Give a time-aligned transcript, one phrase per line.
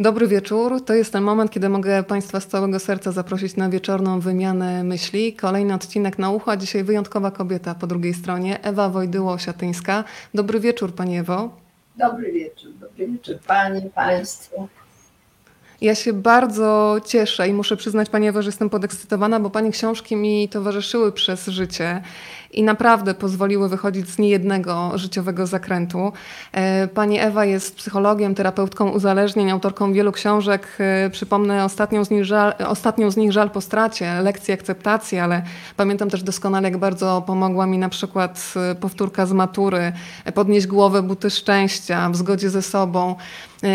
[0.00, 0.84] Dobry wieczór.
[0.84, 5.32] To jest ten moment, kiedy mogę Państwa z całego serca zaprosić na wieczorną wymianę myśli.
[5.32, 10.04] Kolejny odcinek na ucho, a dzisiaj wyjątkowa kobieta po drugiej stronie, Ewa Wojdyło-Siatyńska.
[10.34, 11.50] Dobry wieczór Pani Ewo.
[11.96, 14.68] Dobry wieczór, dobry wieczór Pani, Państwu.
[15.80, 20.16] Ja się bardzo cieszę i muszę przyznać Pani Ewo, że jestem podekscytowana, bo Pani książki
[20.16, 22.02] mi towarzyszyły przez życie
[22.56, 26.12] i naprawdę pozwoliły wychodzić z niejednego życiowego zakrętu.
[26.52, 30.68] E, pani Ewa jest psychologiem, terapeutką uzależnień, autorką wielu książek.
[30.78, 35.42] E, przypomnę ostatnią z nich Żal, ostatnią z nich żal po stracie, lekcji akceptacji, ale
[35.76, 39.92] pamiętam też doskonale, jak bardzo pomogła mi na przykład e, powtórka z matury,
[40.34, 43.14] podnieść głowę, buty szczęścia, w zgodzie ze sobą.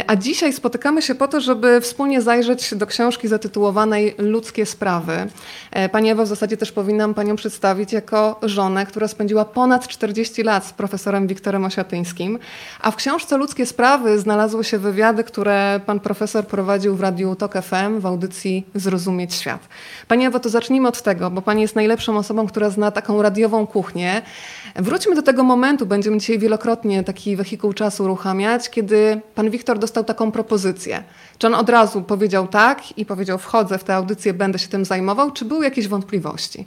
[0.07, 5.27] A dzisiaj spotykamy się po to, żeby wspólnie zajrzeć do książki zatytułowanej Ludzkie sprawy.
[5.91, 10.65] Pani Ewa, w zasadzie też powinnam Panią przedstawić jako żonę która spędziła ponad 40 lat
[10.65, 12.39] z profesorem Wiktorem Osiatyńskim,
[12.81, 17.53] a w książce Ludzkie Sprawy znalazły się wywiady, które pan profesor prowadził w Radiu Tok
[17.53, 19.67] FM w audycji Zrozumieć Świat.
[20.07, 23.67] Pani Ewo, to zacznijmy od tego, bo pani jest najlepszą osobą, która zna taką radiową
[23.67, 24.21] kuchnię.
[24.75, 30.03] Wróćmy do tego momentu, będziemy dzisiaj wielokrotnie taki wehikuł czasu uruchamiać, kiedy pan Wiktor dostał
[30.03, 31.03] taką propozycję.
[31.37, 34.85] Czy on od razu powiedział tak i powiedział wchodzę w tę audycję, będę się tym
[34.85, 36.65] zajmował, czy były jakieś wątpliwości?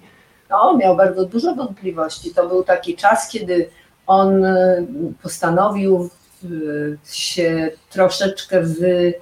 [0.55, 2.34] No, miał bardzo dużo wątpliwości.
[2.34, 3.69] To był taki czas, kiedy
[4.06, 4.84] on e,
[5.22, 6.10] postanowił
[7.05, 9.14] się troszeczkę wy,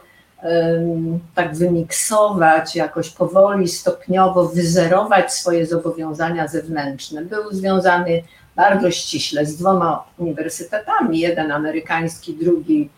[1.35, 7.23] tak wymiksować, jakoś powoli, stopniowo wyzerować swoje zobowiązania zewnętrzne.
[7.25, 8.23] Był związany
[8.57, 12.91] bardzo ściśle z dwoma uniwersytetami, jeden amerykański, drugi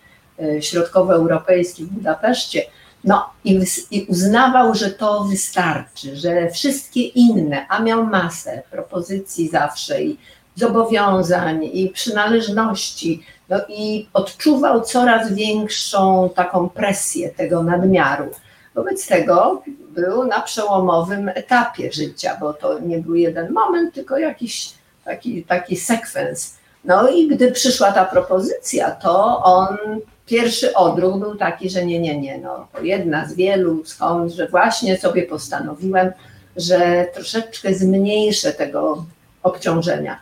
[0.43, 2.63] e, środkowoeuropejski w Budapeszcie
[3.05, 3.61] no i,
[3.91, 10.19] i uznawał, że to wystarczy, że wszystkie inne, a miał masę propozycji zawsze i
[10.55, 18.31] zobowiązań i przynależności, no i odczuwał coraz większą taką presję tego nadmiaru.
[18.75, 24.75] Wobec tego był na przełomowym etapie życia, bo to nie był jeden moment, tylko jakiś
[25.05, 26.59] taki, taki sekwens.
[26.85, 29.77] No i gdy przyszła ta propozycja, to on
[30.27, 34.99] pierwszy odruch był taki, że nie, nie, nie, no jedna z wielu skąd, że właśnie
[34.99, 36.13] sobie postanowiłem,
[36.57, 39.05] że troszeczkę zmniejszę tego
[39.43, 40.19] obciążenia.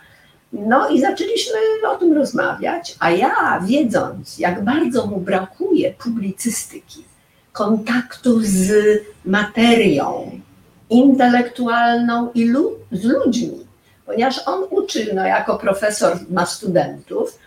[0.52, 1.58] No i zaczęliśmy
[1.90, 7.04] o tym rozmawiać, a ja wiedząc, jak bardzo mu brakuje publicystyki,
[7.52, 8.72] kontaktu z
[9.24, 10.40] materią
[10.90, 13.66] intelektualną i lu z ludźmi,
[14.06, 17.38] ponieważ on uczy, no jako profesor ma studentów,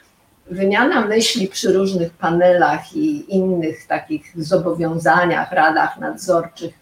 [0.52, 6.74] wymiana myśli przy różnych panelach i innych takich zobowiązaniach, radach nadzorczych,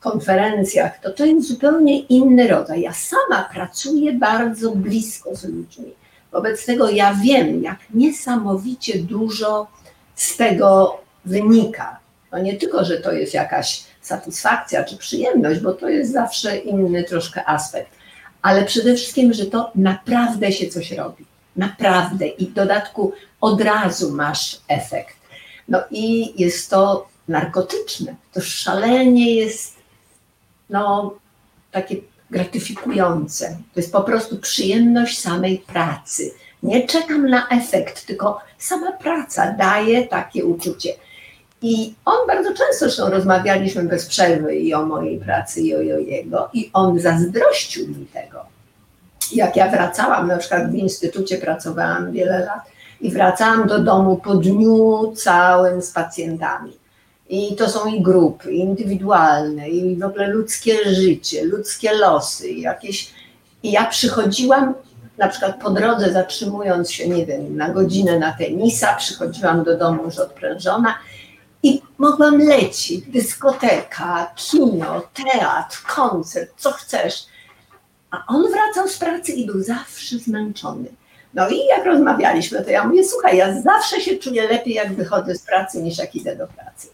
[0.00, 2.80] konferencjach, to to jest zupełnie inny rodzaj.
[2.80, 5.92] Ja sama pracuję bardzo blisko z ludźmi.
[6.32, 9.66] Wobec tego ja wiem, jak niesamowicie dużo
[10.14, 11.98] z tego wynika.
[12.32, 17.04] No nie tylko, że to jest jakaś satysfakcja czy przyjemność, bo to jest zawsze inny
[17.04, 17.90] troszkę aspekt,
[18.42, 21.24] ale przede wszystkim, że to naprawdę się coś robi
[21.56, 25.16] naprawdę i w dodatku od razu masz efekt.
[25.68, 29.76] No i jest to narkotyczne, to szalenie jest
[30.70, 31.14] no,
[31.72, 31.96] takie
[32.30, 33.56] gratyfikujące.
[33.74, 36.30] To jest po prostu przyjemność samej pracy.
[36.62, 40.92] Nie czekam na efekt, tylko sama praca daje takie uczucie.
[41.62, 46.50] I on bardzo często, zresztą rozmawialiśmy bez przerwy i o mojej pracy, i o jego,
[46.52, 48.55] i on zazdrościł mi tego
[49.32, 52.70] jak ja wracałam, na przykład w instytucie pracowałam wiele lat
[53.00, 56.72] i wracałam do domu po dniu całym z pacjentami.
[57.28, 63.14] I to są i grupy indywidualne, i w ogóle ludzkie życie, ludzkie losy, jakieś.
[63.62, 64.74] I ja przychodziłam,
[65.18, 70.04] na przykład po drodze zatrzymując się, nie wiem, na godzinę na tenisa, przychodziłam do domu
[70.04, 70.94] już odprężona
[71.62, 77.26] i mogłam lecieć, dyskoteka, kino, teatr, koncert, co chcesz
[78.10, 80.88] a on wracał z pracy i był zawsze zmęczony.
[81.34, 85.34] No i jak rozmawialiśmy, to ja mówię, słuchaj, ja zawsze się czuję lepiej, jak wychodzę
[85.34, 86.88] z pracy, niż jak idę do pracy.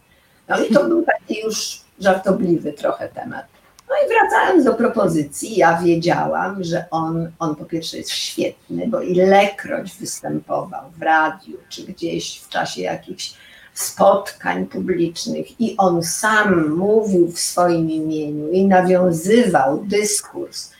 [0.49, 3.45] No i to był taki już żartobliwy trochę temat.
[3.89, 9.01] No i wracając do propozycji, ja wiedziałam, że on, on po pierwsze jest świetny, bo
[9.01, 13.33] ilekroć występował w radiu, czy gdzieś w czasie jakichś
[13.73, 20.72] spotkań publicznych i on sam mówił w swoim imieniu i nawiązywał dyskurs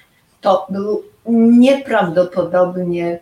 [0.43, 1.03] to był
[1.59, 3.19] nieprawdopodobnie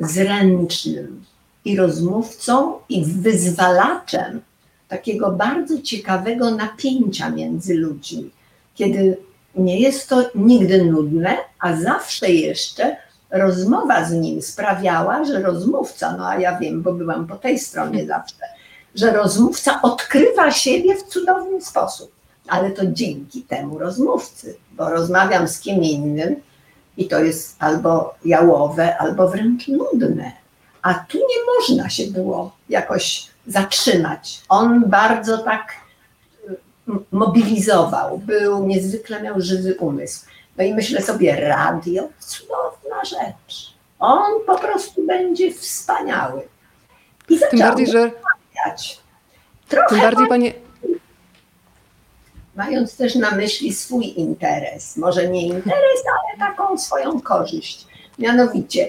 [0.00, 1.24] zręcznym
[1.64, 4.40] i rozmówcą, i wyzwalaczem
[4.88, 8.30] takiego bardzo ciekawego napięcia między ludźmi,
[8.74, 9.16] kiedy
[9.56, 12.96] nie jest to nigdy nudne, a zawsze jeszcze
[13.30, 18.06] rozmowa z nim sprawiała, że rozmówca, no a ja wiem, bo byłam po tej stronie
[18.06, 18.44] zawsze,
[18.94, 22.12] że rozmówca odkrywa siebie w cudowny sposób.
[22.48, 26.36] Ale to dzięki temu rozmówcy, bo rozmawiam z kim innym
[26.96, 30.32] i to jest albo jałowe, albo wręcz nudne.
[30.82, 34.42] A tu nie można się było jakoś zatrzymać.
[34.48, 35.72] On bardzo tak
[37.12, 40.26] mobilizował, był niezwykle miał żywy umysł.
[40.56, 43.74] No i myślę sobie, radio, cudowna rzecz.
[43.98, 46.42] On po prostu będzie wspaniały.
[47.28, 48.10] I Tym bardziej, że.
[49.68, 50.52] Trochę Tym bardziej, panie.
[52.56, 57.86] Mając też na myśli swój interes, może nie interes, ale taką swoją korzyść.
[58.18, 58.88] Mianowicie,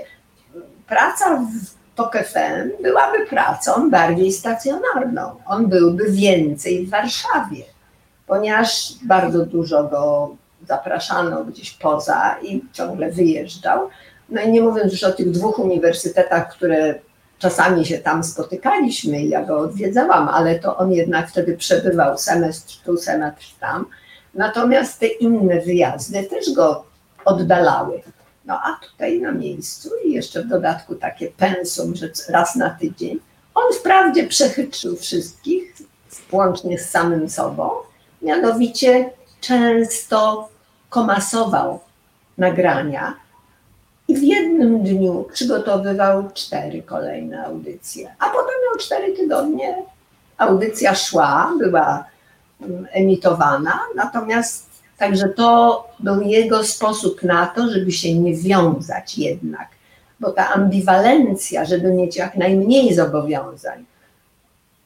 [0.87, 5.35] praca w TOK FM byłaby pracą bardziej stacjonarną.
[5.45, 7.63] On byłby więcej w Warszawie,
[8.27, 10.35] ponieważ bardzo dużo go
[10.67, 13.89] zapraszano gdzieś poza i ciągle wyjeżdżał.
[14.29, 16.95] No i nie mówiąc już o tych dwóch uniwersytetach, które
[17.39, 22.77] czasami się tam spotykaliśmy i ja go odwiedzałam, ale to on jednak wtedy przebywał semestr
[22.85, 23.85] tu, semestr tam.
[24.33, 26.85] Natomiast te inne wyjazdy też go
[27.25, 28.01] oddalały.
[28.45, 33.19] No a tutaj na miejscu i jeszcze w dodatku takie pensum, że raz na tydzień.
[33.55, 35.75] On wprawdzie przechytrzył wszystkich,
[36.31, 37.69] włącznie z samym sobą,
[38.21, 39.09] mianowicie
[39.41, 40.49] często
[40.89, 41.79] komasował
[42.37, 43.13] nagrania
[44.07, 49.75] i w jednym dniu przygotowywał cztery kolejne audycje, a potem miał cztery tygodnie.
[50.37, 52.05] Audycja szła, była
[52.61, 59.67] mm, emitowana, natomiast także to był jego sposób na to, żeby się nie wiązać jednak,
[60.19, 63.85] bo ta ambiwalencja, żeby mieć jak najmniej zobowiązań,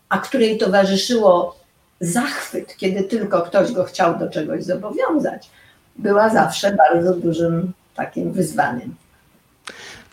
[0.09, 1.55] a której towarzyszyło
[1.99, 5.49] zachwyt, kiedy tylko ktoś go chciał do czegoś zobowiązać,
[5.95, 8.95] była zawsze bardzo dużym takim wyzwaniem.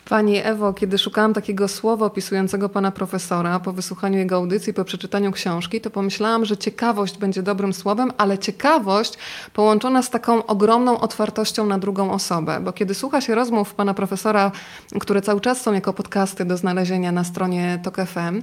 [0.09, 5.31] Pani Ewo, kiedy szukałam takiego słowa opisującego pana profesora po wysłuchaniu jego audycji, po przeczytaniu
[5.31, 9.13] książki, to pomyślałam, że ciekawość będzie dobrym słowem, ale ciekawość
[9.53, 12.59] połączona z taką ogromną otwartością na drugą osobę.
[12.59, 14.51] Bo kiedy słucha się rozmów pana profesora,
[14.99, 18.41] które cały czas są jako podcasty do znalezienia na stronie TOK FM,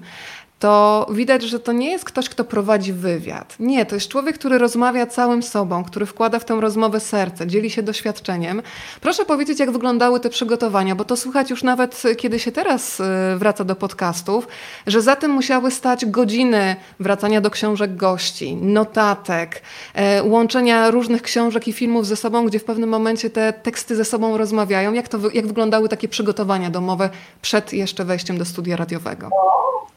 [0.59, 3.57] to widać, że to nie jest ktoś, kto prowadzi wywiad.
[3.61, 7.71] Nie, to jest człowiek, który rozmawia całym sobą, który wkłada w tę rozmowę serce, dzieli
[7.71, 8.63] się doświadczeniem.
[9.01, 13.05] Proszę powiedzieć, jak wyglądały te przygotowania, bo to słychać już nawet, kiedy się teraz y,
[13.37, 14.49] wraca do podcastów,
[14.87, 19.63] że za tym musiały stać godziny wracania do książek gości, notatek,
[19.95, 24.05] e, łączenia różnych książek i filmów ze sobą, gdzie w pewnym momencie te teksty ze
[24.05, 24.93] sobą rozmawiają.
[24.93, 27.11] Jak, to, jak wyglądały takie przygotowania domowe
[27.43, 29.31] przed jeszcze wejściem do studia radiowego?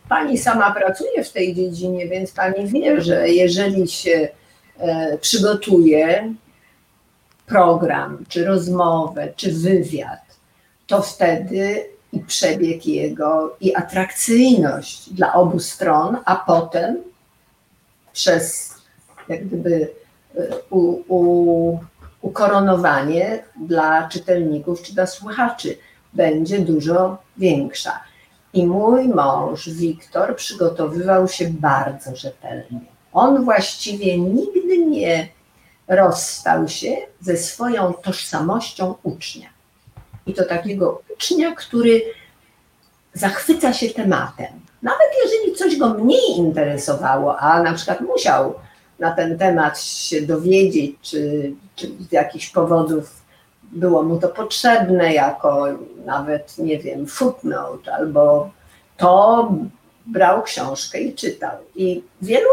[0.10, 4.28] Pani sama pracuje w tej dziedzinie, więc pani wie, że jeżeli się
[4.78, 6.34] e, przygotuje
[7.46, 10.20] program, czy rozmowę, czy wywiad,
[10.88, 16.98] to wtedy i przebieg jego, i atrakcyjność dla obu stron, a potem
[18.14, 18.76] przez
[19.30, 19.90] jak gdyby
[20.36, 21.80] e, u, u,
[22.22, 25.78] ukoronowanie dla czytelników czy dla słuchaczy
[26.14, 28.00] będzie dużo większa.
[28.54, 32.80] I mój mąż, Wiktor, przygotowywał się bardzo rzetelnie.
[33.14, 35.28] On właściwie nigdy nie
[35.88, 39.50] rozstał się ze swoją tożsamością ucznia.
[40.26, 42.02] I to takiego ucznia, który
[43.14, 44.60] zachwyca się tematem.
[44.82, 48.54] Nawet jeżeli coś go mniej interesowało, a na przykład musiał
[49.00, 53.27] na ten temat się dowiedzieć, czy, czy z jakichś powodów
[53.72, 55.68] było mu to potrzebne jako
[56.06, 58.50] nawet, nie wiem, footnote albo
[58.98, 59.52] to
[60.06, 61.58] brał książkę i czytał.
[61.76, 62.50] I wielu,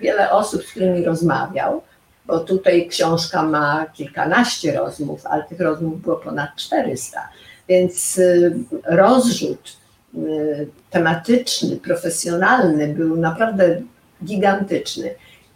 [0.00, 1.82] wiele osób, z którymi rozmawiał,
[2.26, 7.28] bo tutaj książka ma kilkanaście rozmów, ale tych rozmów było ponad 400,
[7.68, 8.54] więc y,
[8.84, 9.76] rozrzut
[10.14, 13.80] y, tematyczny, profesjonalny był naprawdę
[14.24, 15.14] gigantyczny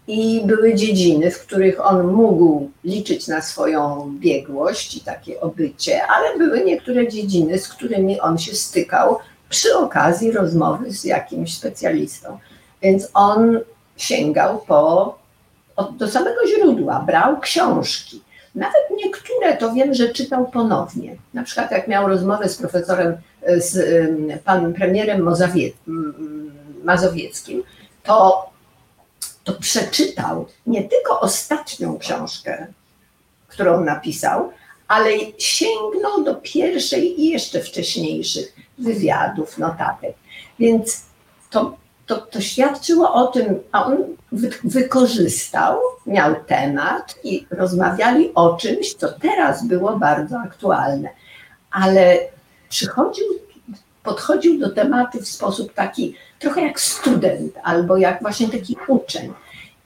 [0.08, 6.38] i były dziedziny, w których on mógł liczyć na swoją biegłość i takie obycie, ale
[6.38, 12.38] były niektóre dziedziny, z którymi on się stykał przy okazji rozmowy z jakimś specjalistą.
[12.82, 13.60] Więc on
[13.96, 15.18] sięgał po,
[15.98, 18.22] do samego źródła, brał książki.
[18.54, 21.16] Nawet niektóre to wiem, że czytał ponownie.
[21.34, 23.16] Na przykład jak miał rozmowę z profesorem,
[23.56, 23.78] z
[24.44, 25.28] panem premierem
[26.84, 27.62] Mazowieckim,
[28.02, 28.46] to
[29.47, 32.67] to przeczytał nie tylko ostatnią książkę,
[33.49, 34.53] którą napisał,
[34.88, 40.15] ale sięgnął do pierwszej i jeszcze wcześniejszych wywiadów, notatek.
[40.59, 41.03] Więc
[41.50, 41.76] to,
[42.07, 43.97] to, to świadczyło o tym, a on
[44.33, 51.09] wy, wykorzystał, miał temat i rozmawiali o czymś, co teraz było bardzo aktualne.
[51.71, 52.19] Ale
[52.69, 53.26] przychodził
[54.06, 59.32] podchodził do tematu w sposób taki trochę jak student albo jak właśnie taki uczeń.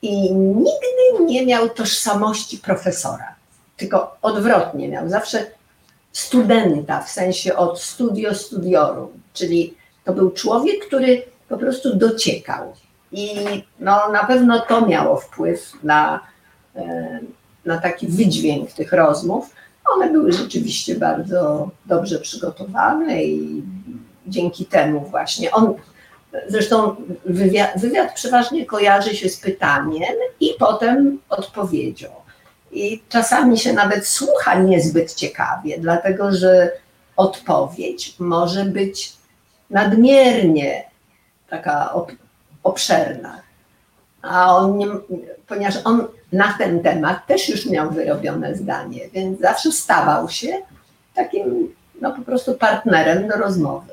[0.03, 3.35] I nigdy nie miał tożsamości profesora,
[3.77, 5.09] tylko odwrotnie miał.
[5.09, 5.47] Zawsze
[6.13, 9.75] studenta, w sensie od studio studiorum, czyli
[10.05, 12.73] to był człowiek, który po prostu dociekał.
[13.13, 13.35] I
[13.81, 16.21] no, na pewno to miało wpływ na,
[16.77, 17.21] e,
[17.65, 19.51] na taki wydźwięk tych rozmów.
[19.95, 23.63] One były rzeczywiście bardzo dobrze przygotowane i
[24.27, 25.75] dzięki temu właśnie on,
[26.49, 32.09] zresztą wywiad, wywiad przeważnie kojarzy się z pytaniem i potem odpowiedzią.
[32.73, 36.73] I czasami się nawet słucha niezbyt ciekawie, dlatego że
[37.17, 39.13] odpowiedź może być
[39.71, 40.85] nadmiernie
[41.49, 41.95] taka
[42.63, 43.41] obszerna.
[44.23, 44.87] A on nie,
[45.47, 50.63] ponieważ on na ten temat też już miał wyrobione zdanie, więc zawsze stawał się
[51.15, 53.93] takim no, po prostu partnerem do rozmowy.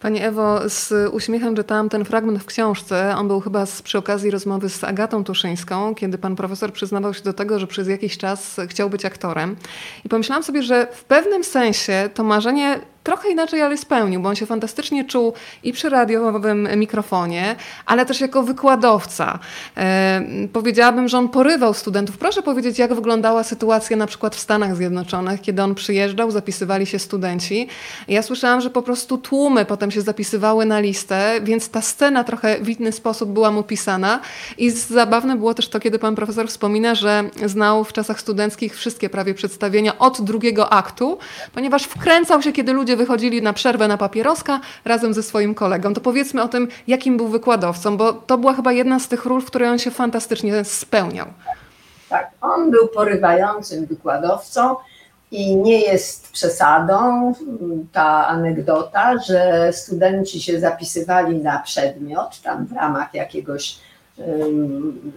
[0.00, 3.14] Pani Ewo, z uśmiechem czytałam ten fragment w książce.
[3.16, 7.22] On był chyba z, przy okazji rozmowy z Agatą Tuszyńską, kiedy pan profesor przyznawał się
[7.22, 9.56] do tego, że przez jakiś czas chciał być aktorem.
[10.04, 14.36] I pomyślałam sobie, że w pewnym sensie to marzenie trochę inaczej, ale spełnił, bo on
[14.36, 19.38] się fantastycznie czuł i przy radiowym mikrofonie, ale też jako wykładowca.
[19.76, 20.20] E,
[20.52, 22.18] powiedziałabym, że on porywał studentów.
[22.18, 26.98] Proszę powiedzieć, jak wyglądała sytuacja na przykład w Stanach Zjednoczonych, kiedy on przyjeżdżał, zapisywali się
[26.98, 27.68] studenci.
[28.08, 32.58] Ja słyszałam, że po prostu tłumy potem się zapisywały na listę, więc ta scena trochę
[32.60, 34.20] w inny sposób była mu pisana.
[34.58, 39.10] I zabawne było też to, kiedy pan profesor wspomina, że znał w czasach studenckich wszystkie
[39.10, 41.18] prawie przedstawienia od drugiego aktu,
[41.54, 45.94] ponieważ wkręcał się, kiedy ludzie wychodzili na przerwę na papieroska razem ze swoim kolegą.
[45.94, 49.40] To powiedzmy o tym, jakim był wykładowcą, bo to była chyba jedna z tych ról,
[49.40, 51.26] w której on się fantastycznie spełniał.
[52.08, 54.76] Tak, on był porywającym wykładowcą
[55.30, 57.32] i nie jest przesadą
[57.92, 63.78] ta anegdota, że studenci się zapisywali na przedmiot, tam w ramach jakiegoś
[64.16, 65.12] um,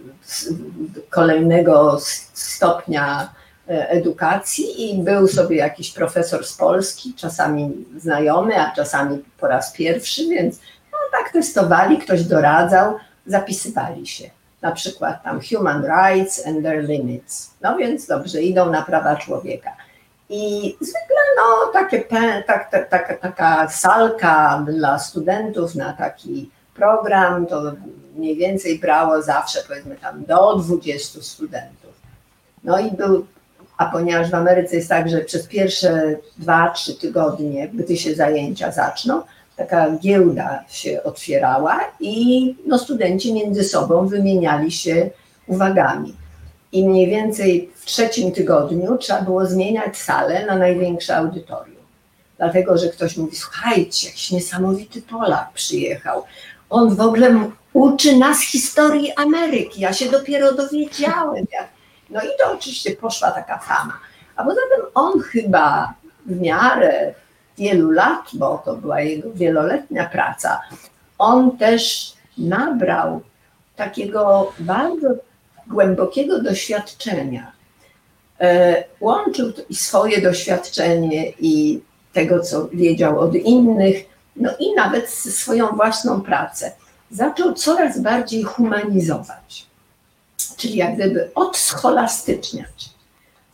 [1.10, 1.98] kolejnego
[2.32, 3.28] stopnia
[3.66, 10.28] edukacji i był sobie jakiś profesor z Polski, czasami znajomy, a czasami po raz pierwszy,
[10.28, 10.58] więc
[10.92, 14.30] no, tak testowali, ktoś doradzał, zapisywali się.
[14.62, 17.50] Na przykład tam Human Rights and Their Limits.
[17.60, 19.70] No więc dobrze, idą na prawa człowieka.
[20.28, 22.00] I zwykle no, takie,
[22.46, 27.62] tak, tak, tak, taka salka dla studentów na taki program, to
[28.16, 31.92] mniej więcej brało zawsze powiedzmy tam do 20 studentów.
[32.64, 33.26] No i był
[33.82, 38.72] a ponieważ w Ameryce jest tak, że przez pierwsze dwa, trzy tygodnie, gdy się zajęcia
[38.72, 39.22] zaczną,
[39.56, 45.10] taka giełda się otwierała i no, studenci między sobą wymieniali się
[45.46, 46.14] uwagami.
[46.72, 51.82] I mniej więcej w trzecim tygodniu trzeba było zmieniać salę na największe audytorium.
[52.38, 56.22] Dlatego, że ktoś mówi, słuchajcie, jakiś niesamowity Polak przyjechał.
[56.70, 59.80] On w ogóle uczy nas historii Ameryki.
[59.80, 61.68] Ja się dopiero dowiedziałem, jak
[62.12, 63.98] no i to oczywiście poszła taka fama.
[64.36, 65.94] A poza tym on chyba
[66.26, 67.14] w miarę
[67.58, 70.60] wielu lat, bo to była jego wieloletnia praca,
[71.18, 73.20] on też nabrał
[73.76, 75.08] takiego bardzo
[75.66, 77.52] głębokiego doświadczenia.
[78.40, 81.80] E, łączył i swoje doświadczenie i
[82.12, 83.96] tego, co wiedział od innych,
[84.36, 86.72] no i nawet swoją własną pracę.
[87.10, 89.66] Zaczął coraz bardziej humanizować
[90.62, 92.90] czyli jak gdyby odscholastyczniać.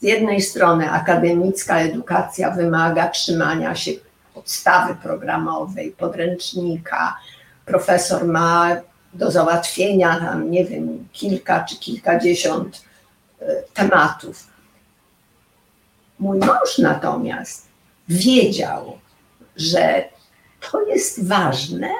[0.00, 3.90] Z jednej strony akademicka edukacja wymaga trzymania się
[4.34, 7.18] podstawy programowej, podręcznika.
[7.64, 8.76] Profesor ma
[9.14, 12.84] do załatwienia tam, nie wiem, kilka czy kilkadziesiąt
[13.40, 14.46] e, tematów.
[16.18, 17.66] Mój mąż natomiast
[18.08, 18.98] wiedział,
[19.56, 20.04] że
[20.70, 21.90] to jest ważne,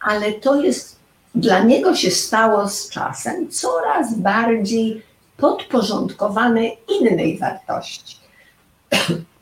[0.00, 0.95] ale to jest
[1.36, 5.02] dla niego się stało z czasem coraz bardziej
[5.36, 6.68] podporządkowane
[7.00, 8.16] innej wartości.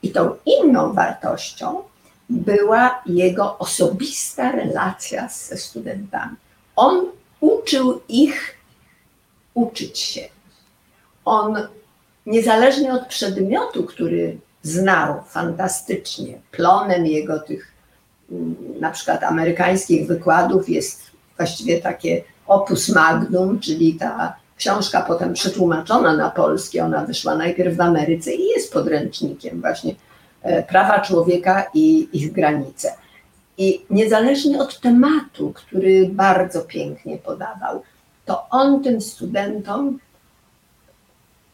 [0.03, 1.83] I tą inną wartością
[2.29, 6.37] była jego osobista relacja ze studentami.
[6.77, 7.07] On
[7.41, 8.57] uczył ich
[9.55, 10.21] uczyć się.
[11.25, 11.69] On,
[12.27, 17.73] niezależnie od przedmiotu, który znał fantastycznie, plonem jego tych
[18.31, 26.17] mm, na przykład amerykańskich wykładów jest właściwie takie opus magnum, czyli ta książka potem przetłumaczona
[26.17, 29.95] na polski, ona wyszła najpierw w Ameryce i jest podręcznikiem właśnie
[30.43, 32.95] e, prawa człowieka i ich granice.
[33.59, 37.83] I niezależnie od tematu, który bardzo pięknie podawał,
[38.25, 39.99] to on tym studentom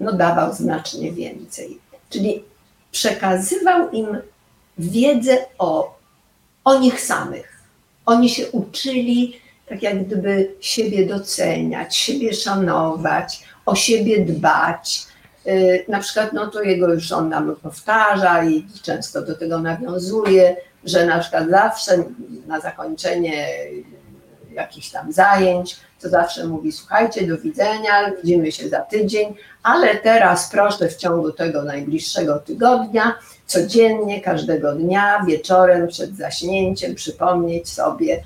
[0.01, 1.79] no, dawał znacznie więcej.
[2.11, 2.45] Czyli
[2.93, 4.19] przekazywał im
[4.79, 6.01] wiedzę o
[6.65, 7.63] o nich samych.
[8.07, 15.07] Oni się uczyli tak jak gdyby siebie doceniać, siebie szanować, o siebie dbać.
[15.47, 20.57] Y, na przykład, no to jego już on nam powtarza i często do tego nawiązuje,
[20.85, 22.05] że na przykład zawsze
[22.47, 23.47] na zakończenie
[24.53, 30.51] jakichś tam zajęć, to zawsze mówi: Słuchajcie, do widzenia, widzimy się za tydzień, ale teraz
[30.51, 33.15] proszę w ciągu tego najbliższego tygodnia,
[33.47, 38.23] codziennie, każdego dnia, wieczorem przed zaśnięciem przypomnieć sobie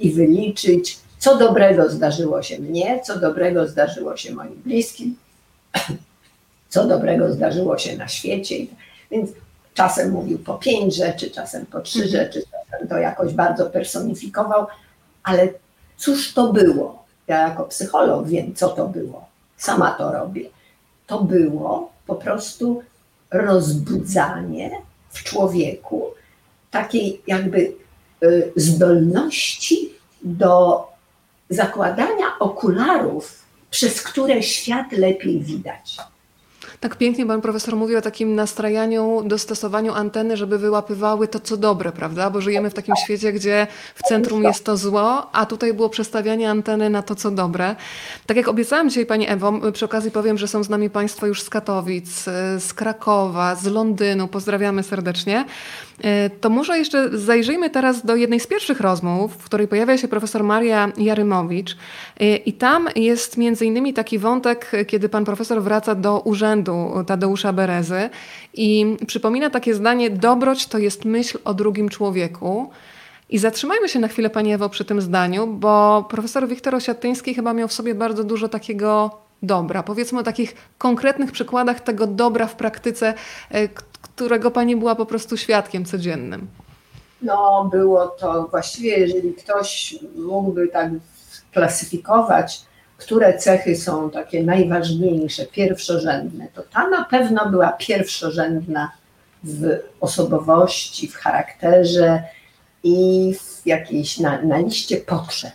[0.00, 5.16] i wyliczyć, co dobrego zdarzyło się mnie, co dobrego zdarzyło się moim bliskim,
[6.68, 8.56] co dobrego zdarzyło się na świecie.
[9.10, 9.30] Więc
[9.74, 12.10] czasem mówił po pięć rzeczy, czasem po trzy mhm.
[12.10, 14.66] rzeczy, czasem to jakoś bardzo personifikował,
[15.22, 15.48] ale
[15.96, 17.04] cóż to było?
[17.26, 19.26] Ja jako psycholog wiem, co to było.
[19.56, 20.50] Sama to robię.
[21.06, 22.82] To było po prostu
[23.30, 24.70] rozbudzanie
[25.10, 26.04] w człowieku
[26.70, 27.72] takiej jakby
[28.56, 29.90] zdolności
[30.22, 30.86] do
[31.50, 35.96] zakładania okularów, przez które świat lepiej widać.
[36.80, 41.92] Tak pięknie pan profesor mówi o takim nastrajaniu, dostosowaniu anteny, żeby wyłapywały to, co dobre,
[41.92, 42.30] prawda?
[42.30, 46.50] Bo żyjemy w takim świecie, gdzie w centrum jest to zło, a tutaj było przestawianie
[46.50, 47.76] anteny na to, co dobre.
[48.26, 51.42] Tak jak obiecałam dzisiaj pani Ewo, przy okazji powiem, że są z nami państwo już
[51.42, 52.24] z Katowic,
[52.58, 54.28] z Krakowa, z Londynu.
[54.28, 55.44] Pozdrawiamy serdecznie.
[56.04, 60.08] E, to może jeszcze zajrzyjmy teraz do jednej z pierwszych rozmów, w której pojawia się
[60.08, 61.76] profesor Maria Jarymowicz
[62.20, 66.53] e, i tam jest między innymi taki wątek, kiedy pan profesor wraca do urzędu
[67.06, 68.10] Tadeusza Berezy
[68.54, 72.70] i przypomina takie zdanie, dobroć to jest myśl o drugim człowieku.
[73.30, 77.52] I zatrzymajmy się na chwilę, Pani Ewo, przy tym zdaniu, bo profesor Wiktor Osiatyński chyba
[77.52, 79.10] miał w sobie bardzo dużo takiego
[79.42, 79.82] dobra.
[79.82, 83.14] Powiedzmy o takich konkretnych przykładach tego dobra w praktyce,
[83.50, 83.68] e,
[84.02, 86.46] którego pani była po prostu świadkiem codziennym?
[87.22, 90.90] No, było to właściwie, jeżeli ktoś mógłby tak
[91.52, 92.62] klasyfikować,
[92.96, 98.90] które cechy są takie najważniejsze, pierwszorzędne, to ta na pewno była pierwszorzędna
[99.44, 102.22] w osobowości, w charakterze
[102.82, 105.52] i w jakiejś na, na liście potrzeb,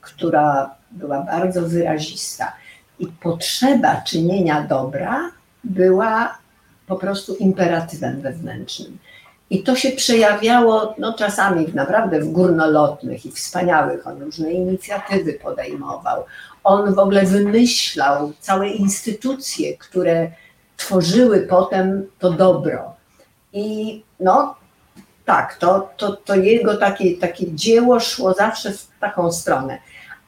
[0.00, 2.52] która była bardzo wyrazista.
[2.98, 5.30] I potrzeba czynienia dobra
[5.64, 6.38] była
[6.86, 8.98] po prostu imperatywem wewnętrznym.
[9.50, 14.06] I to się przejawiało no, czasami naprawdę w górnolotnych i wspaniałych.
[14.06, 16.24] On różne inicjatywy podejmował.
[16.64, 20.30] On w ogóle wymyślał całe instytucje, które
[20.76, 22.94] tworzyły potem to dobro.
[23.52, 24.54] I no
[25.24, 29.78] tak, to, to, to jego takie, takie dzieło szło zawsze w taką stronę.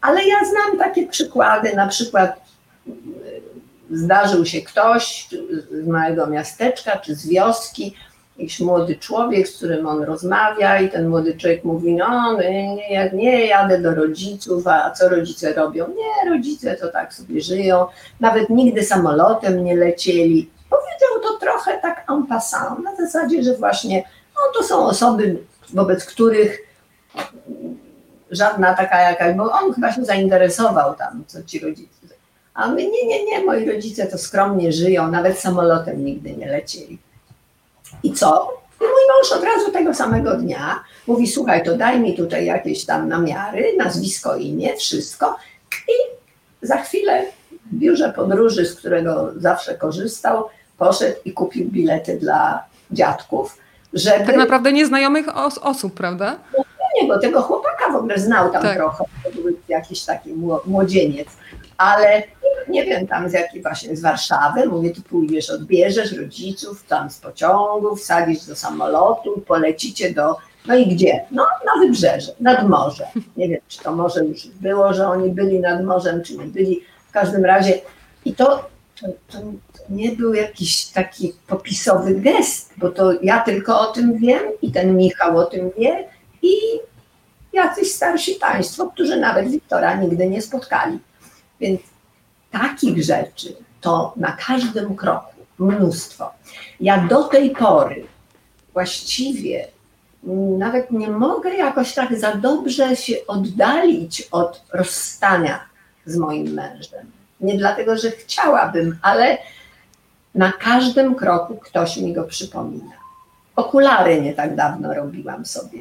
[0.01, 2.41] Ale ja znam takie przykłady, na przykład
[3.91, 5.29] zdarzył się ktoś
[5.83, 7.95] z małego miasteczka czy z wioski,
[8.41, 12.39] jakiś młody człowiek, z którym on rozmawia i ten młody człowiek mówi, no
[12.91, 15.89] nie, nie jadę do rodziców, a co rodzice robią?
[15.89, 17.87] Nie, rodzice to tak sobie żyją,
[18.21, 20.51] nawet nigdy samolotem nie lecieli.
[20.71, 24.03] Powiedział to trochę tak en passant, na zasadzie, że właśnie
[24.35, 25.39] no, to są osoby,
[25.75, 26.59] wobec których
[28.31, 32.01] żadna taka jakaś, bo on chyba się zainteresował tam, co ci rodzice
[32.55, 36.99] a my nie, nie, nie, moi rodzice to skromnie żyją, nawet samolotem nigdy nie lecieli.
[38.03, 38.61] I co?
[38.81, 42.85] I mój mąż od razu tego samego dnia mówi, słuchaj, to daj mi tutaj jakieś
[42.85, 45.37] tam namiary, nazwisko, imię, wszystko.
[45.89, 45.93] I
[46.67, 47.23] za chwilę
[47.73, 50.49] w biurze podróży, z którego zawsze korzystał,
[50.79, 53.59] poszedł i kupił bilety dla dziadków,
[53.93, 54.27] żeby...
[54.27, 56.37] Tak naprawdę nieznajomych os osób, prawda?
[56.59, 56.65] No
[57.03, 58.77] nie, bo tego chłopaka w ogóle znał tam tak.
[58.77, 60.35] trochę, to był jakiś taki
[60.67, 61.29] młodzieniec,
[61.79, 62.23] ale
[62.69, 67.19] nie wiem, tam z jakiej właśnie z Warszawy, mówię, ty pójdziesz, odbierzesz rodziców tam z
[67.19, 71.25] pociągu, wsadzisz do samolotu, polecicie do, no i gdzie?
[71.31, 73.07] No na wybrzeże, nad morze.
[73.37, 76.81] Nie wiem, czy to może już było, że oni byli nad morzem, czy nie byli.
[77.09, 77.81] W każdym razie
[78.25, 78.69] i to,
[79.01, 79.39] to, to
[79.89, 84.97] nie był jakiś taki popisowy gest, bo to ja tylko o tym wiem i ten
[84.97, 86.09] Michał o tym wie
[86.43, 86.55] i
[87.53, 90.99] jacyś starsi państwo, którzy nawet Wiktora nigdy nie spotkali.
[91.61, 91.81] Więc
[92.51, 96.31] takich rzeczy to na każdym kroku mnóstwo.
[96.81, 98.07] Ja do tej pory
[98.73, 99.69] właściwie
[100.59, 105.61] nawet nie mogę jakoś tak za dobrze się oddalić od rozstania
[106.07, 107.11] z moim mężem.
[107.41, 109.39] Nie dlatego, że chciałabym, ale
[110.35, 112.93] na każdym kroku ktoś mi go przypomina.
[113.57, 115.81] Okulary nie tak dawno robiłam sobie.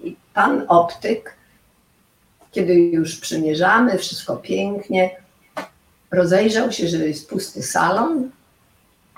[0.00, 1.36] I pan optyk
[2.52, 5.10] kiedy już przymierzamy, wszystko pięknie,
[6.10, 8.30] rozejrzał się, że jest pusty salon,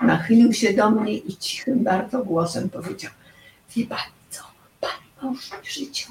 [0.01, 3.11] nachylił się do mnie i cichym bardzo głosem powiedział,
[3.75, 4.43] wie pani co,
[5.21, 6.05] mąż mi życie.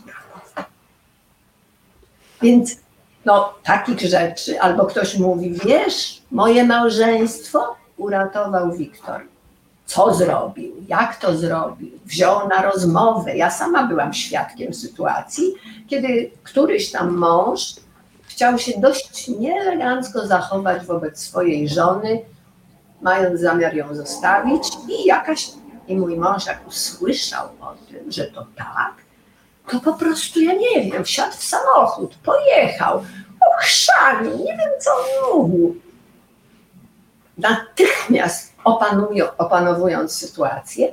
[2.42, 2.76] Więc
[3.24, 9.31] no, takich rzeczy, albo ktoś mówi, wiesz, moje małżeństwo uratował Wiktor.
[9.92, 13.36] Co zrobił, jak to zrobił, wziął na rozmowę.
[13.36, 15.54] Ja sama byłam świadkiem sytuacji,
[15.88, 17.74] kiedy któryś tam mąż
[18.22, 22.20] chciał się dość nieelegancko zachować wobec swojej żony,
[23.02, 25.50] mając zamiar ją zostawić i jakaś,
[25.88, 28.94] i mój mąż jak usłyszał o tym, że to tak,
[29.70, 33.04] to po prostu, ja nie wiem, wsiadł w samochód, pojechał,
[33.56, 35.80] ochrzanił, nie wiem co on mówił.
[37.38, 40.92] Natychmiast opanują, opanowując sytuację,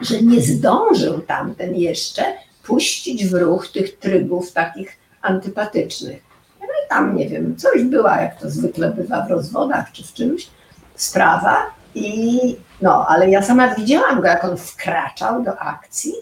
[0.00, 2.24] że nie zdążył tamten jeszcze
[2.62, 6.22] puścić w ruch tych trybów takich antypatycznych.
[6.60, 10.12] No i tam, nie wiem, coś była, jak to zwykle bywa w rozwodach czy w
[10.12, 10.50] czymś,
[10.94, 11.56] sprawa
[11.94, 16.12] i no, ale ja sama widziałam go, jak on wkraczał do akcji,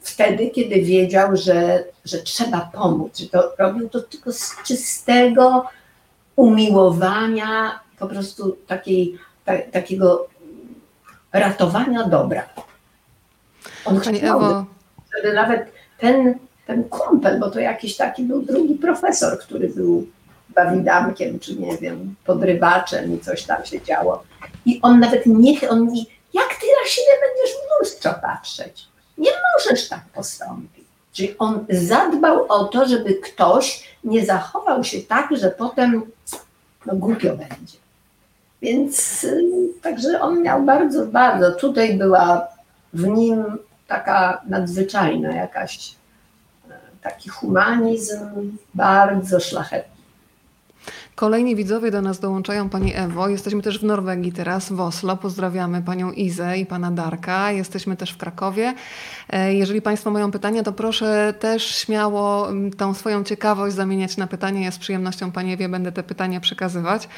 [0.00, 5.66] wtedy, kiedy wiedział, że, że trzeba pomóc, że to robił to tylko z czystego
[6.36, 9.31] umiłowania, po prostu takiej, ta,
[9.72, 10.28] takiego
[11.32, 12.48] ratowania dobra.
[13.84, 14.64] On Pani chciał, Ewo,
[15.16, 16.34] żeby nawet ten,
[16.66, 20.06] ten kumpel, bo to jakiś taki był drugi profesor, który był
[20.54, 24.22] bawidankiem, czy nie wiem, podrywaczem i coś tam się działo.
[24.66, 28.88] I on nawet nie, on mówi, jak ty na siebie będziesz w lustro patrzeć?
[29.18, 30.84] Nie możesz tak postąpić.
[31.12, 36.02] Czyli on zadbał o to, żeby ktoś nie zachował się tak, że potem
[36.86, 37.81] no, głupio będzie.
[38.62, 39.26] Więc
[39.82, 42.48] także on miał bardzo, bardzo, tutaj była
[42.94, 43.44] w nim
[43.86, 45.94] taka nadzwyczajna jakaś,
[46.70, 48.18] e, taki humanizm
[48.74, 49.92] bardzo szlachetny.
[51.14, 53.28] Kolejni widzowie do nas dołączają Pani Ewo.
[53.28, 55.16] Jesteśmy też w Norwegii teraz, w Oslo.
[55.16, 57.52] Pozdrawiamy Panią Izę i Pana Darka.
[57.52, 58.74] Jesteśmy też w Krakowie.
[59.30, 64.60] E, Jeżeli Państwo mają pytania, to proszę też śmiało tą swoją ciekawość zamieniać na pytania.
[64.60, 67.08] Ja z przyjemnością Pani Ewie będę te pytania przekazywać.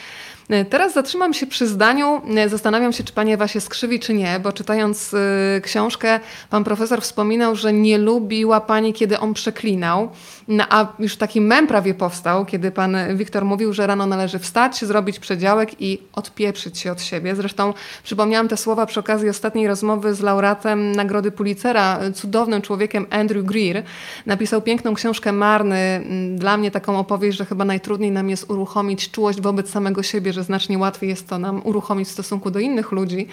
[0.48, 2.22] E, Teraz zatrzymam się przy zdaniu.
[2.36, 6.64] E, Zastanawiam się, czy Pani Ewa się skrzywi, czy nie, bo czytając e, książkę, Pan
[6.64, 10.10] Profesor wspominał, że nie lubiła Pani, kiedy on przeklinał.
[10.48, 14.84] No, a już taki mem prawie powstał, kiedy Pan Wiktor mówił, że rano należy wstać,
[14.84, 17.36] zrobić przedziałek i odpieprzyć się od siebie.
[17.36, 23.44] Zresztą przypomniałam te słowa przy okazji ostatniej rozmowy z laureatem Nagrody Pulitzera, cudownym człowiekiem Andrew
[23.44, 23.82] Greer.
[24.26, 26.04] Napisał piękną książkę Marny,
[26.36, 30.42] dla mnie taką opowieść, że chyba najtrudniej nam jest uruchomić czułość wobec samego siebie, że
[30.42, 33.28] znacznie łatwiej jest to nam uruchomić w stosunku do innych ludzi,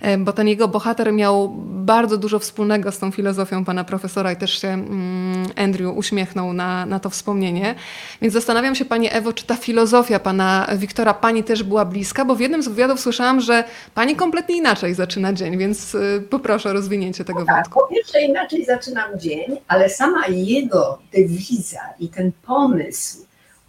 [0.00, 4.36] e, bo ten jego bohater miał bardzo dużo wspólnego z tą filozofią pana profesora i
[4.36, 7.74] też się mm, Andrew uśmiechnął na, na to wspomnienie.
[8.22, 12.34] Więc zastanawiam się, Pani Ewo, czy ta filozofia pana Wiktora Pani też była bliska, bo
[12.34, 16.72] w jednym z wywiadów słyszałam, że Pani kompletnie inaczej zaczyna dzień, więc y, poproszę o
[16.72, 17.80] rozwinięcie tego Tak, wątku.
[17.80, 23.18] po pierwsze inaczej zaczynam dzień, ale sama jego dewiza i ten pomysł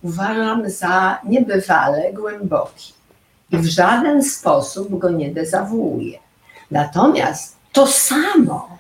[0.04, 2.94] uważam za niebywale głęboki
[3.52, 6.20] i w żaden sposób go nie dezawuję.
[6.72, 8.78] Natomiast to samo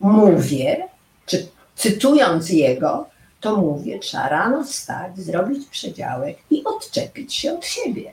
[0.00, 0.88] mówię,
[1.26, 3.06] czy cytując jego,
[3.44, 8.12] to mówię, trzeba rano wstać, zrobić przedziałek i odczepić się od siebie.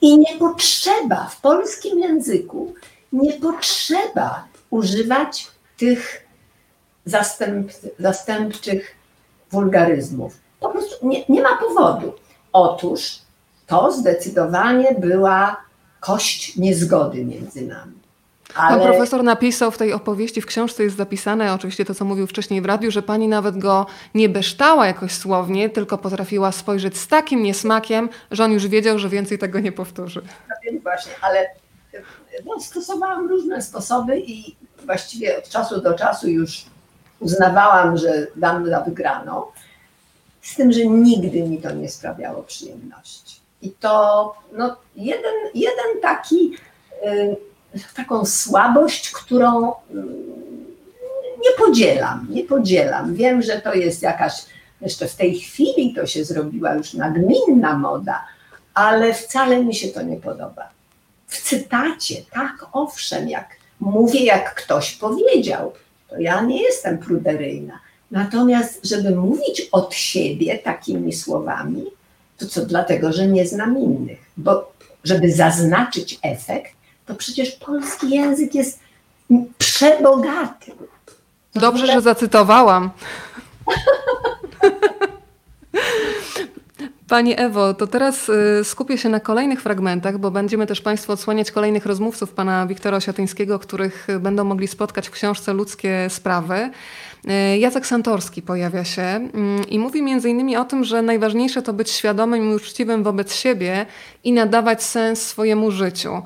[0.00, 2.74] I nie potrzeba w polskim języku,
[3.12, 6.26] nie potrzeba używać tych
[7.04, 8.96] zastęp, zastępczych
[9.50, 10.34] wulgaryzmów.
[10.60, 12.12] Po prostu nie, nie ma powodu.
[12.52, 13.18] Otóż
[13.66, 15.56] to zdecydowanie była
[16.00, 18.03] kość niezgody między nami.
[18.54, 22.26] Pan Ale profesor napisał w tej opowieści, w książce jest zapisane, oczywiście to, co mówił
[22.26, 27.08] wcześniej w radiu, że pani nawet go nie beształa jakoś słownie, tylko potrafiła spojrzeć z
[27.08, 30.22] takim niesmakiem, że on już wiedział, że więcej tego nie powtórzy.
[30.48, 31.46] no więc właśnie, ale
[32.46, 36.64] no, stosowałam różne sposoby i właściwie od czasu do czasu już
[37.20, 39.42] uznawałam, że dam za wygraną.
[40.42, 43.40] Z tym, że nigdy mi to nie sprawiało przyjemności.
[43.62, 46.56] I to no, jeden, jeden taki,
[47.06, 47.36] y,
[47.94, 49.74] taką słabość, którą y,
[51.44, 53.14] nie podzielam, nie podzielam.
[53.14, 54.32] Wiem, że to jest jakaś,
[54.80, 58.24] jeszcze w tej chwili to się zrobiła już nagminna moda,
[58.74, 60.68] ale wcale mi się to nie podoba.
[61.26, 63.48] W cytacie, tak, owszem, jak
[63.80, 65.72] mówię, jak ktoś powiedział,
[66.08, 67.80] to ja nie jestem pruderyjna.
[68.10, 71.84] Natomiast, żeby mówić od siebie takimi słowami,
[72.38, 74.18] to co dlatego, że nie znam innych.
[74.36, 74.72] Bo
[75.04, 76.72] żeby zaznaczyć efekt,
[77.06, 78.80] to przecież polski język jest
[79.58, 80.72] przebogaty.
[81.52, 82.90] To Dobrze, że zacytowałam.
[87.08, 91.50] Pani Ewo, to teraz y, skupię się na kolejnych fragmentach, bo będziemy też Państwu odsłaniać
[91.50, 96.70] kolejnych rozmówców pana Wiktora Osiatyńskiego, których y, będą mogli spotkać w książce Ludzkie Sprawy.
[97.28, 101.72] E, Jacek Santorski pojawia się mm, i mówi między innymi o tym, że najważniejsze to
[101.72, 103.86] być świadomym i uczciwym wobec siebie
[104.24, 106.22] i nadawać sens swojemu życiu.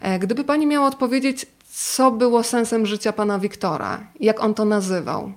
[0.00, 5.32] E, gdyby pani miała odpowiedzieć, co było sensem życia pana Wiktora, jak on to nazywał?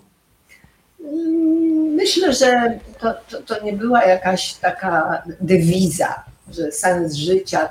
[1.96, 7.70] Myślę, że to, to, to nie była jakaś taka dewiza, że sens życia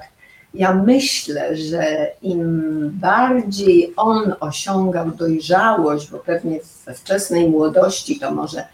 [0.55, 8.64] ja myślę, że im bardziej on osiągał dojrzałość, bo pewnie we wczesnej młodości to może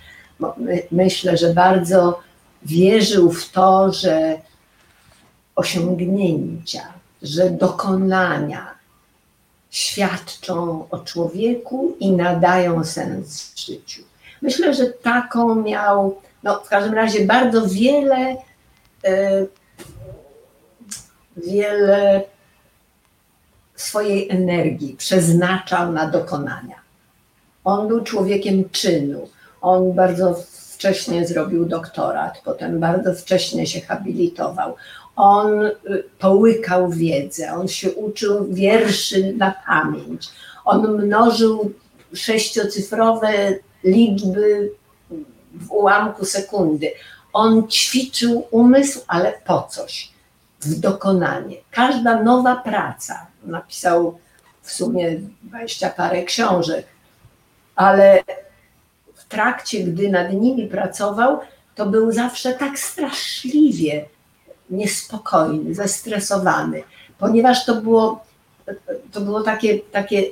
[0.90, 2.20] myślę, że bardzo
[2.62, 4.38] wierzył w to, że
[5.56, 8.74] osiągnięcia, że dokonania
[9.70, 14.02] świadczą o człowieku i nadają sens życiu.
[14.42, 18.36] Myślę, że taką miał, no w każdym razie bardzo wiele
[19.04, 19.46] e,
[21.36, 22.22] wiele
[23.76, 26.74] swojej energii przeznaczał na dokonania.
[27.64, 29.28] On był człowiekiem czynu.
[29.60, 30.34] On bardzo
[30.78, 34.76] wcześnie zrobił doktorat, potem bardzo wcześnie się habilitował.
[35.18, 35.72] On y,
[36.18, 40.28] połykał wiedzę, on się uczył wierszy na pamięć.
[40.64, 41.72] On mnożył
[42.14, 43.28] sześciocyfrowe
[43.84, 44.72] liczby
[45.54, 46.92] w ułamku sekundy.
[47.32, 50.10] On ćwiczył umysł, ale po coś
[50.60, 51.56] w dokonanie.
[51.70, 54.18] Każda nowa praca, napisał
[54.62, 56.86] w sumie dwadzieścia parę książek,
[57.76, 58.22] ale
[59.14, 61.40] w trakcie, gdy nad nimi pracował,
[61.74, 64.06] to był zawsze tak straszliwie
[64.70, 66.82] niespokojny, zestresowany,
[67.18, 68.24] ponieważ to było,
[69.12, 70.22] to było takie, takie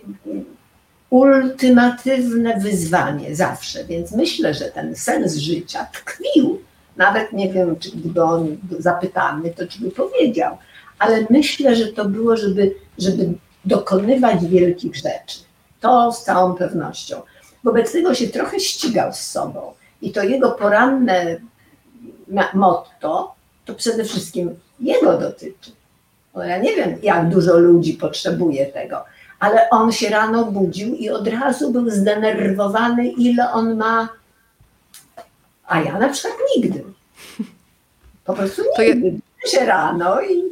[1.10, 3.84] ultimatywne wyzwanie zawsze.
[3.84, 6.60] Więc myślę, że ten sens życia tkwił
[6.96, 10.58] nawet nie wiem, czy gdyby on zapytany, to czy by powiedział,
[10.98, 13.28] ale myślę, że to było, żeby, żeby
[13.64, 15.38] dokonywać wielkich rzeczy.
[15.80, 17.22] To z całą pewnością.
[17.64, 19.72] Wobec tego się trochę ścigał z sobą.
[20.02, 21.36] I to jego poranne
[22.54, 23.34] motto
[23.66, 25.70] to przede wszystkim jego dotyczy.
[26.34, 29.04] Bo ja nie wiem, jak dużo ludzi potrzebuje tego,
[29.38, 34.08] ale on się rano budził i od razu był zdenerwowany, ile on ma
[35.66, 36.84] a ja na przykład nigdy.
[38.24, 39.20] Po prostu nigdy.
[39.44, 39.50] Ja...
[39.50, 40.42] się rano i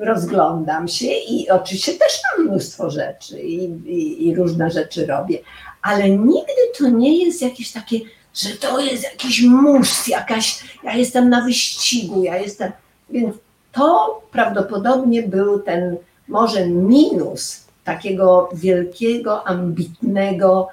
[0.00, 5.38] rozglądam się i oczywiście też mam mnóstwo rzeczy i, i, i, różne rzeczy robię,
[5.82, 8.00] ale nigdy to nie jest jakieś takie,
[8.38, 12.72] że to jest jakiś mus, jakaś, ja jestem na wyścigu, ja jestem,
[13.10, 13.36] więc
[13.72, 15.96] to prawdopodobnie był ten
[16.28, 20.68] może minus takiego wielkiego, ambitnego,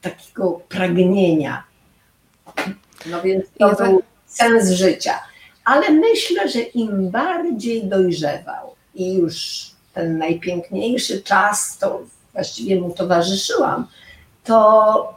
[0.00, 1.64] takiego pragnienia
[3.06, 5.14] no więc to był sens życia.
[5.64, 12.00] Ale myślę, że im bardziej dojrzewał i już ten najpiękniejszy czas, to
[12.32, 13.86] właściwie mu towarzyszyłam,
[14.44, 15.15] to,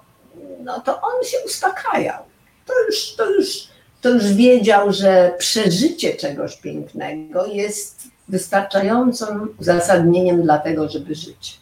[0.60, 2.24] no to on się uspokajał.
[2.65, 3.67] To już, to, już,
[4.02, 11.60] to już wiedział, że przeżycie czegoś pięknego jest wystarczającym uzasadnieniem dla tego, żeby żyć.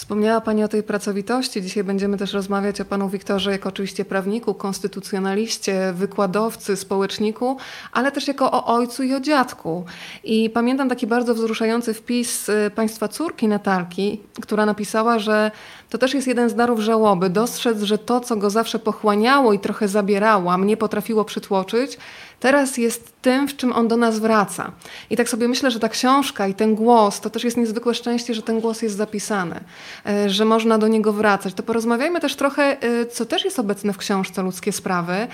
[0.00, 1.62] Wspomniała Pani o tej pracowitości.
[1.62, 7.56] Dzisiaj będziemy też rozmawiać o Panu Wiktorze jako oczywiście prawniku, konstytucjonaliście, wykładowcy, społeczniku,
[7.92, 9.84] ale też jako o ojcu i o dziadku.
[10.24, 15.50] I pamiętam taki bardzo wzruszający wpis y, Państwa córki Natalki, która napisała, że
[15.90, 17.30] to też jest jeden z darów żałoby.
[17.30, 21.98] Dostrzec, że to, co go zawsze pochłaniało i trochę zabierało, a mnie potrafiło przytłoczyć,
[22.40, 24.72] teraz jest tym, w czym on do nas wraca.
[25.10, 28.34] I tak sobie myślę, że ta książka i ten głos, to też jest niezwykłe szczęście,
[28.34, 29.60] że ten głos jest zapisany,
[30.06, 31.54] e, że można do niego wracać.
[31.54, 35.26] To porozmawiajmy też trochę, e, co też jest obecne w książce Ludzkie Sprawy,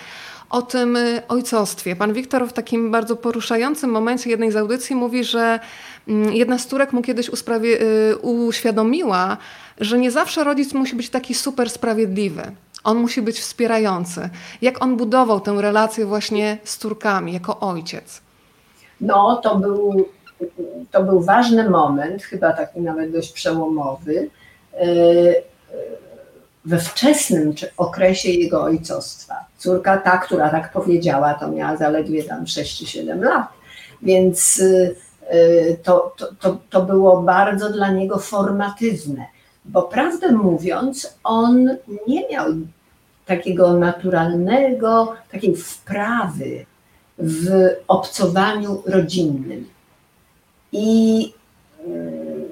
[0.51, 1.97] o tym e, ojcostwie.
[1.97, 5.61] Pan Wiktor w takim bardzo poruszającym momencie jednej z audycji mówi, że
[6.09, 7.31] mm, jedna z córek mu kiedyś
[8.23, 9.37] uświadomiła,
[9.81, 12.53] że nie zawsze rodzic musi być taki super sprawiedliwy.
[12.87, 14.31] On musi być wspierający.
[14.63, 18.21] Jak on budował tę relację właśnie z córkami jako ojciec?
[19.01, 20.09] No, to był,
[20.91, 24.31] to był ważny moment, chyba taki nawet dość przełomowy,
[24.73, 24.87] e,
[26.65, 29.35] we wczesnym okresie jego ojcostwa.
[29.59, 33.47] Córka ta, która tak powiedziała, to miała zaledwie tam 6 czy 7 lat,
[34.03, 34.63] więc
[35.31, 39.27] e, to, to, to, to było bardzo dla niego formatywne
[39.69, 41.77] bo prawdę mówiąc, on
[42.09, 42.47] nie miał
[43.27, 46.67] takiego naturalnego, takiej wprawy
[47.19, 47.51] w
[47.89, 49.69] obcowaniu rodzinnym.
[50.73, 51.33] I
[51.87, 52.45] mm,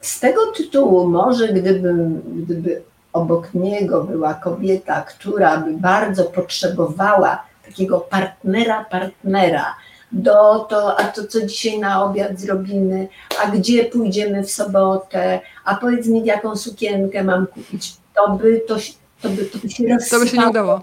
[0.00, 1.94] z tego tytułu, może gdyby,
[2.36, 9.74] gdyby obok niego była kobieta, która by bardzo potrzebowała takiego partnera, partnera,
[10.12, 13.08] do to, a to co dzisiaj na obiad zrobimy,
[13.42, 18.76] a gdzie pójdziemy w sobotę, a powiedz mi, jaką sukienkę mam kupić, to by to
[19.22, 20.82] to by, to by się To by się nie udało.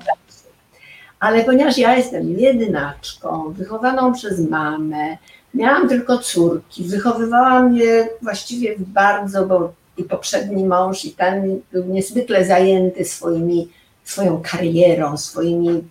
[1.20, 5.18] Ale ponieważ ja jestem jedynaczką, wychowaną przez mamę,
[5.54, 12.46] miałam tylko córki, wychowywałam je właściwie bardzo, bo i poprzedni mąż, i ten był niezwykle
[12.46, 13.70] zajęty swoimi,
[14.04, 15.84] swoją karierą, swoimi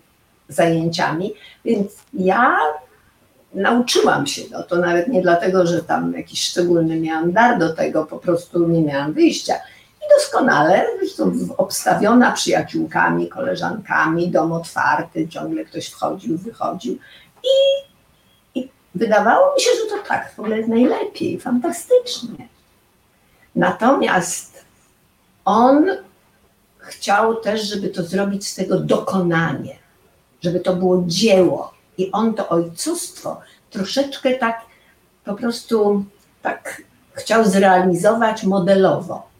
[0.49, 1.33] zajęciami,
[1.65, 2.57] więc ja
[3.53, 8.05] nauczyłam się, no to nawet nie dlatego, że tam jakiś szczególny miałam dar do tego,
[8.05, 9.53] po prostu nie miałam wyjścia.
[10.05, 16.97] I doskonale, zresztą obstawiona przyjaciółkami, koleżankami, dom otwarty, ciągle ktoś wchodził, wychodził.
[17.43, 17.49] I,
[18.59, 22.47] I wydawało mi się, że to tak w ogóle jest najlepiej, fantastycznie.
[23.55, 24.65] Natomiast
[25.45, 25.85] on
[26.77, 29.75] chciał też, żeby to zrobić z tego dokonanie,
[30.41, 31.73] żeby to było dzieło.
[31.97, 34.61] I on to ojcostwo troszeczkę tak
[35.25, 36.05] po prostu
[36.41, 36.81] tak
[37.13, 39.34] chciał zrealizować modelowo.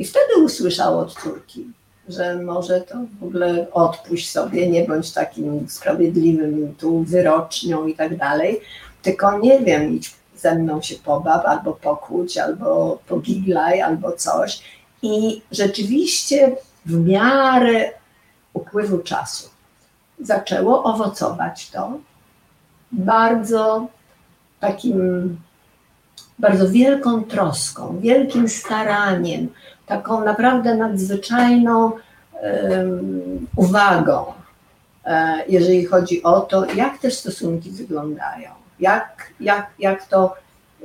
[0.00, 1.66] I wtedy usłyszał od córki,
[2.08, 8.16] że może to w ogóle odpuść sobie, nie bądź takim sprawiedliwym tu wyrocznią i tak
[8.16, 8.60] dalej,
[9.02, 14.62] tylko nie wiem, idź ze mną się pobaw, albo pokłóć, albo pogiglaj, albo coś.
[15.02, 17.90] I rzeczywiście w miarę
[18.52, 19.48] upływu czasu
[20.20, 21.98] zaczęło owocować to
[22.92, 23.86] bardzo
[24.60, 25.36] takim,
[26.38, 29.48] bardzo wielką troską, wielkim staraniem,
[29.90, 31.92] taką naprawdę nadzwyczajną
[33.56, 34.24] uwagą,
[35.04, 38.50] e, jeżeli chodzi o to, jak te stosunki wyglądają,
[38.80, 40.34] jak, jak, jak to,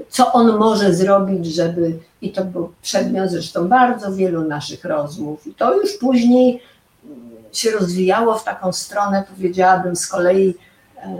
[0.09, 5.53] co on może zrobić, żeby, i to był przedmiot zresztą bardzo wielu naszych rozmów, i
[5.53, 6.61] to już później
[7.51, 10.55] się rozwijało w taką stronę, powiedziałabym z kolei,
[10.97, 11.17] e,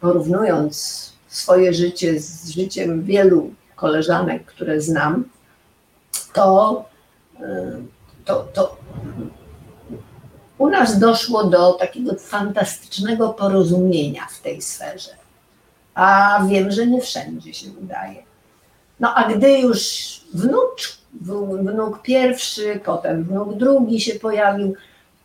[0.00, 5.24] porównując swoje życie z życiem wielu koleżanek, które znam,
[6.32, 6.84] to,
[7.40, 7.82] e,
[8.24, 8.76] to, to
[10.58, 15.10] u nas doszło do takiego fantastycznego porozumienia w tej sferze.
[15.94, 18.22] A wiem, że nie wszędzie się udaje.
[19.00, 19.80] No a gdy już
[20.34, 20.76] wnuk,
[21.62, 24.74] wnuk pierwszy, potem wnuk drugi się pojawił,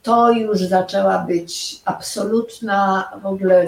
[0.04, 3.68] to już zaczęła być absolutna w ogóle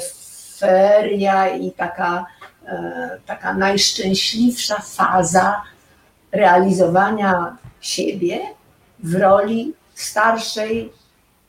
[0.58, 2.25] feria i taka,
[2.65, 5.62] e, taka najszczęśliwsza faza
[6.31, 8.39] realizowania siebie
[9.03, 10.89] w roli starszej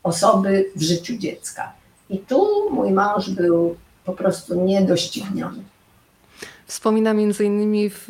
[0.03, 1.73] osoby w życiu dziecka.
[2.11, 5.63] I tu mój mąż był po prostu niedościgniony.
[6.67, 8.05] Wspomina między innymi w,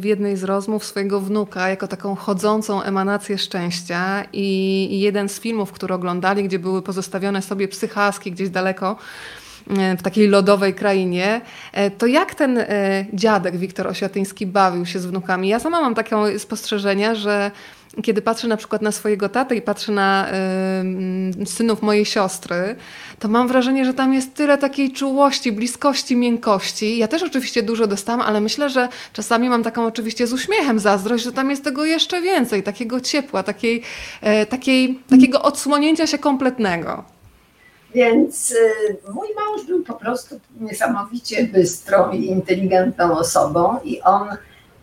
[0.00, 5.40] w, jednej z rozmów swojego wnuka jako taką chodzącą emanację szczęścia i, i jeden z
[5.40, 8.96] filmów, które oglądali, gdzie były pozostawione sobie psychaski gdzieś daleko,
[9.98, 11.40] w takiej lodowej krainie,
[11.72, 12.66] e, to jak ten e,
[13.12, 15.48] dziadek Wiktor Osiatyński bawił się z wnukami?
[15.48, 17.50] Ja sama mam takie spostrzeżenia, że
[18.02, 20.28] kiedy patrzę na przykład na swojego tatę i patrzę na
[21.42, 22.76] y, synów mojej siostry,
[23.18, 26.98] to mam wrażenie, że tam jest tyle takiej czułości, bliskości, miękkości.
[26.98, 31.24] Ja też oczywiście dużo dostałam, ale myślę, że czasami mam taką oczywiście z uśmiechem zazdrość,
[31.24, 33.82] że tam jest tego jeszcze więcej, takiego ciepła, takiej,
[34.42, 37.15] y, takiej, takiego odsłonięcia się kompletnego.
[37.94, 44.28] Więc y, mój mąż był po prostu niesamowicie bystrą i inteligentną osobą i on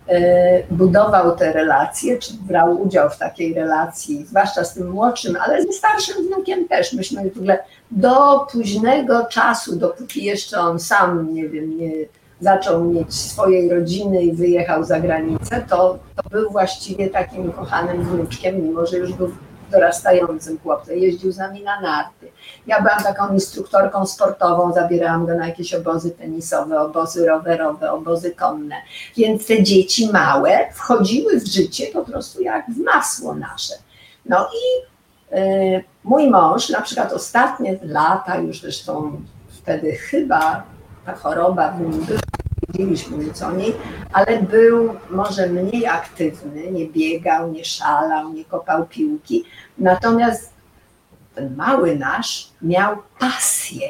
[0.08, 5.63] E, budował te relacje, czy brał udział w takiej relacji, zwłaszcza z tym młodszym, ale
[5.63, 6.94] ze starszym wnukiem też.
[6.94, 11.92] Myśmy w ogóle do późnego czasu, dopóki jeszcze on sam, nie wiem, nie
[12.39, 18.63] zaczął mieć swojej rodziny i wyjechał za granicę, to, to był właściwie takim kochanym wnuczkiem,
[18.63, 19.32] mimo że już był
[19.74, 22.32] dorastającym chłopcem, jeździł z nami na narty.
[22.68, 28.76] Ja byłam taką instruktorką sportową, zabierałam go na jakieś obozy tenisowe, obozy rowerowe, obozy konne.
[29.18, 33.74] Więc te dzieci małe wchodziły w życie po prostu jak w masło nasze.
[34.26, 40.64] No i y, mój mąż, na przykład ostatnie lata, już zresztą wtedy chyba
[41.06, 42.20] ta choroba w nim była,
[42.74, 43.74] wiedzieliśmy nic o niej,
[44.14, 49.44] ale był może mniej aktywny, nie biegał, nie szalał, nie kopał piłki.
[49.78, 50.54] Natomiast
[51.36, 53.90] ten mały nasz miał pasję.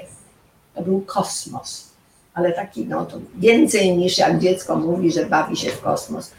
[0.76, 1.90] To był kosmos,
[2.34, 6.32] ale taki, no to więcej niż jak dziecko mówi, że bawi się w kosmos.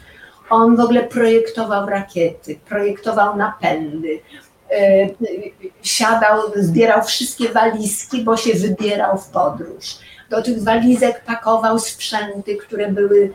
[0.49, 4.19] On w ogóle projektował rakiety, projektował napędy,
[4.71, 5.09] e,
[5.83, 9.99] siadał, zbierał wszystkie walizki, bo się wybierał w podróż
[10.35, 13.33] do tych walizek pakował sprzęty, które były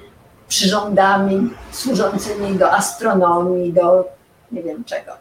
[0.49, 4.05] przyrządami służącymi do astronomii, do
[4.53, 5.13] nie wiem czego.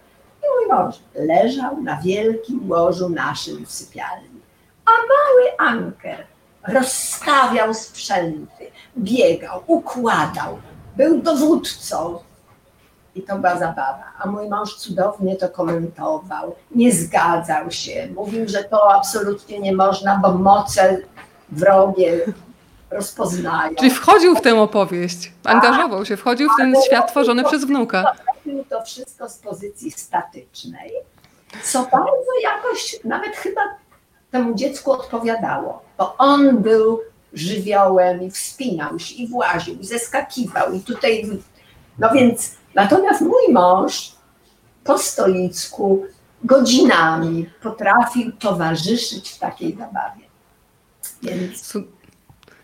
[0.44, 4.42] I mój mąż leżał na wielkim łożu naszym w sypialni,
[4.86, 6.24] a mały Anker
[6.68, 10.60] rozstawiał sprzęty, biegał, układał,
[10.98, 12.20] był dowódcą.
[13.16, 14.04] I to była zabawa.
[14.20, 20.20] A mój mąż cudownie to komentował, nie zgadzał się, mówił, że to absolutnie nie można,
[20.24, 20.98] bo moce
[21.52, 22.26] wrogie
[22.92, 23.76] rozpoznają.
[23.76, 28.16] Czyli wchodził w tę opowieść, angażował się, wchodził w ten świat tworzony przez wnuka.
[28.46, 30.92] Robił to wszystko z pozycji statycznej,
[31.64, 33.62] co bardzo jakoś nawet chyba
[34.32, 37.00] temu dziecku odpowiadało, bo on był
[37.34, 41.30] żywiołem i wspinał się i właził i zeskakiwał i tutaj,
[42.00, 44.12] no więc natomiast mój mąż
[44.84, 46.06] po stoicku
[46.44, 50.29] godzinami potrafił towarzyszyć w takiej zabawie.
[51.24, 51.74] Więc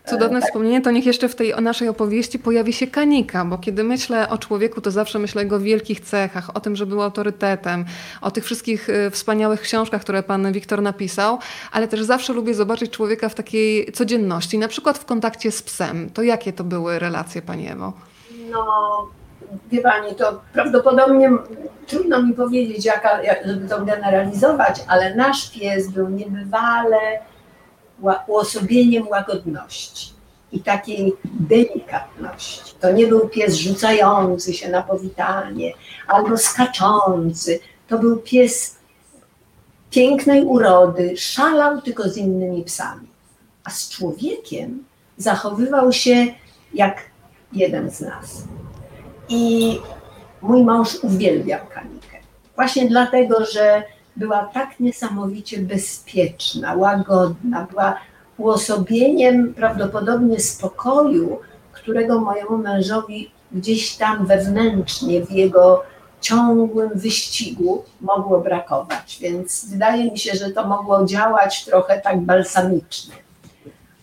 [0.06, 4.28] Cudowne wspomnienie, to niech jeszcze w tej naszej opowieści pojawi się Kanika, bo kiedy myślę
[4.28, 7.84] o człowieku, to zawsze myślę o jego wielkich cechach, o tym, że był autorytetem,
[8.20, 11.38] o tych wszystkich y, wspaniałych książkach, które pan Wiktor napisał,
[11.72, 16.10] ale też zawsze lubię zobaczyć człowieka w takiej codzienności, na przykład w kontakcie z psem.
[16.10, 17.92] To jakie to były relacje, pani Ewo?
[18.50, 18.62] No,
[19.72, 21.30] wie pani, to prawdopodobnie
[21.86, 26.98] trudno mi powiedzieć, jaka, żeby to generalizować, ale nasz pies był niebywale
[28.26, 30.12] uosobieniem łagodności
[30.52, 32.74] i takiej delikatności.
[32.80, 35.72] To nie był pies rzucający się na powitanie
[36.08, 37.60] albo skaczący.
[37.88, 38.76] To był pies
[39.90, 43.08] pięknej urody, szalał tylko z innymi psami.
[43.64, 44.84] A z człowiekiem
[45.16, 46.26] zachowywał się
[46.74, 46.96] jak
[47.52, 48.42] jeden z nas.
[49.28, 49.78] I
[50.42, 52.18] mój mąż uwielbiał Kanikę.
[52.56, 53.82] Właśnie dlatego, że
[54.16, 57.98] była tak niesamowicie bezpieczna, łagodna, była
[58.38, 61.38] uosobieniem prawdopodobnie spokoju,
[61.72, 65.82] którego mojemu mężowi gdzieś tam wewnętrznie w jego
[66.20, 69.18] ciągłym wyścigu mogło brakować.
[69.20, 73.14] Więc wydaje mi się, że to mogło działać trochę tak balsamicznie.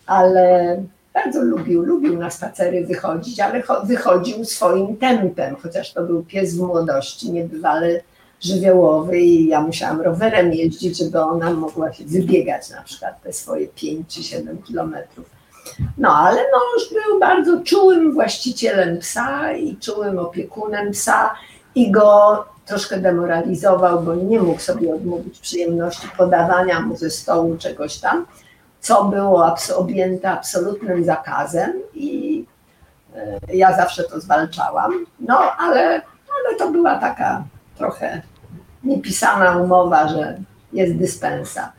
[0.06, 0.76] Ale
[1.14, 6.60] bardzo lubił, lubił na spacery wychodzić, ale wychodził swoim tempem, chociaż to był pies w
[6.60, 8.00] młodości, niebywale
[8.44, 13.68] żywiołowy i ja musiałam rowerem jeździć, żeby ona mogła się wybiegać na przykład te swoje
[13.68, 15.30] 5 czy 7 kilometrów.
[15.98, 21.34] No ale mąż był bardzo czułym właścicielem psa i czułym opiekunem psa
[21.74, 27.98] i go troszkę demoralizował, bo nie mógł sobie odmówić przyjemności podawania mu ze stołu czegoś
[27.98, 28.26] tam,
[28.80, 32.44] co było objęte absolutnym zakazem i
[33.16, 35.06] e, ja zawsze to zwalczałam.
[35.20, 35.84] No ale,
[36.38, 37.44] ale to była taka
[37.76, 38.22] trochę
[38.84, 40.38] niepisana umowa, że
[40.72, 41.72] jest dyspensa.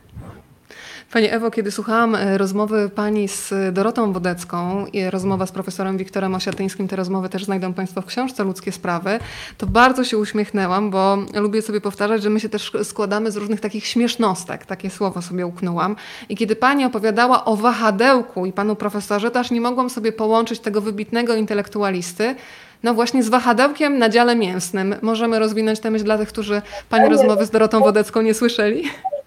[1.12, 6.34] Pani Ewo, kiedy słuchałam e, rozmowy Pani z Dorotą Wodecką i rozmowa z profesorem Wiktorem
[6.34, 9.18] Osiatyńskim, te rozmowy też znajdą Państwo w książce Ludzkie Sprawy,
[9.58, 13.60] to bardzo się uśmiechnęłam, bo lubię sobie powtarzać, że my się też składamy z różnych
[13.60, 15.96] takich śmiesznostek, takie słowo sobie uknęłam.
[16.28, 20.60] I kiedy Pani opowiadała o wahadełku i Panu profesorze, to aż nie mogłam sobie połączyć
[20.60, 22.34] tego wybitnego intelektualisty
[22.82, 24.94] no właśnie z wahadełkiem na dziale mięsnym.
[25.02, 28.82] Możemy rozwinąć tę myśl dla tych, którzy Pani rozmowy z Dorotą Wodecką nie słyszeli?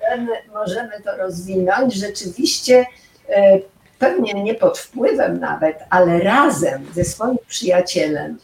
[0.10, 1.94] Możemy, możemy to rozwinąć.
[1.94, 2.86] Rzeczywiście
[3.30, 3.60] e,
[4.00, 8.38] pewnie nie pod wpływem nawet, ale razem ze swoim przyjacielem,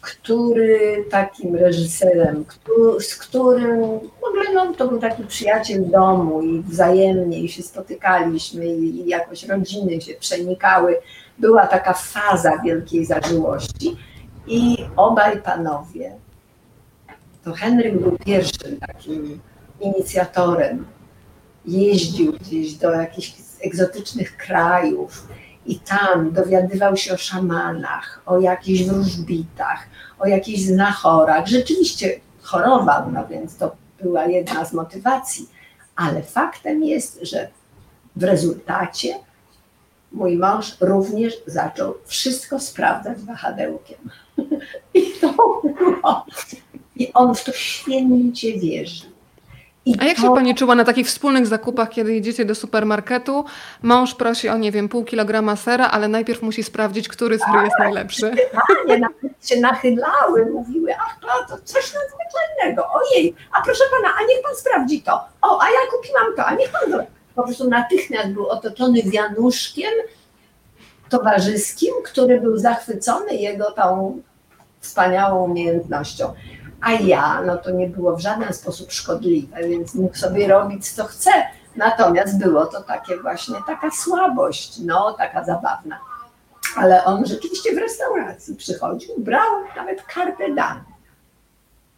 [0.00, 2.44] który takim reżyserem,
[3.00, 3.80] z którym
[4.20, 9.44] w ogóle no, to był taki przyjaciel domu i wzajemnie i się spotykaliśmy i jakoś
[9.44, 10.96] rodziny się przenikały.
[11.38, 13.96] Była taka faza wielkiej zażyłości
[14.46, 16.16] i obaj panowie,
[17.44, 19.40] to Henryk był pierwszym takim
[19.80, 20.86] inicjatorem,
[21.66, 23.32] jeździł gdzieś do jakichś
[23.62, 25.28] egzotycznych krajów
[25.66, 29.86] i tam dowiadywał się o szamanach, o jakichś wróżbitach,
[30.18, 31.46] o jakichś znachorach.
[31.46, 35.48] Rzeczywiście chorował, no więc to była jedna z motywacji,
[35.96, 37.48] ale faktem jest, że
[38.16, 39.14] w rezultacie
[40.14, 43.98] mój mąż również zaczął wszystko sprawdzać wahadełkiem.
[44.94, 45.62] I to było.
[46.96, 49.14] I on w to święcie wierzy.
[49.86, 50.22] I A jak to...
[50.22, 53.44] się Pani czuła na takich wspólnych zakupach, kiedy jedziecie do supermarketu?
[53.82, 57.78] Mąż prosi o, nie wiem, pół kilograma sera, ale najpierw musi sprawdzić, który ser jest
[57.78, 58.32] najlepszy.
[58.52, 64.20] Panie nawet się nachylały, mówiły, ach, to, to coś nadzwyczajnego, ojej, a proszę Pana, a
[64.20, 68.28] niech Pan sprawdzi to, o, a ja kupiłam to, a niech Pan po prostu natychmiast
[68.28, 69.92] był otoczony wianuszkiem
[71.08, 74.18] towarzyskim, który był zachwycony jego tą
[74.80, 76.34] wspaniałą umiejętnością.
[76.80, 81.04] A ja, no to nie było w żaden sposób szkodliwe, więc mógł sobie robić co
[81.04, 81.30] chce.
[81.76, 85.98] Natomiast było to takie właśnie taka słabość, no taka zabawna.
[86.76, 90.82] Ale on rzeczywiście w restauracji przychodził, brał nawet kartę danych.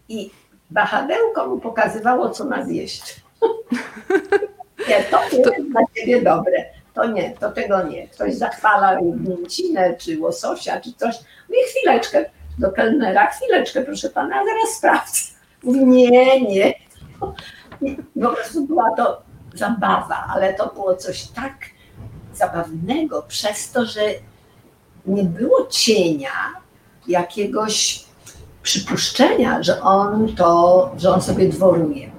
[0.09, 0.31] I
[0.71, 3.21] wahadełko mu pokazywało, co ma zjeść.
[4.89, 6.65] Nie, to jest dla ciebie dobre.
[6.95, 8.09] To nie, to tego nie.
[8.09, 11.15] Ktoś zachwala mięcinę, czy łososia, czy coś.
[11.49, 12.25] No i chwileczkę,
[12.59, 15.19] do kelnera, chwileczkę proszę pana, zaraz sprawdzę.
[15.63, 16.75] Mówi, nie, nie.
[18.23, 19.23] Po prostu była to
[19.55, 21.55] zabawa, ale to było coś tak
[22.35, 24.01] zabawnego przez to, że
[25.07, 26.31] nie było cienia
[27.09, 28.05] jakiegoś
[28.63, 32.11] przypuszczenia, że on to, że on sobie dworuje.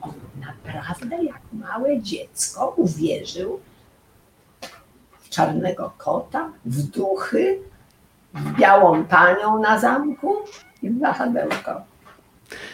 [0.00, 1.37] On naprawdę jak
[1.68, 3.60] małe dziecko uwierzył
[5.20, 7.58] w czarnego kota, w duchy,
[8.34, 10.36] w białą panią na zamku
[10.82, 11.82] i w wahadełko.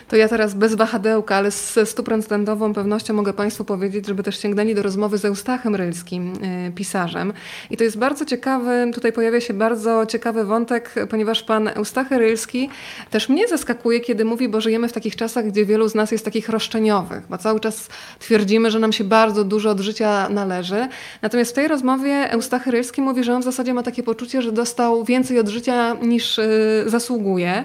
[0.09, 4.75] To ja teraz bez wahadełka, ale z stuprocentową pewnością mogę Państwu powiedzieć, żeby też sięgnęli
[4.75, 6.33] do rozmowy z Eustachem Rylskim,
[6.69, 7.33] y, pisarzem.
[7.71, 12.71] I to jest bardzo ciekawy, tutaj pojawia się bardzo ciekawy wątek, ponieważ pan Eustachy Rylski
[13.11, 16.25] też mnie zaskakuje, kiedy mówi, bo żyjemy w takich czasach, gdzie wielu z nas jest
[16.25, 20.89] takich roszczeniowych, bo cały czas twierdzimy, że nam się bardzo dużo od życia należy.
[21.23, 24.53] Natomiast w tej rozmowie Eustachy Rylski mówi, że on w zasadzie ma takie poczucie, że
[24.53, 27.65] dostał więcej od życia niż y, zasługuje.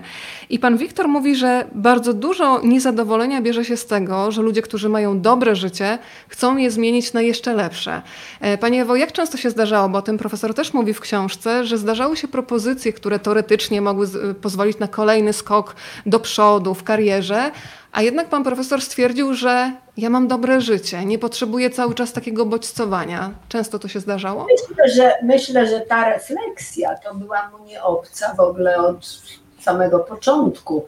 [0.49, 4.89] I pan Wiktor mówi, że bardzo dużo niezadowolenia bierze się z tego, że ludzie, którzy
[4.89, 5.97] mają dobre życie,
[6.27, 8.01] chcą je zmienić na jeszcze lepsze.
[8.41, 11.65] E, Panie Ewo, jak często się zdarzało, bo o tym profesor też mówi w książce,
[11.65, 14.07] że zdarzały się propozycje, które teoretycznie mogły
[14.41, 15.75] pozwolić na kolejny skok
[16.05, 17.51] do przodu w karierze,
[17.91, 22.45] a jednak pan profesor stwierdził, że ja mam dobre życie, nie potrzebuję cały czas takiego
[22.45, 23.31] bodźcowania.
[23.49, 24.47] Często to się zdarzało?
[24.51, 29.21] Myślę, że, myślę, że ta refleksja to była mu nie obca w ogóle od
[29.63, 30.85] samego początku.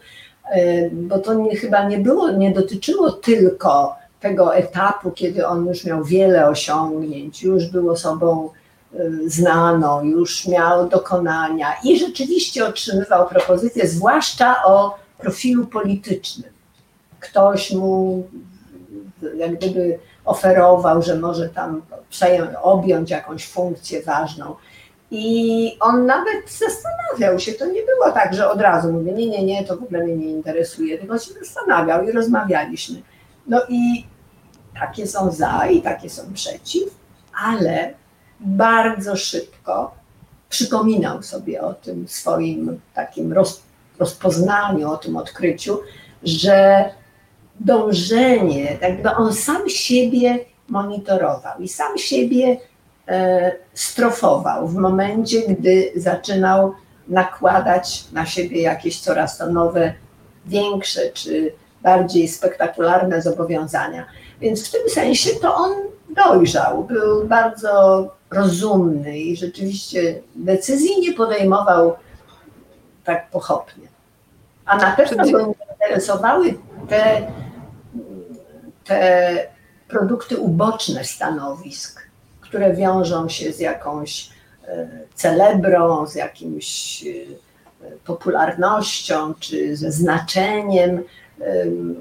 [0.51, 5.85] E, bo to nie, chyba nie było, nie dotyczyło tylko tego etapu, kiedy on już
[5.85, 8.49] miał wiele osiągnięć, już był osobą
[8.93, 16.51] e, znaną, już miał dokonania i rzeczywiście otrzymywał propozycje, zwłaszcza o profilu politycznym.
[17.19, 18.23] Ktoś mu
[19.37, 21.81] jak gdyby oferował, że może tam
[22.61, 24.55] objąć jakąś funkcję ważną.
[25.11, 29.43] I on nawet zastanawiał się, to nie było tak, że od razu mówię, nie, nie,
[29.43, 33.01] nie, to w ogóle mnie nie interesuje, tylko się zastanawiał i rozmawialiśmy.
[33.47, 34.05] No i
[34.79, 36.95] takie są za i takie są przeciw,
[37.43, 37.93] ale
[38.39, 39.95] bardzo szybko
[40.49, 43.61] przypominał sobie o tym swoim takim roz,
[43.99, 45.79] rozpoznaniu, o tym odkryciu,
[46.23, 46.89] że
[47.59, 50.39] dążenie, jakby on sam siebie
[50.69, 52.57] monitorował i sam siebie
[53.73, 56.73] strofował w momencie, gdy zaczynał
[57.07, 59.93] nakładać na siebie jakieś coraz to nowe,
[60.45, 64.05] większe czy bardziej spektakularne zobowiązania.
[64.41, 65.71] Więc w tym sensie to on
[66.09, 71.95] dojrzał, był bardzo rozumny i rzeczywiście decyzji nie podejmował
[73.03, 73.87] tak pochopnie.
[74.65, 76.53] A na pewno go interesowały
[76.89, 77.27] te,
[78.83, 79.47] te
[79.87, 82.00] produkty uboczne stanowisk
[82.51, 84.29] które wiążą się z jakąś
[84.67, 91.03] e, celebrą, z jakimś e, popularnością czy ze znaczeniem.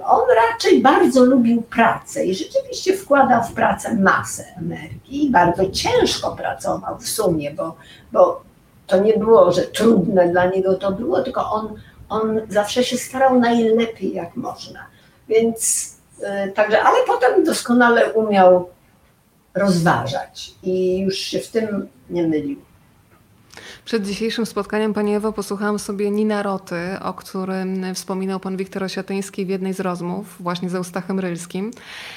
[0.05, 6.99] On raczej bardzo lubił pracę i rzeczywiście wkładał w pracę masę energii bardzo ciężko pracował
[6.99, 7.77] w sumie, bo,
[8.13, 8.43] bo
[8.87, 11.75] to nie było, że trudne dla niego to było, tylko on,
[12.09, 14.87] on zawsze się starał najlepiej jak można.
[15.29, 15.91] Więc
[16.23, 18.69] e, także, ale potem doskonale umiał
[19.55, 22.70] rozważać i już się w tym nie mylił.
[23.91, 29.47] Przed dzisiejszym spotkaniem, Pani Ewo, posłuchałam sobie Nina Roty, o którym wspominał Pan Wiktor Osiatyński
[29.47, 31.71] w jednej z rozmów, właśnie z Eustachem Rylskim,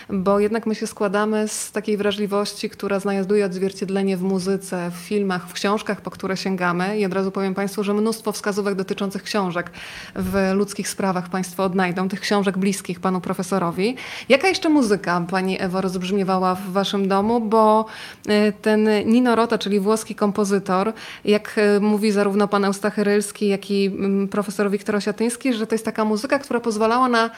[0.10, 5.48] bo jednak my się składamy z takiej wrażliwości, która znajduje odzwierciedlenie w muzyce, w filmach,
[5.50, 9.72] w książkach, po które sięgamy i od razu powiem Państwu, że mnóstwo wskazówek dotyczących książek
[10.16, 13.96] w ludzkich sprawach Państwo odnajdą, tych książek bliskich Panu Profesorowi.
[14.30, 17.86] Jaka jeszcze muzyka Pani Ewo rozbrzmiewała w Waszym domu, bo
[18.30, 20.94] y, ten Nino Rota, czyli włoski kompozytor,
[21.26, 25.86] jak mówi zarówno pan Eustachy Rylski, jak i mm, profesor Wiktor Osiatyński, że to jest
[25.86, 27.30] taka muzyka, która pozwalała na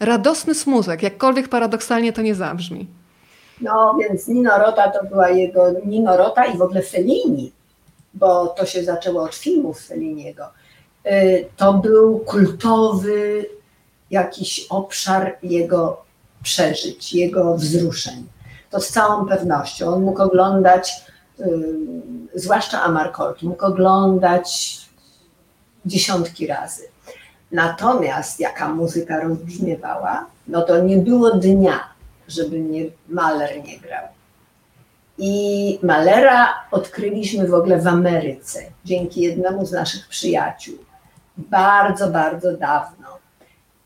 [0.00, 2.86] radosny smutek, jakkolwiek paradoksalnie to nie zabrzmi.
[3.60, 7.52] No więc Nino Rota to była jego, Nino Rota i w ogóle Fellini,
[8.14, 10.44] bo to się zaczęło od filmów Felliniego.
[11.04, 13.46] E, to był kultowy
[14.10, 16.02] jakiś obszar jego
[16.42, 18.26] przeżyć, jego wzruszeń.
[18.70, 19.94] To z całą pewnością.
[19.94, 20.92] On mógł oglądać
[22.34, 24.78] zwłaszcza Amarcord, mógł oglądać
[25.86, 26.82] dziesiątki razy.
[27.52, 31.80] Natomiast jaka muzyka rozbrzmiewała, no to nie było dnia,
[32.28, 34.04] żeby nie, Mahler nie grał.
[35.18, 40.74] I Malera odkryliśmy w ogóle w Ameryce, dzięki jednemu z naszych przyjaciół.
[41.36, 43.08] Bardzo, bardzo dawno.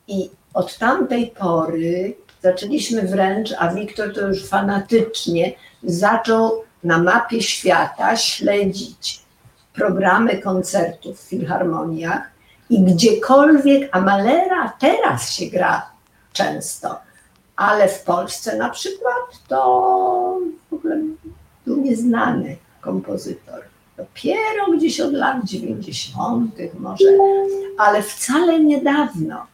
[0.09, 5.53] I od tamtej pory zaczęliśmy wręcz, a Wiktor to już fanatycznie
[5.83, 9.27] zaczął na mapie świata śledzić
[9.74, 12.31] programy koncertów w filharmoniach
[12.70, 15.91] I gdziekolwiek, a Malera teraz się gra
[16.33, 16.99] często,
[17.57, 20.39] ale w Polsce na przykład to
[20.70, 20.99] w ogóle
[21.66, 23.62] był nieznany kompozytor.
[23.97, 26.55] Dopiero gdzieś od lat 90.
[26.79, 27.05] może,
[27.79, 29.47] ale wcale niedawno.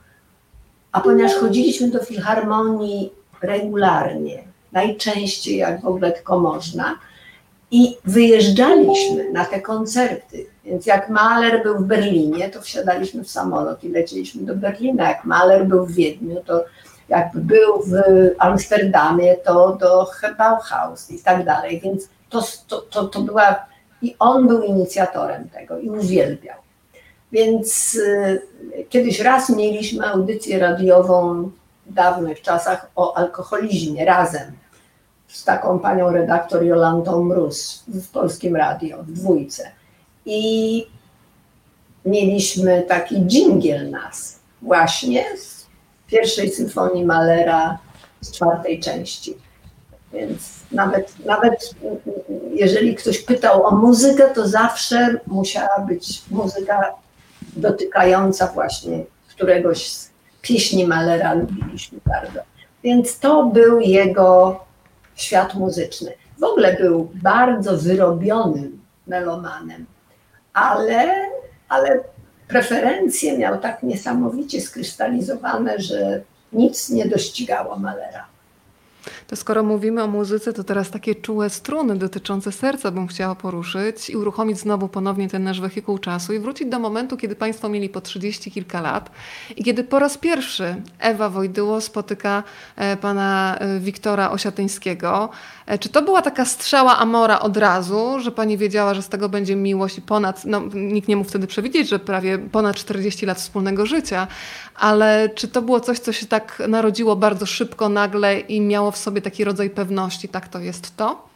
[0.93, 3.13] A ponieważ chodziliśmy do filharmonii
[3.43, 6.99] regularnie, najczęściej jak w ogóle tylko można,
[7.73, 10.47] i wyjeżdżaliśmy na te koncerty.
[10.65, 15.09] Więc jak Mahler był w Berlinie, to wsiadaliśmy w samolot i lecieliśmy do Berlina.
[15.09, 16.65] Jak Mahler był w Wiedniu, to
[17.09, 17.95] jakby był w
[18.39, 20.07] Amsterdamie, to do
[20.39, 21.81] Bauhaus i tak dalej.
[21.81, 23.67] Więc to, to, to, to była.
[24.03, 26.57] I on był inicjatorem tego i uwielbiał.
[27.33, 28.43] Więc y,
[28.89, 31.51] kiedyś raz mieliśmy audycję radiową
[31.87, 34.62] w dawnych czasach o alkoholizmie razem
[35.33, 39.71] z taką panią redaktor Jolantą Mróz w Polskim Radio, w dwójce.
[40.27, 40.87] I
[42.05, 45.67] mieliśmy taki dżingiel nas właśnie z
[46.07, 47.79] pierwszej symfonii Malera
[48.21, 49.35] z czwartej części.
[50.13, 51.75] Więc nawet, nawet
[52.55, 56.95] jeżeli ktoś pytał o muzykę, to zawsze musiała być muzyka
[57.57, 60.11] dotykająca właśnie któregoś z
[60.43, 62.41] pieśni Malera, lubiliśmy bardzo.
[62.85, 64.61] Więc to był jego
[65.15, 66.13] świat muzyczny.
[66.39, 69.87] W ogóle był bardzo wyrobionym melomanem,
[70.53, 71.29] ale,
[71.69, 72.01] ale
[72.49, 78.27] preferencje miał tak niesamowicie skrystalizowane, że nic nie dościgało Malera.
[79.33, 84.11] To skoro mówimy o muzyce, to teraz takie czułe struny dotyczące serca bym chciała poruszyć
[84.11, 87.89] i uruchomić znowu ponownie ten nasz wehikuł czasu i wrócić do momentu, kiedy Państwo mieli
[87.89, 89.11] po 30 kilka lat
[89.57, 92.43] i kiedy po raz pierwszy Ewa Wojdyło spotyka
[92.77, 95.29] e, pana e, Wiktora Osiatyńskiego.
[95.67, 99.29] E, czy to była taka strzała Amora od razu, że pani wiedziała, że z tego
[99.29, 103.39] będzie miłość i ponad, no nikt nie mógł wtedy przewidzieć, że prawie ponad 40 lat
[103.39, 104.27] wspólnego życia,
[104.75, 108.97] ale czy to było coś, co się tak narodziło bardzo szybko, nagle i miało w
[108.97, 111.29] sobie taki rodzaj pewności, tak to jest to?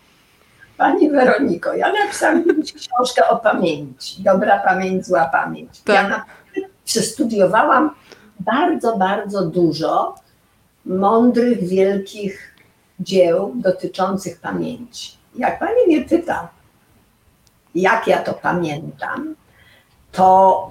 [0.76, 4.22] Pani Weroniko, ja napisałam książkę o pamięci.
[4.22, 5.80] Dobra pamięć, zła pamięć.
[5.80, 6.10] Tak.
[6.10, 6.24] Ja
[6.84, 7.90] przestudiowałam
[8.40, 10.14] bardzo, bardzo dużo
[10.86, 12.54] mądrych, wielkich
[13.00, 15.16] dzieł dotyczących pamięci.
[15.34, 16.48] Jak pani mnie pyta,
[17.74, 19.34] jak ja to pamiętam,
[20.12, 20.70] to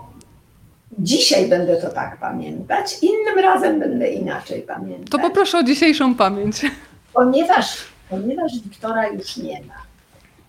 [0.99, 5.09] dzisiaj będę to tak pamiętać, innym razem będę inaczej pamiętać.
[5.09, 6.61] To poproszę o dzisiejszą pamięć.
[7.15, 7.77] Ponieważ,
[8.09, 9.81] ponieważ Wiktora już nie ma,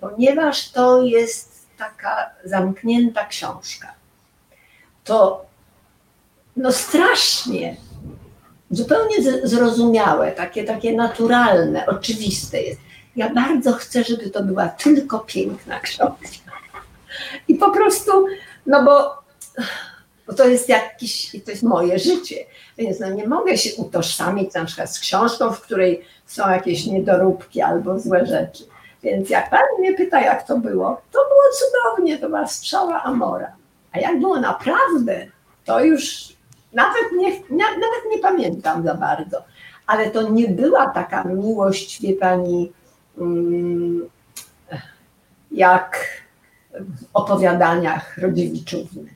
[0.00, 3.94] ponieważ to jest taka zamknięta książka,
[5.04, 5.46] to
[6.56, 7.76] no strasznie,
[8.70, 12.80] zupełnie zrozumiałe, takie, takie naturalne, oczywiste jest.
[13.16, 16.52] Ja bardzo chcę, żeby to była tylko piękna książka.
[17.48, 18.26] I po prostu,
[18.66, 19.22] no bo
[20.26, 22.36] bo to jest jakiś, to jest moje życie.
[22.78, 27.60] Więc no nie mogę się utożsamić na przykład z książką, w której są jakieś niedoróbki
[27.60, 28.64] albo złe rzeczy.
[29.02, 33.52] Więc jak pan mnie pyta, jak to było, to było cudownie, to była strzała Amora.
[33.92, 35.26] A jak było naprawdę,
[35.64, 36.32] to już
[36.72, 39.44] nawet nie, nawet nie pamiętam za bardzo.
[39.86, 42.72] Ale to nie była taka miłość, wie pani,
[43.18, 44.08] mm,
[45.50, 45.98] jak
[46.72, 49.15] w opowiadaniach Rodziewiczówny.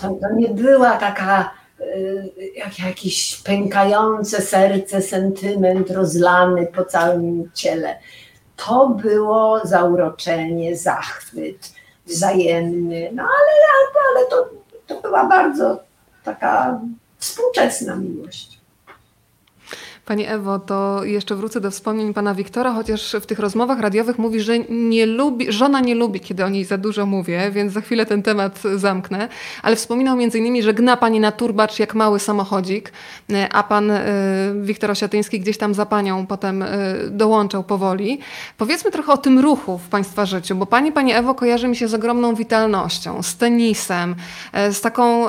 [0.00, 7.98] To, to nie była taka y, jak jakieś pękające serce, sentyment rozlany po całym ciele.
[8.56, 11.72] To było zauroczenie, zachwyt
[12.06, 13.52] wzajemny, no ale,
[14.10, 14.50] ale to,
[14.86, 15.80] to była bardzo
[16.24, 16.80] taka
[17.18, 18.51] współczesna miłość.
[20.06, 24.40] Pani Ewo, to jeszcze wrócę do wspomnień pana Wiktora, chociaż w tych rozmowach radiowych mówi,
[24.40, 28.06] że nie lubi, żona nie lubi, kiedy o niej za dużo mówię, więc za chwilę
[28.06, 29.28] ten temat zamknę.
[29.62, 32.92] Ale wspominał między innymi, że gna pani na turbacz jak mały samochodzik,
[33.52, 34.00] a pan y,
[34.62, 36.66] Wiktor Osiatyński gdzieś tam za panią potem y,
[37.10, 38.18] dołączał powoli.
[38.58, 41.88] Powiedzmy trochę o tym ruchu w państwa życiu, bo pani, pani Ewo kojarzy mi się
[41.88, 44.14] z ogromną witalnością, z tenisem,
[44.68, 45.26] y, z taką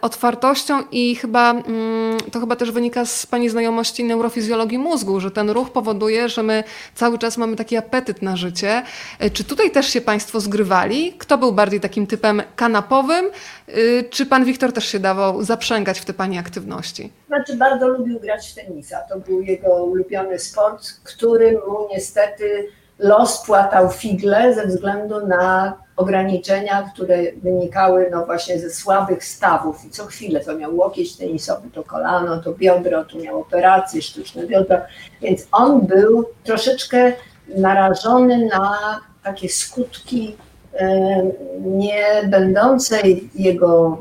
[0.00, 5.50] otwartością i chyba mm, to chyba też wynika z pani znajomości neurofizjologii mózgu, że ten
[5.50, 8.82] ruch powoduje, że my cały czas mamy taki apetyt na życie.
[9.18, 11.14] E, czy tutaj też się Państwo zgrywali?
[11.18, 13.26] Kto był bardziej takim typem kanapowym?
[13.68, 13.72] E,
[14.10, 17.12] czy Pan Wiktor też się dawał zaprzęgać w te Pani aktywności?
[17.26, 18.98] Znaczy bardzo lubił grać w tenisa.
[19.08, 26.90] To był jego ulubiony sport, który mu niestety los płatał figle ze względu na ograniczenia,
[26.94, 29.84] które wynikały no właśnie ze słabych stawów.
[29.84, 34.46] I co chwilę to miał łokieć tenisowy, to kolano, to biodro, to miał operację, sztuczne
[34.46, 34.78] biodro,
[35.22, 37.12] więc on był troszeczkę
[37.48, 40.36] narażony na takie skutki
[41.60, 43.98] nie będącej jego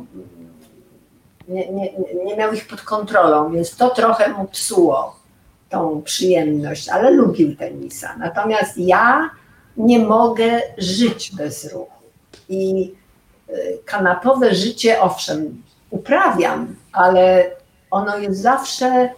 [1.47, 1.93] nie, nie,
[2.25, 5.14] nie miał ich pod kontrolą, więc to trochę mu psuło
[5.75, 8.15] tą przyjemność, ale lubił tenisa.
[8.19, 9.29] Natomiast ja
[9.77, 12.03] nie mogę żyć bez ruchu.
[12.49, 12.93] I
[13.49, 17.51] y, kanapowe życie, owszem, uprawiam, ale
[17.91, 19.09] ono jest zawsze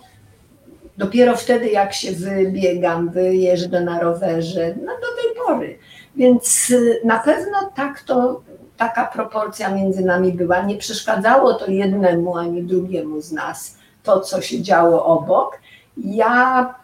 [0.98, 5.80] dopiero wtedy, jak się wybiegam, wyjeżdżę na rowerze, no do tej pory.
[6.16, 8.42] Więc y, na pewno tak to,
[8.78, 10.62] taka proporcja między nami była.
[10.62, 15.60] Nie przeszkadzało to jednemu ani drugiemu z nas, to co się działo obok.
[16.06, 16.76] Ja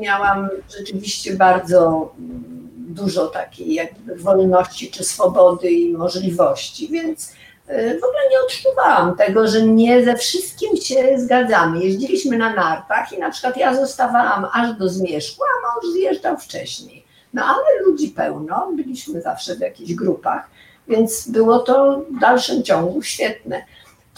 [0.00, 0.48] miałam
[0.78, 2.12] rzeczywiście bardzo
[2.88, 9.48] dużo takiej jakby wolności czy swobody i możliwości, więc y, w ogóle nie odczuwałam tego,
[9.48, 11.84] że nie ze wszystkim się zgadzamy.
[11.84, 17.04] Jeździliśmy na nartach i na przykład ja zostawałam aż do zmierzchu, a mąż zjeżdżał wcześniej.
[17.34, 20.50] No ale ludzi pełno, byliśmy zawsze w jakichś grupach,
[20.88, 23.64] więc było to w dalszym ciągu świetne.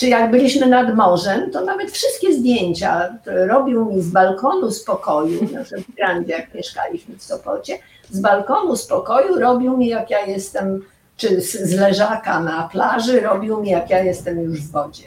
[0.00, 5.40] Czy jak byliśmy nad morzem, to nawet wszystkie zdjęcia robił mi z balkonu z pokoju,
[5.54, 7.78] na przykład w Grandzie, jak mieszkaliśmy w Sopocie,
[8.10, 10.82] z balkonu z pokoju robił mi, jak ja jestem,
[11.16, 15.04] czy z leżaka na plaży, robił mi, jak ja jestem już w wodzie.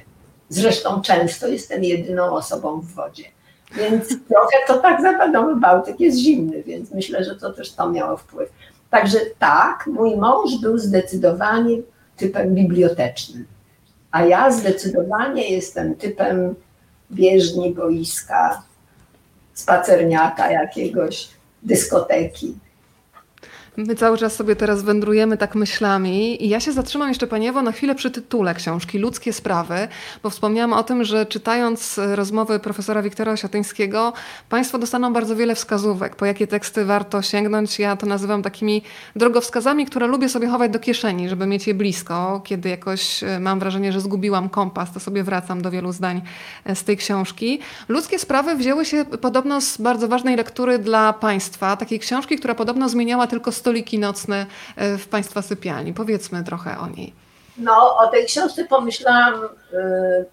[0.49, 3.23] Zresztą często jestem jedyną osobą w wodzie.
[3.75, 8.17] Więc trochę to tak zapadło, Bałtyk jest zimny, więc myślę, że to też to miało
[8.17, 8.49] wpływ.
[8.89, 11.77] Także tak, mój mąż był zdecydowanie
[12.17, 13.45] typem bibliotecznym,
[14.13, 16.55] a ja zdecydowanie jestem typem
[17.11, 18.63] bieżni, boiska,
[19.53, 21.29] spacerniaka jakiegoś,
[21.63, 22.55] dyskoteki.
[23.77, 27.61] My cały czas sobie teraz wędrujemy tak myślami i ja się zatrzymam jeszcze Pani Ewo
[27.61, 29.87] na chwilę przy tytule książki Ludzkie Sprawy,
[30.23, 34.13] bo wspomniałam o tym, że czytając rozmowy profesora Wiktora Osiatyńskiego,
[34.49, 37.79] Państwo dostaną bardzo wiele wskazówek, po jakie teksty warto sięgnąć.
[37.79, 38.81] Ja to nazywam takimi
[39.15, 42.41] drogowskazami, które lubię sobie chować do kieszeni, żeby mieć je blisko.
[42.45, 46.21] Kiedy jakoś e, mam wrażenie, że zgubiłam kompas, to sobie wracam do wielu zdań
[46.65, 47.59] e, z tej książki.
[47.87, 52.89] Ludzkie Sprawy wzięły się podobno z bardzo ważnej lektury dla Państwa, takiej książki, która podobno
[52.89, 54.45] zmieniała tylko stoliki nocne
[54.75, 55.93] e, w Państwa sypialni.
[55.93, 57.13] Powiedzmy trochę o niej.
[57.57, 60.25] No, o tej książce pomyślałam, yy,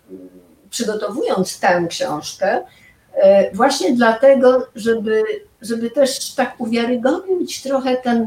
[0.70, 2.62] przygotowując tę książkę,
[3.16, 3.22] yy,
[3.54, 5.22] właśnie dlatego, żeby,
[5.62, 8.26] żeby też tak uwiarygodnić trochę ten,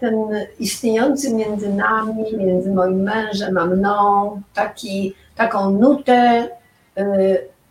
[0.00, 0.14] ten
[0.58, 6.48] istniejący między nami, między moim mężem a mną, taki, taką nutę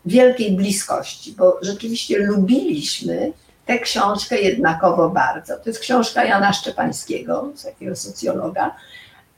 [0.06, 3.34] wielkiej bliskości, bo rzeczywiście lubiliśmy
[3.70, 5.58] tę książkę jednakowo bardzo.
[5.58, 8.76] To jest książka Jana Szczepańskiego, takiego socjologa.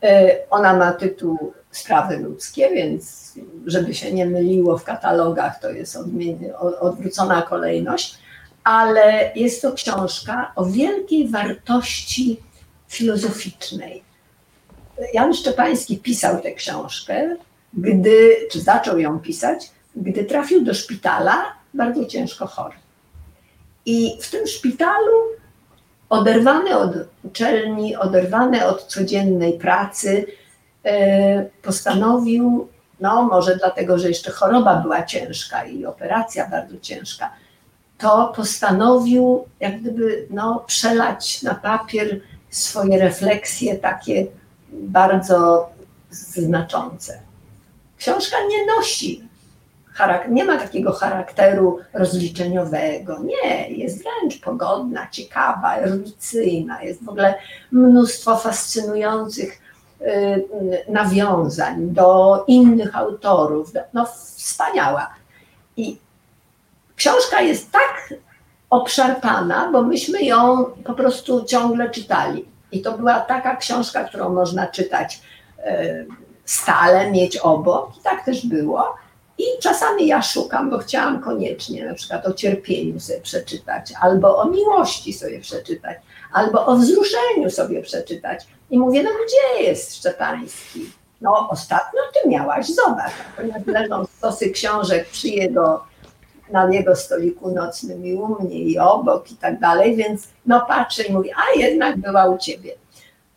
[0.03, 3.33] E, ona ma tytuł Sprawy ludzkie, więc
[3.65, 5.97] żeby się nie myliło w katalogach, to jest
[6.79, 8.17] odwrócona kolejność,
[8.63, 12.39] ale jest to książka o wielkiej wartości
[12.87, 14.03] filozoficznej.
[15.13, 17.35] Jan Szczepański pisał tę książkę,
[17.73, 22.75] gdy, czy zaczął ją pisać, gdy trafił do szpitala bardzo ciężko chory.
[23.85, 25.17] I w tym szpitalu,
[26.09, 26.91] oderwany od
[27.23, 30.25] uczelni, oderwany od codziennej pracy,
[30.85, 32.67] e, postanowił,
[32.99, 37.31] no może dlatego, że jeszcze choroba była ciężka i operacja bardzo ciężka,
[37.97, 44.27] to postanowił jak gdyby no, przelać na papier swoje refleksje takie
[44.71, 45.69] bardzo
[46.09, 47.21] znaczące.
[47.97, 49.30] Książka nie nosi
[50.29, 53.19] nie ma takiego charakteru rozliczeniowego.
[53.19, 56.83] Nie, jest wręcz pogodna, ciekawa, erudycyjna.
[56.83, 57.35] Jest w ogóle
[57.71, 59.61] mnóstwo fascynujących
[60.01, 60.47] y,
[60.87, 63.71] nawiązań do innych autorów.
[63.93, 65.13] No, wspaniała.
[65.77, 65.97] I
[66.95, 68.13] książka jest tak
[68.69, 72.45] obszarpana, bo myśmy ją po prostu ciągle czytali.
[72.71, 75.21] I to była taka książka, którą można czytać
[75.59, 76.07] y,
[76.45, 77.97] stale, mieć obok.
[77.97, 79.00] I tak też było
[79.41, 84.45] i czasami ja szukam, bo chciałam koniecznie na przykład o cierpieniu sobie przeczytać, albo o
[84.45, 85.97] miłości sobie przeczytać,
[86.33, 88.47] albo o wzruszeniu sobie przeczytać.
[88.69, 90.91] I mówię, no gdzie jest Szczepański?
[91.21, 93.13] No ostatnio ty miałaś, zobacz.
[93.37, 95.83] Ponieważ leżą stosy książek przy jego,
[96.51, 101.03] na jego stoliku nocnym i u mnie i obok i tak dalej, więc no patrzę
[101.03, 102.75] i mówię, a jednak była u ciebie.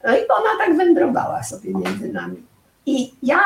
[0.04, 2.42] No i ona tak wędrowała sobie między nami.
[2.86, 3.38] I ja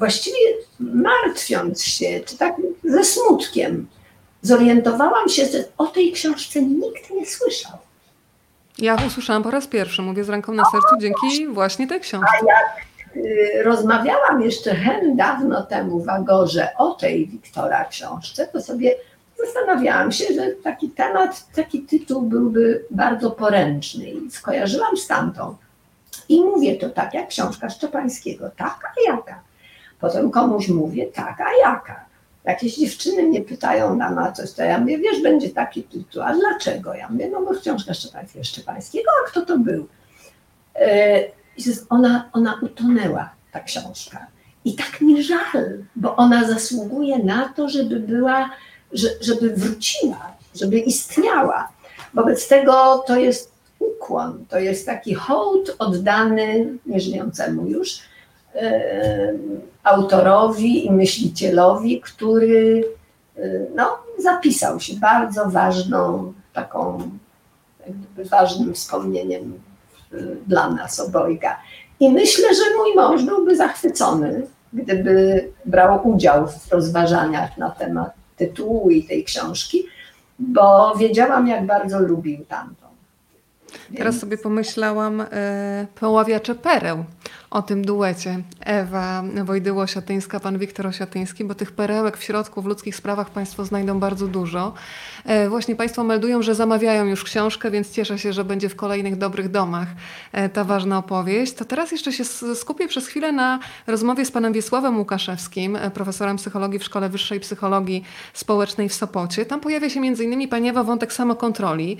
[0.00, 0.38] właściwie
[0.80, 3.86] martwiąc się, czy tak ze smutkiem,
[4.42, 7.78] zorientowałam się, że o tej książce nikt nie słyszał.
[8.78, 12.28] Ja usłyszałam po raz pierwszy, mówię z ręką na sercu, dzięki właśnie tej książce.
[12.42, 12.86] A jak
[13.16, 18.94] y, rozmawiałam jeszcze hen dawno temu w Agorze o tej Wiktora książce, to sobie
[19.44, 25.56] zastanawiałam się, że taki temat, taki tytuł byłby bardzo poręczny i skojarzyłam z tamtą.
[26.28, 29.49] I mówię to tak jak książka Szczepańskiego, taka jaka
[30.00, 32.04] Potem komuś mówię, tak, a jaka?
[32.44, 36.94] Jakieś dziewczyny mnie pytają, na coś, to ja mówię, wiesz, będzie taki tytuł, a dlaczego?
[36.94, 39.86] Ja mówię, no bo książka Szczepańskiego, Szczepańskiego, a kto to był?
[40.74, 41.20] E,
[41.56, 44.26] I ona, ona utonęła, ta książka.
[44.64, 48.50] I tak mi żal, bo ona zasługuje na to, żeby była,
[49.20, 51.68] żeby wróciła, żeby istniała.
[52.14, 57.98] Wobec tego to jest ukłon, to jest taki hołd oddany nieżyjącemu już
[59.82, 62.84] autorowi i myślicielowi, który
[63.36, 63.40] e,
[63.74, 67.10] no, zapisał się bardzo ważną, taką
[68.30, 69.60] ważnym wspomnieniem
[70.12, 71.56] e, dla nas obojga.
[72.00, 78.90] I myślę, że mój mąż byłby zachwycony, gdyby brał udział w rozważaniach na temat tytułu
[78.90, 79.86] i tej książki,
[80.38, 82.86] bo wiedziałam, jak bardzo lubił tamtą.
[83.96, 87.04] Teraz sobie pomyślałam, e, poławiacze pereł
[87.50, 88.40] o tym duecie.
[88.60, 94.00] Ewa Wojdyło-Osiatyńska, pan Wiktor Osiatyński, bo tych perełek w środku w ludzkich sprawach Państwo znajdą
[94.00, 94.72] bardzo dużo.
[95.24, 99.18] E, właśnie Państwo meldują, że zamawiają już książkę, więc cieszę się, że będzie w kolejnych
[99.18, 99.88] dobrych domach
[100.32, 101.54] e, ta ważna opowieść.
[101.54, 102.24] To teraz jeszcze się
[102.54, 107.40] skupię przez chwilę na rozmowie z panem Wiesławem Łukaszewskim, e, profesorem psychologii w Szkole Wyższej
[107.40, 109.46] Psychologii Społecznej w Sopocie.
[109.46, 111.96] Tam pojawia się między innymi pani Ewa wątek samokontroli,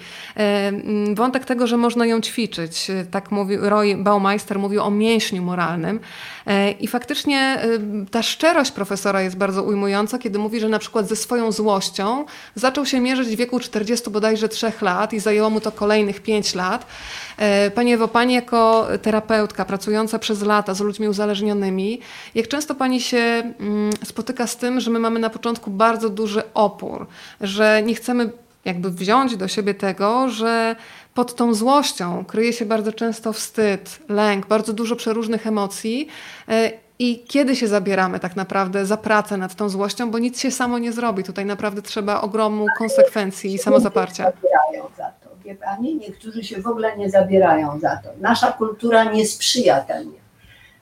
[1.14, 2.90] wątek tego, że można ją ćwiczyć.
[3.10, 6.00] Tak mówił Roy Baumeister, mówił o mięśniu moralnym.
[6.80, 7.62] I faktycznie
[8.10, 12.24] ta szczerość profesora jest bardzo ujmująca, kiedy mówi, że na przykład ze swoją złością
[12.54, 16.54] zaczął się mierzyć w wieku 40 bodajże 3 lat i zajęło mu to kolejnych 5
[16.54, 16.86] lat.
[17.36, 22.00] E, pani Ewo, Pani jako terapeutka pracująca przez lata z ludźmi uzależnionymi,
[22.34, 23.18] jak często Pani się
[23.60, 27.06] mm, spotyka z tym, że my mamy na początku bardzo duży opór,
[27.40, 28.30] że nie chcemy
[28.64, 30.76] jakby wziąć do siebie tego, że
[31.14, 36.08] pod tą złością kryje się bardzo często wstyd, lęk, bardzo dużo przeróżnych emocji
[36.48, 40.50] e, i kiedy się zabieramy tak naprawdę za pracę nad tą złością, bo nic się
[40.50, 41.24] samo nie zrobi.
[41.24, 44.24] Tutaj naprawdę trzeba ogromu konsekwencji i samozaparcia.
[44.96, 45.30] Za to,
[45.64, 45.96] Pani?
[45.96, 48.08] Niektórzy się w ogóle nie zabierają za to.
[48.20, 50.10] Nasza kultura nie sprzyja temu.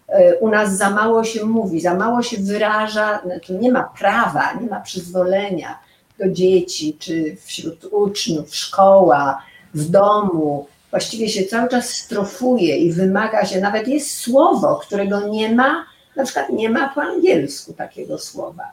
[0.09, 4.53] E, u nas za mało się mówi, za mało się wyraża, znaczy nie ma prawa,
[4.61, 5.79] nie ma przyzwolenia
[6.19, 9.43] do dzieci, czy wśród uczniów, szkoła,
[9.75, 10.67] w domu.
[10.91, 16.25] Właściwie się cały czas strofuje i wymaga się, nawet jest słowo, którego nie ma, na
[16.25, 18.73] przykład nie ma po angielsku takiego słowa.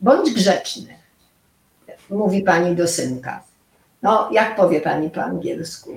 [0.00, 0.94] Bądź grzeczny,
[2.10, 3.42] mówi pani do synka.
[4.02, 5.90] No, jak powie pani po angielsku?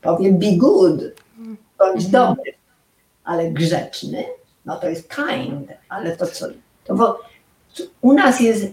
[0.00, 1.00] Powie be good,
[1.78, 2.10] bądź mhm.
[2.10, 2.54] dobry,
[3.24, 4.24] ale grzeczny,
[4.64, 6.46] no to jest kind, ale to co?
[6.84, 7.18] To
[8.00, 8.64] u nas jest,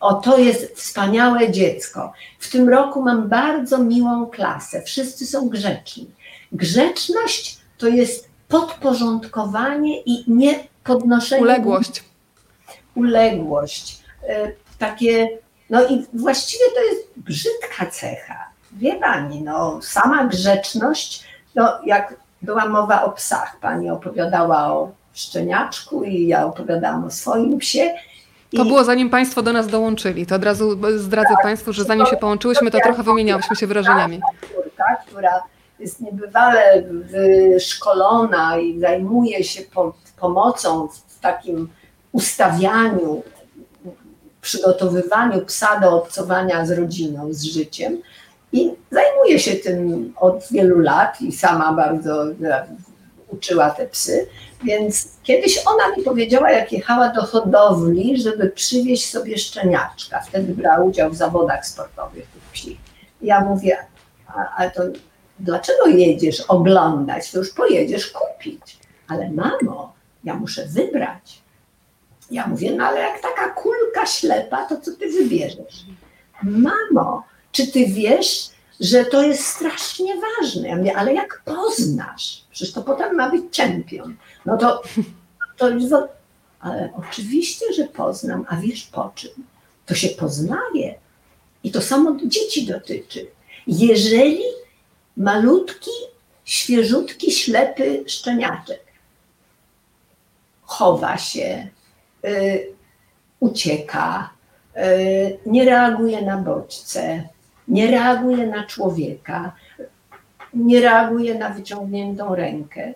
[0.00, 2.12] o to jest wspaniałe dziecko.
[2.38, 6.10] W tym roku mam bardzo miłą klasę, wszyscy są grzeczni.
[6.52, 11.42] Grzeczność to jest podporządkowanie i nie podnoszenie.
[11.42, 12.04] Uległość.
[12.94, 14.02] Uległość.
[14.28, 15.28] E, takie,
[15.70, 18.50] no i właściwie to jest brzydka cecha.
[18.72, 26.04] Wie pani, no sama grzeczność, no jak była mowa o psach, pani opowiadała o szczeniaczku
[26.04, 27.94] i ja opowiadałam o swoim psie.
[28.56, 30.26] To było zanim Państwo do nas dołączyli.
[30.26, 34.20] To od razu zdradzę Państwu, że zanim się połączyłyśmy, to trochę wymieniałyśmy się wyrażeniami.
[35.06, 35.42] Która
[35.78, 36.82] jest niebywale
[37.52, 39.62] wyszkolona i zajmuje się
[40.20, 41.68] pomocą w takim
[42.12, 43.22] ustawianiu,
[44.40, 47.98] przygotowywaniu psa do obcowania z rodziną, z życiem.
[48.52, 52.24] I zajmuje się tym od wielu lat i sama bardzo
[53.28, 54.28] uczyła te psy.
[54.64, 60.20] Więc kiedyś ona mi powiedziała, jak jechała do hodowli, żeby przywieźć sobie szczeniaczka.
[60.20, 62.78] Wtedy brała udział w zawodach sportowych tych psi.
[63.22, 63.76] Ja mówię,
[64.56, 64.82] ale to
[65.38, 67.30] dlaczego jedziesz oglądać?
[67.30, 68.78] To już pojedziesz kupić.
[69.08, 69.92] Ale mamo,
[70.24, 71.42] ja muszę wybrać.
[72.30, 75.84] Ja mówię, no ale jak taka kulka ślepa, to co ty wybierzesz?
[76.42, 77.22] Mamo,
[77.52, 78.50] czy ty wiesz,
[78.80, 80.68] że to jest strasznie ważne?
[80.68, 82.44] Ja mówię, ale jak poznasz?
[82.50, 84.16] Przecież to potem ma być czempion.
[84.46, 84.82] No to,
[85.56, 85.68] to
[86.60, 89.30] ale oczywiście, że poznam, a wiesz po czym?
[89.86, 90.94] To się poznaje.
[91.64, 93.26] I to samo dzieci dotyczy.
[93.66, 94.42] Jeżeli
[95.16, 95.90] malutki,
[96.44, 98.86] świeżutki, ślepy szczeniaczek
[100.66, 101.68] chowa się,
[102.24, 102.72] y,
[103.40, 104.30] ucieka,
[104.76, 107.28] y, nie reaguje na bodźce,
[107.68, 109.52] nie reaguje na człowieka,
[110.54, 112.94] nie reaguje na wyciągniętą rękę,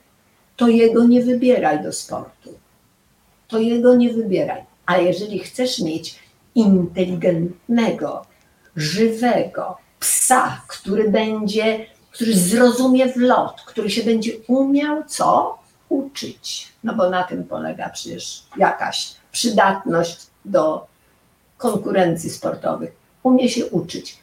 [0.57, 2.55] to jego nie wybieraj do sportu.
[3.49, 4.63] To jego nie wybieraj.
[4.87, 6.19] A jeżeli chcesz mieć
[6.55, 8.27] inteligentnego,
[8.77, 15.61] żywego psa, który będzie, który zrozumie wlot, który się będzie umiał co?
[15.91, 20.87] uczyć, no bo na tym polega przecież jakaś przydatność do
[21.59, 22.93] konkurencji sportowych.
[23.23, 24.19] Umie się uczyć.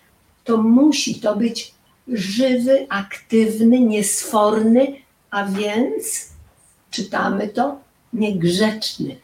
[0.47, 1.73] To musi to być
[2.07, 4.95] żywy, aktywny, niesforny,
[5.31, 6.29] a więc
[6.91, 7.79] czytamy to
[8.13, 9.15] niegrzeczny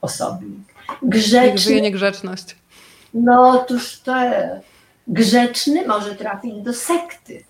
[0.00, 0.74] osobnik.
[1.02, 1.58] Grzeczny.
[1.58, 2.56] żyje niegrzeczność.
[3.14, 4.12] No otóż to
[5.08, 7.44] grzeczny może trafić do sekty,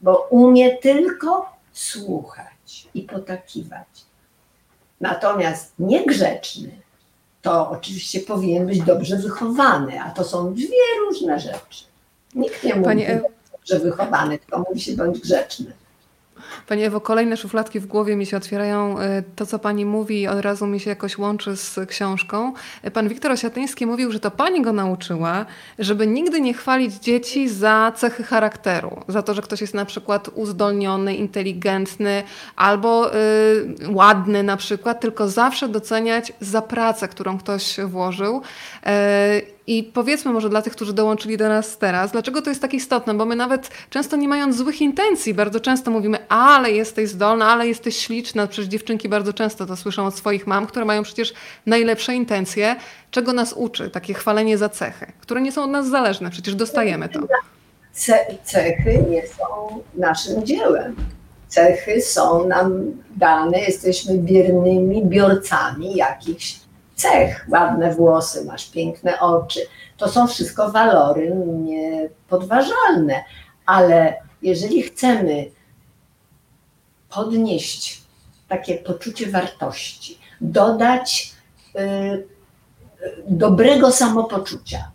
[0.00, 3.88] bo umie tylko słuchać i potakiwać.
[5.00, 6.70] Natomiast niegrzeczny
[7.42, 11.91] to oczywiście powinien być dobrze wychowany, a to są dwie różne rzeczy.
[12.34, 13.06] Nikt nie mówi, Pani...
[13.64, 15.72] że wychowany, tylko mówi się bądź grzeczny.
[16.68, 18.98] Pani Ewo, kolejne szufladki w głowie mi się otwierają.
[18.98, 22.52] E, to, co Pani mówi, od razu mi się jakoś łączy z książką.
[22.82, 25.46] E, pan Wiktor Osiatyński mówił, że to Pani go nauczyła,
[25.78, 29.00] żeby nigdy nie chwalić dzieci za cechy charakteru.
[29.08, 32.22] Za to, że ktoś jest na przykład uzdolniony, inteligentny
[32.56, 33.18] albo y,
[33.88, 38.42] ładny na przykład, tylko zawsze doceniać za pracę, którą ktoś włożył.
[38.86, 42.74] Y, i powiedzmy może dla tych, którzy dołączyli do nas teraz, dlaczego to jest tak
[42.74, 47.46] istotne, bo my nawet często nie mając złych intencji, bardzo często mówimy, ale jesteś zdolna,
[47.46, 48.46] ale jesteś śliczna.
[48.46, 51.34] Przecież dziewczynki bardzo często to słyszą od swoich mam, które mają przecież
[51.66, 52.76] najlepsze intencje.
[53.10, 57.08] Czego nas uczy takie chwalenie za cechy, które nie są od nas zależne, przecież dostajemy
[57.08, 57.20] to.
[57.92, 59.44] Ce cechy nie są
[59.94, 60.96] naszym dziełem.
[61.48, 62.72] Cechy są nam
[63.16, 66.61] dane, jesteśmy biernymi biorcami jakichś
[67.02, 69.60] cech, ładne włosy, masz piękne oczy.
[69.96, 73.24] To są wszystko walory niepodważalne,
[73.66, 75.50] ale jeżeli chcemy
[77.10, 78.02] podnieść
[78.48, 81.32] takie poczucie wartości, dodać
[81.76, 82.26] y,
[83.28, 84.90] dobrego samopoczucia,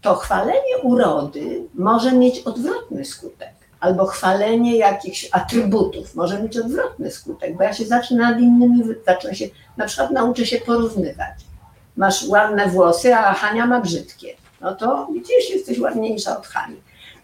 [0.00, 3.52] to chwalenie urody może mieć odwrotny skutek.
[3.80, 9.34] Albo chwalenie jakichś atrybutów może mieć odwrotny skutek, bo ja się zacznę nad innymi, zacznę
[9.34, 9.44] się,
[9.76, 11.51] na przykład nauczę się porównywać
[11.96, 14.36] masz ładne włosy, a Hania ma brzydkie.
[14.60, 16.76] No to widzisz, jesteś ładniejsza od Hani.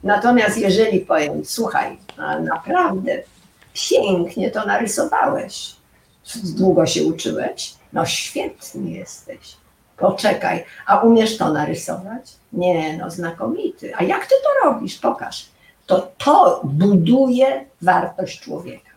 [0.03, 1.99] Natomiast jeżeli powiem, słuchaj,
[2.41, 3.23] naprawdę
[3.91, 5.77] pięknie to narysowałeś,
[6.45, 9.57] długo się uczyłeś, no świetny jesteś.
[9.97, 12.31] Poczekaj, a umiesz to narysować?
[12.53, 13.97] Nie, no znakomity.
[13.97, 14.99] A jak ty to robisz?
[14.99, 15.49] Pokaż.
[15.87, 18.91] To to buduje wartość człowieka.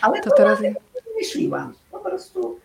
[0.00, 0.58] Ale to, teraz
[1.16, 1.74] myśliłam.
[1.90, 2.58] Po prostu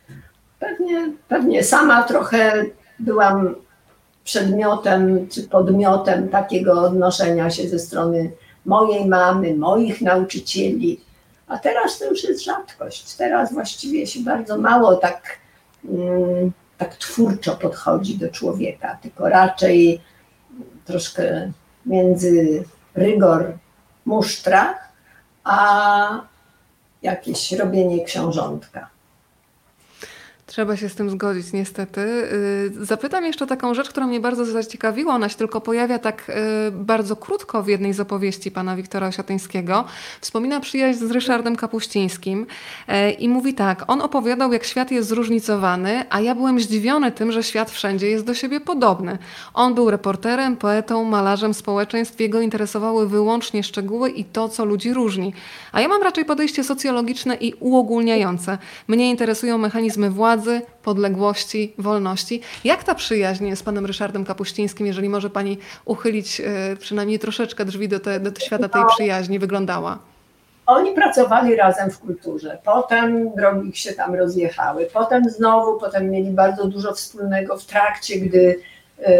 [0.60, 2.66] Pewnie, pewnie sama trochę
[2.99, 3.56] byłam
[4.24, 8.32] przedmiotem czy podmiotem takiego odnoszenia się ze strony
[8.66, 11.01] mojej mamy, moich nauczycieli.
[11.47, 13.16] A teraz to już jest rzadkość.
[13.16, 15.22] Teraz właściwie się bardzo mało tak,
[15.89, 20.01] mm, tak twórczo podchodzi do człowieka, tylko raczej
[20.86, 21.51] troszkę
[21.86, 22.64] między
[22.95, 23.53] rygor
[24.06, 24.80] musztra,
[25.43, 26.22] a
[27.01, 28.95] jakieś robienie książątka.
[30.48, 32.02] Trzeba się z tym zgodzić, niestety.
[32.02, 35.16] Y, zapytam jeszcze taką rzecz, która mnie bardzo zaciekawiła.
[35.16, 39.86] Ona się tylko pojawia tak y, bardzo krótko w jednej z opowieści pana Wiktora Osiatyńskiego.
[40.22, 42.46] Wspomina przyjaźń z Ryszardem Kapuścińskim
[42.89, 43.84] y, i mówi tak.
[43.88, 48.26] On opowiadał, jak świat jest zróżnicowany, a ja byłem zdziwiony tym, że świat wszędzie jest
[48.26, 49.18] do siebie podobny.
[49.54, 52.20] On był reporterem, poetą, malarzem społeczeństw.
[52.20, 55.34] Jego interesowały wyłącznie szczegóły i to, co ludzi różni.
[55.72, 58.58] A ja mam raczej podejście socjologiczne i uogólniające.
[58.88, 62.41] Mnie interesują mechanizmy władzy, władzy, podległości, wolności.
[62.63, 67.89] Jak ta przyjaźń z panem Ryszardem Kapuścińskim, jeżeli może pani uchylić e, przynajmniej troszeczkę drzwi
[67.89, 69.99] do, te, do świata tej przyjaźni, wyglądała?
[70.65, 76.67] Oni pracowali razem w kulturze, potem drogi się tam rozjechały, potem znowu, potem mieli bardzo
[76.67, 78.59] dużo wspólnego w trakcie, gdy
[79.05, 79.13] e,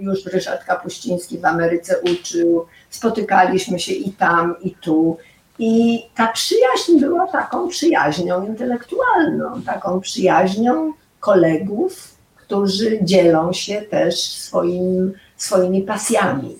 [0.00, 5.16] już Ryszard Kapuściński w Ameryce uczył, spotykaliśmy się i tam, i tu.
[5.58, 15.12] I ta przyjaźń była taką przyjaźnią intelektualną, taką przyjaźnią kolegów, którzy dzielą się też swoim,
[15.36, 16.58] swoimi pasjami.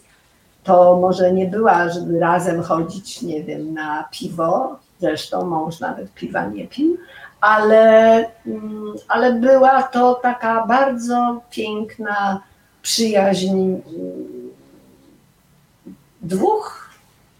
[0.64, 6.46] To może nie była, żeby razem chodzić, nie wiem, na piwo, zresztą mąż nawet piwa
[6.46, 6.96] nie pił,
[7.40, 8.14] ale,
[8.46, 12.40] mm, ale była to taka bardzo piękna
[12.82, 13.82] przyjaźń mm,
[16.22, 16.81] dwóch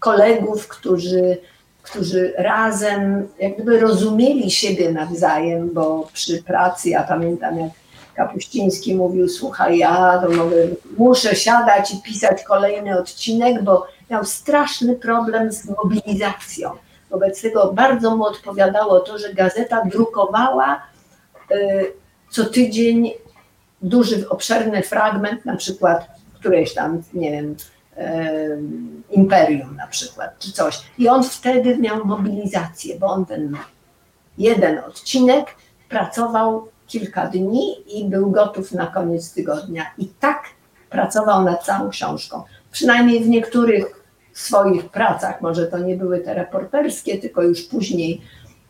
[0.03, 1.37] kolegów, którzy
[1.83, 7.71] którzy razem jak gdyby rozumieli siebie nawzajem, bo przy pracy, ja pamiętam jak
[8.15, 10.55] Kapuściński mówił, słuchaj, ja to mogę,
[10.97, 16.69] muszę siadać i pisać kolejny odcinek, bo miał straszny problem z mobilizacją.
[17.09, 20.81] Wobec tego bardzo mu odpowiadało to, że gazeta drukowała
[21.51, 21.91] y,
[22.29, 23.11] co tydzień
[23.81, 26.07] duży, obszerny fragment, na przykład
[26.39, 27.55] którejś tam, nie wiem,
[29.11, 30.81] imperium na przykład, czy coś.
[30.97, 33.57] I on wtedy miał mobilizację, bo on ten
[34.37, 35.55] jeden odcinek
[35.89, 39.85] pracował kilka dni i był gotów na koniec tygodnia.
[39.97, 40.43] I tak
[40.89, 42.43] pracował nad całą książką.
[42.71, 48.21] Przynajmniej w niektórych swoich pracach, może to nie były te reporterskie, tylko już później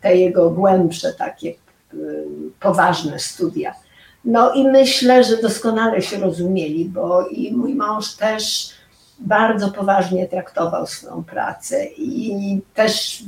[0.01, 1.53] te jego głębsze, takie
[2.59, 3.73] poważne studia.
[4.25, 8.69] No i myślę, że doskonale się rozumieli, bo i mój mąż też
[9.19, 13.23] bardzo poważnie traktował swoją pracę i też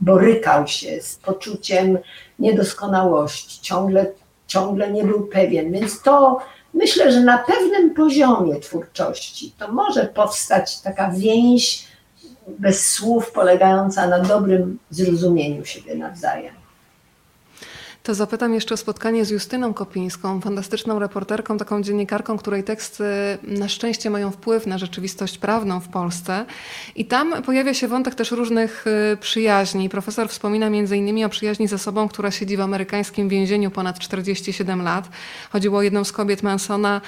[0.00, 1.98] borykał się z poczuciem
[2.38, 4.06] niedoskonałości, ciągle,
[4.46, 5.72] ciągle nie był pewien.
[5.72, 6.38] Więc to
[6.74, 11.92] myślę, że na pewnym poziomie twórczości to może powstać taka więź
[12.48, 16.61] bez słów, polegająca na dobrym zrozumieniu siebie nawzajem.
[18.02, 23.04] To zapytam jeszcze o spotkanie z Justyną Kopińską, fantastyczną reporterką, taką dziennikarką, której teksty
[23.42, 26.46] na szczęście mają wpływ na rzeczywistość prawną w Polsce.
[26.96, 29.88] I tam pojawia się wątek też różnych y, przyjaźni.
[29.88, 35.08] Profesor wspomina innymi o przyjaźni ze sobą, która siedzi w amerykańskim więzieniu ponad 47 lat.
[35.52, 37.00] Chodziło o jedną z kobiet Mansona,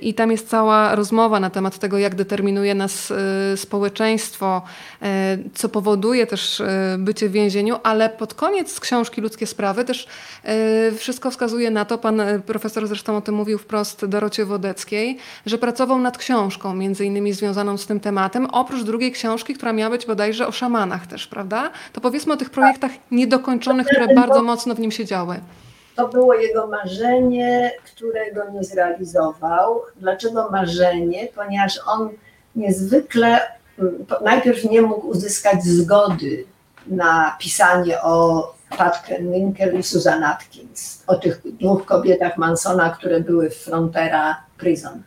[0.00, 4.62] i tam jest cała rozmowa na temat tego, jak determinuje nas y, społeczeństwo,
[5.02, 5.06] y,
[5.54, 6.66] co powoduje też y,
[6.98, 10.06] bycie w więzieniu, ale pod koniec książki Ludzkie Sprawy też
[10.96, 15.98] wszystko wskazuje na to, pan profesor zresztą o tym mówił wprost Dorocie Wodeckiej, że pracował
[15.98, 20.46] nad książką, między innymi związaną z tym tematem, oprócz drugiej książki, która miała być bodajże
[20.46, 21.70] o szamanach też, prawda?
[21.92, 25.40] To powiedzmy o tych projektach niedokończonych, które bardzo mocno w nim siedziały.
[25.96, 29.80] To było jego marzenie, którego nie zrealizował.
[29.96, 31.28] Dlaczego marzenie?
[31.34, 32.10] Ponieważ on
[32.56, 33.40] niezwykle
[33.78, 36.44] mm, najpierw nie mógł uzyskać zgody
[36.86, 43.50] na pisanie o Pat Winkel i Susan Atkins, o tych dwóch kobietach Mansona, które były
[43.50, 45.02] w Frontera Prison.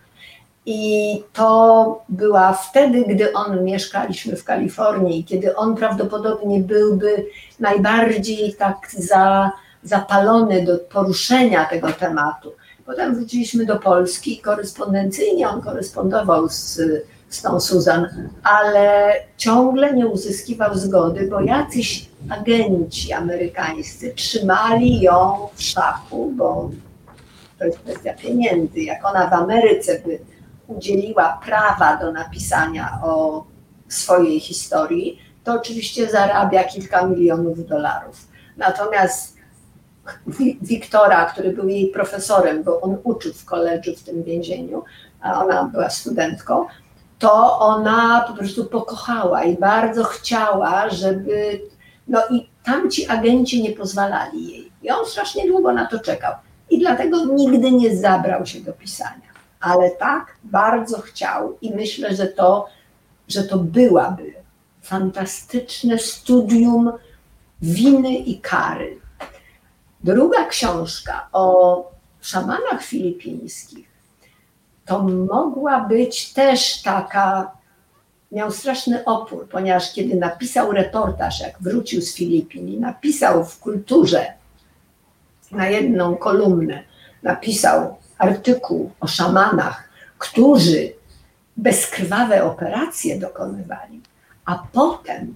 [0.66, 7.26] I to była wtedy, gdy on mieszkaliśmy w Kalifornii, kiedy on prawdopodobnie byłby
[7.60, 9.52] najbardziej tak za
[9.84, 12.52] zapalony do poruszenia tego tematu.
[12.86, 16.82] Potem wróciliśmy do Polski i korespondencyjnie on korespondował z,
[17.30, 25.64] z tą Suzan, ale ciągle nie uzyskiwał zgody, bo jacyś agenci amerykańscy trzymali ją w
[25.64, 26.70] szachu, bo
[27.60, 28.80] to jest kwestia pieniędzy.
[28.80, 30.20] Jak ona w Ameryce by
[30.68, 33.46] udzieliła prawa do napisania o
[33.88, 38.28] swojej historii, to oczywiście zarabia kilka milionów dolarów.
[38.58, 39.37] Natomiast
[40.62, 44.84] Wiktora, który był jej profesorem, bo on uczył w koledżu w tym więzieniu,
[45.22, 46.66] a ona była studentką,
[47.20, 51.62] to ona po prostu pokochała i bardzo chciała, żeby.
[52.08, 54.72] No i tamci agenci nie pozwalali jej.
[54.84, 56.34] I on strasznie długo na to czekał.
[56.70, 59.28] I dlatego nigdy nie zabrał się do pisania.
[59.60, 62.68] Ale tak bardzo chciał i myślę, że to,
[63.28, 64.34] że to byłaby
[64.82, 66.92] fantastyczne studium
[67.62, 69.00] winy i kary
[70.04, 71.84] Druga książka o
[72.22, 73.88] szamanach filipińskich
[74.86, 77.52] to mogła być też taka,
[78.32, 84.26] miał straszny opór, ponieważ kiedy napisał reportaż, jak wrócił z Filipin i napisał w kulturze
[85.52, 86.84] na jedną kolumnę,
[87.24, 90.94] napisał artykuł o szamanach, którzy
[91.58, 94.02] bezkrwawe operacje dokonywali,
[94.46, 95.36] a potem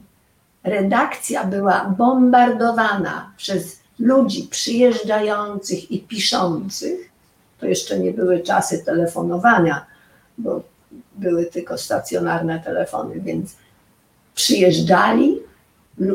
[0.64, 7.10] redakcja była bombardowana przez ludzi przyjeżdżających i piszących,
[7.60, 9.86] to jeszcze nie były czasy telefonowania,
[10.38, 10.61] bo
[11.15, 13.56] były tylko stacjonarne telefony, więc
[14.36, 15.40] przyjeżdżali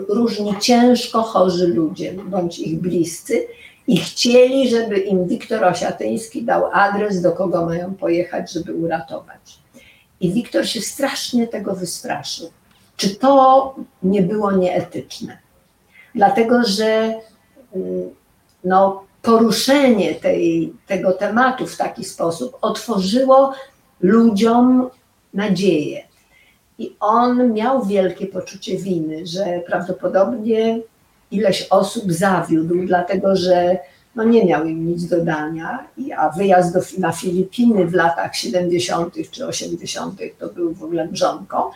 [0.08, 3.46] różni ciężko chorzy ludzie, bądź ich bliscy
[3.86, 9.58] i chcieli, żeby im Wiktor Osiatyński dał adres, do kogo mają pojechać, żeby uratować.
[10.20, 12.50] I Wiktor się strasznie tego wystraszył.
[12.96, 15.38] Czy to nie było nieetyczne?
[16.14, 17.14] Dlatego, że
[18.64, 23.52] no, poruszenie tej, tego tematu w taki sposób otworzyło
[24.00, 24.90] ludziom
[25.34, 26.02] nadzieję.
[26.78, 30.80] I on miał wielkie poczucie winy, że prawdopodobnie
[31.30, 33.78] ileś osób zawiódł, dlatego że
[34.14, 39.14] no nie miał im nic do dania, a wyjazd do, na Filipiny w latach 70.
[39.30, 40.20] czy 80.
[40.38, 41.70] to był w ogóle mrzonką.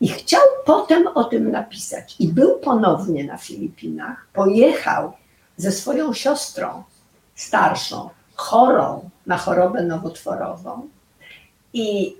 [0.00, 2.16] I chciał potem o tym napisać.
[2.18, 5.12] I był ponownie na Filipinach, pojechał
[5.56, 6.82] ze swoją siostrą
[7.34, 10.88] starszą, chorą na chorobę nowotworową
[11.72, 12.16] i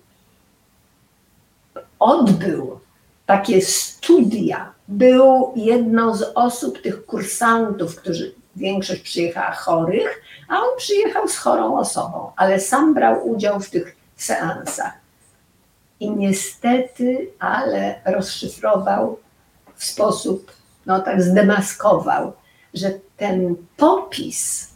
[1.98, 2.80] odbył
[3.26, 4.72] takie studia.
[4.88, 11.78] Był jedną z osób, tych kursantów, którzy większość przyjechała chorych, a on przyjechał z chorą
[11.78, 14.92] osobą, ale sam brał udział w tych seansach.
[16.00, 19.18] I niestety, ale rozszyfrował
[19.74, 20.52] w sposób,
[20.86, 22.32] no tak zdemaskował,
[22.74, 24.68] że ten popis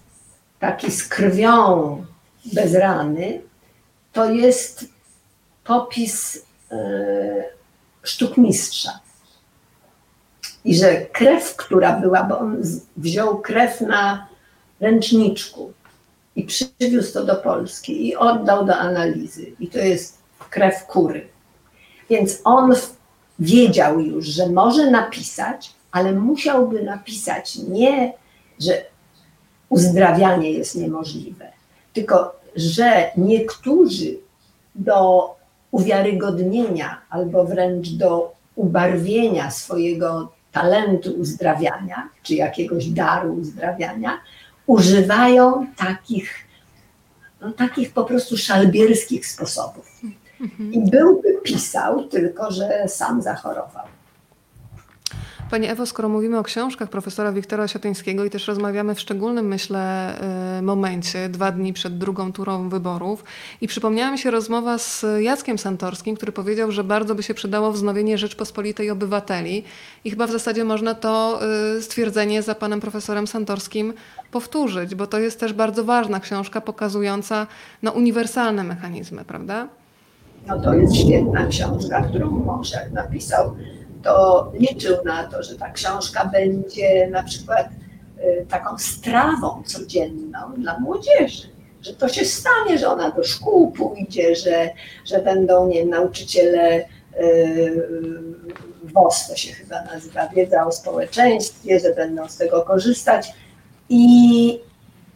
[0.58, 2.04] taki z krwią
[2.52, 3.40] bez rany,
[4.12, 4.84] to jest
[5.64, 6.76] popis e,
[8.02, 9.00] sztukmistrza.
[10.64, 12.62] I że krew, która była, bo on
[12.96, 14.28] wziął krew na
[14.80, 15.72] ręczniczku
[16.36, 19.52] i przywiózł to do Polski i oddał do analizy.
[19.60, 20.18] I to jest
[20.50, 21.28] krew kury.
[22.10, 22.74] Więc on
[23.38, 28.12] wiedział już, że może napisać, ale musiałby napisać nie,
[28.60, 28.84] że
[29.68, 31.52] uzdrawianie jest niemożliwe,
[31.92, 34.18] tylko że niektórzy
[34.74, 35.30] do
[35.70, 44.20] uwiarygodnienia albo wręcz do ubarwienia swojego talentu uzdrawiania, czy jakiegoś daru uzdrawiania,
[44.66, 46.34] używają takich,
[47.40, 49.89] no, takich po prostu szalbierskich sposobów.
[50.58, 53.84] I byłby pisał, tylko że sam zachorował.
[55.50, 60.14] Pani Ewo, skoro mówimy o książkach profesora Wiktora Osiatyńskiego i też rozmawiamy w szczególnym, myślę,
[60.58, 63.24] y, momencie, dwa dni przed drugą turą wyborów
[63.60, 67.72] i przypomniała mi się rozmowa z Jackiem Santorskim, który powiedział, że bardzo by się przydało
[67.72, 69.64] wznowienie Rzeczpospolitej Obywateli
[70.04, 71.40] i chyba w zasadzie można to
[71.76, 73.92] y, stwierdzenie za panem profesorem Santorskim
[74.30, 77.46] powtórzyć, bo to jest też bardzo ważna książka pokazująca
[77.82, 79.68] no, uniwersalne mechanizmy, prawda?
[80.46, 83.56] No to jest świetna książka, którą może napisał
[84.02, 87.68] to liczył na to, że ta książka będzie na przykład
[88.18, 91.48] y, taką strawą codzienną dla młodzieży.
[91.82, 94.70] Że to się stanie, że ona do szkół pójdzie, że,
[95.04, 97.88] że będą nie nauczyciele y,
[98.84, 103.34] WOS to się chyba nazywa, wiedza o społeczeństwie, że będą z tego korzystać.
[103.88, 104.60] I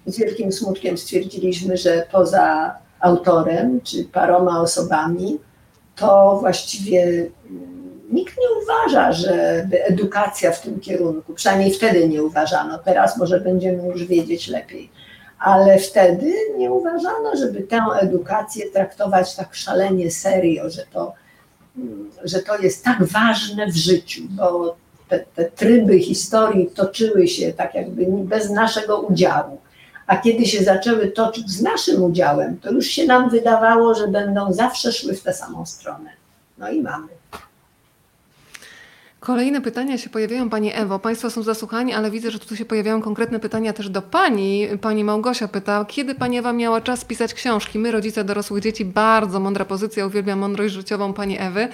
[0.06, 2.74] z wielkim smutkiem stwierdziliśmy, że poza
[3.04, 5.38] autorem czy paroma osobami,
[5.96, 7.26] to właściwie
[8.10, 13.88] nikt nie uważa, żeby edukacja w tym kierunku, przynajmniej wtedy nie uważano, teraz może będziemy
[13.88, 14.90] już wiedzieć lepiej,
[15.38, 21.12] ale wtedy nie uważano, żeby tę edukację traktować tak szalenie serio, że to,
[22.24, 24.76] że to jest tak ważne w życiu, bo
[25.08, 29.58] te, te tryby historii toczyły się tak jakby bez naszego udziału.
[30.06, 34.52] A kiedy się zaczęły toczyć z naszym udziałem, to już się nam wydawało, że będą
[34.52, 36.10] zawsze szły w tę samą stronę.
[36.58, 37.08] No i mamy.
[39.24, 40.98] Kolejne pytania się pojawiają, Pani Ewo.
[40.98, 44.68] Państwo są zasłuchani, ale widzę, że tu się pojawiają konkretne pytania też do Pani.
[44.80, 47.78] Pani Małgosia pyta, kiedy Pani Ewa miała czas pisać książki?
[47.78, 51.68] My, rodzice dorosłych dzieci, bardzo mądra pozycja, uwielbiam mądrość życiową Pani Ewy.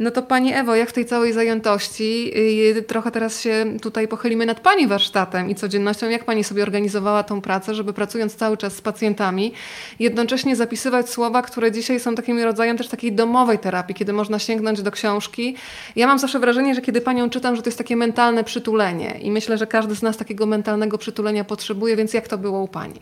[0.00, 2.32] No to Pani Ewo, jak w tej całej zajętości,
[2.76, 7.22] y, trochę teraz się tutaj pochylimy nad Pani warsztatem i codziennością, jak Pani sobie organizowała
[7.22, 9.52] tą pracę, żeby pracując cały czas z pacjentami,
[9.98, 14.82] jednocześnie zapisywać słowa, które dzisiaj są takim rodzajem też takiej domowej terapii, kiedy można sięgnąć
[14.82, 15.56] do książki.
[15.96, 19.30] Ja mam zawsze wrażenie, że kiedy panią czytam, że to jest takie mentalne przytulenie i
[19.30, 23.00] myślę, że każdy z nas takiego mentalnego przytulenia potrzebuje, więc jak to było u pani?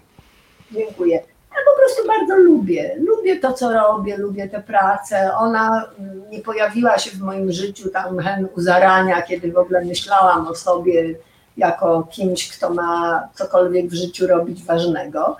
[0.73, 1.36] Dziękuję.
[1.57, 2.97] Ja po prostu bardzo lubię.
[2.99, 5.31] Lubię to, co robię, lubię tę pracę.
[5.39, 9.85] Ona mm, nie pojawiła się w moim życiu tam hen u zarania, kiedy w ogóle
[9.85, 11.15] myślałam o sobie
[11.57, 15.37] jako kimś, kto ma cokolwiek w życiu robić ważnego.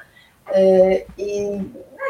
[0.57, 1.49] Y, I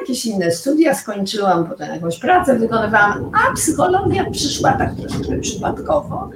[0.01, 6.31] jakieś inne studia skończyłam, potem jakąś pracę wykonywałam, a psychologia przyszła tak troszeczkę przypadkowo.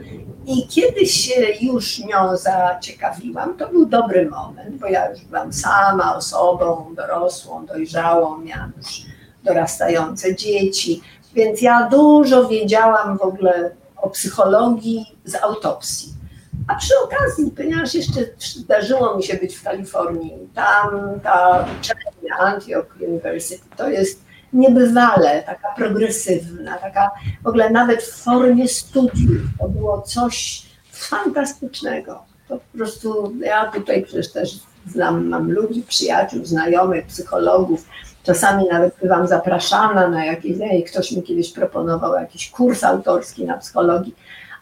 [0.47, 6.17] I kiedy się już nią zaciekawiłam, to był dobry moment, bo ja już byłam sama
[6.17, 9.03] osobą dorosłą, dojrzałą, miałam już
[9.45, 11.03] dorastające dzieci,
[11.35, 16.13] więc ja dużo wiedziałam w ogóle o psychologii z autopsji.
[16.69, 22.87] A przy okazji, ponieważ jeszcze zdarzyło mi się być w Kalifornii, tam ta uczelnia Antioch
[23.09, 27.11] University to jest niebywale taka progresywna, taka
[27.43, 29.43] w ogóle nawet w formie studiów.
[29.59, 32.23] To było coś fantastycznego.
[32.49, 34.51] To po prostu ja tutaj przecież też
[34.87, 37.89] znam, mam ludzi, przyjaciół, znajomych, psychologów.
[38.23, 43.59] Czasami nawet bywam zapraszana na jakieś, nie, ktoś mi kiedyś proponował jakiś kurs autorski na
[43.59, 44.15] psychologii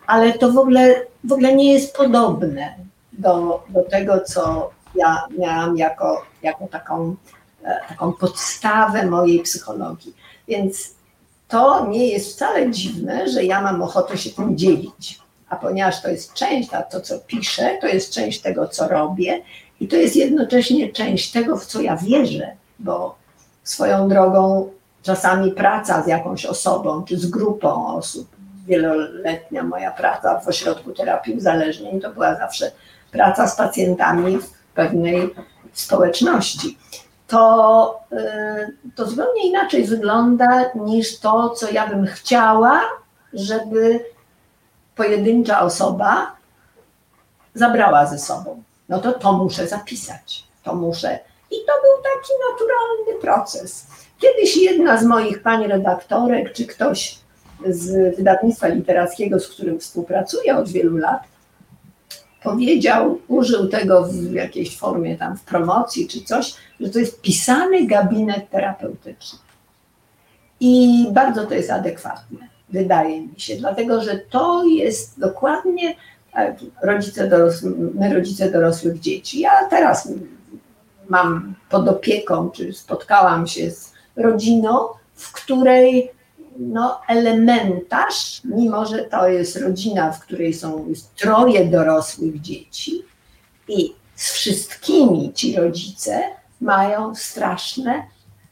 [0.09, 2.75] ale to w ogóle, w ogóle nie jest podobne
[3.13, 7.17] do, do tego, co ja miałam jako, jako taką,
[7.89, 10.15] taką podstawę mojej psychologii.
[10.49, 10.95] Więc
[11.49, 15.19] to nie jest wcale dziwne, że ja mam ochotę się tym dzielić.
[15.49, 19.43] A ponieważ to jest część, a to co piszę, to jest część tego, co robię,
[19.81, 23.19] i to jest jednocześnie część tego, w co ja wierzę, bo
[23.65, 24.71] swoją drogą
[25.03, 28.29] czasami praca z jakąś osobą czy z grupą osób
[28.67, 32.73] wieloletnia moja praca w ośrodku terapii uzależnień to była zawsze
[33.11, 35.35] praca z pacjentami w pewnej
[35.73, 36.79] społeczności.
[37.29, 38.01] To,
[38.97, 42.83] to zupełnie inaczej wygląda niż to, co ja bym chciała,
[43.33, 44.05] żeby
[44.97, 46.37] pojedyncza osoba
[47.55, 48.63] zabrała ze sobą.
[48.89, 51.19] No to to muszę zapisać, to muszę.
[51.51, 53.87] I to był taki naturalny proces.
[54.19, 57.19] Kiedyś jedna z moich pań redaktorek, czy ktoś
[57.69, 61.23] z wydawnictwa literackiego, z którym współpracuję od wielu lat,
[62.43, 67.87] powiedział, użył tego w jakiejś formie tam w promocji czy coś, że to jest pisany
[67.87, 69.39] gabinet terapeutyczny.
[70.61, 72.39] I bardzo to jest adekwatne,
[72.69, 75.95] wydaje mi się, dlatego że to jest dokładnie
[76.83, 79.41] rodzice dorosły, my rodzice dorosłych dzieci.
[79.41, 80.09] Ja teraz
[81.09, 84.79] mam pod opieką, czy spotkałam się z rodziną,
[85.15, 86.11] w której
[86.59, 93.03] no, elementarz, mimo że to jest rodzina, w której są troje dorosłych dzieci
[93.69, 96.23] i z wszystkimi ci rodzice
[96.61, 98.03] mają straszne,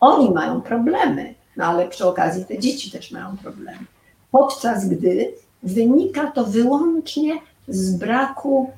[0.00, 3.86] oni mają problemy, no ale przy okazji te dzieci też mają problemy.
[4.30, 7.38] Podczas gdy wynika to wyłącznie
[7.68, 8.70] z braku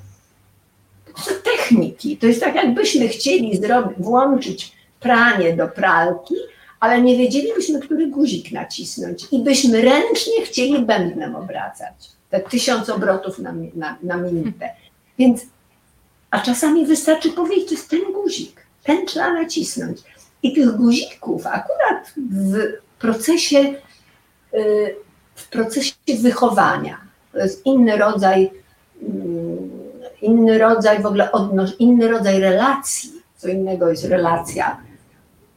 [1.45, 2.17] techniki.
[2.17, 6.35] To jest tak, jakbyśmy chcieli zrobić, włączyć pranie do pralki,
[6.81, 11.95] ale nie wiedzielibyśmy, który guzik nacisnąć i byśmy ręcznie chcieli bębnem obracać.
[12.31, 14.71] Te tysiąc obrotów na, na, na minutę.
[15.19, 15.47] Więc,
[16.31, 19.99] a czasami wystarczy powiedzieć, to jest ten guzik, ten trzeba nacisnąć.
[20.43, 22.55] I tych guzików akurat w
[22.99, 23.75] procesie,
[24.55, 24.97] y,
[25.35, 26.99] w procesie wychowania,
[27.33, 28.51] to jest inny rodzaj,
[29.03, 29.71] mm,
[30.23, 33.13] inny rodzaj w ogóle odnosz, inny rodzaj relacji.
[33.37, 34.88] Co innego jest relacja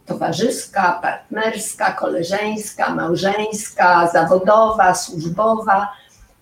[0.05, 5.93] towarzyska, partnerska, koleżeńska, małżeńska, zawodowa, służbowa,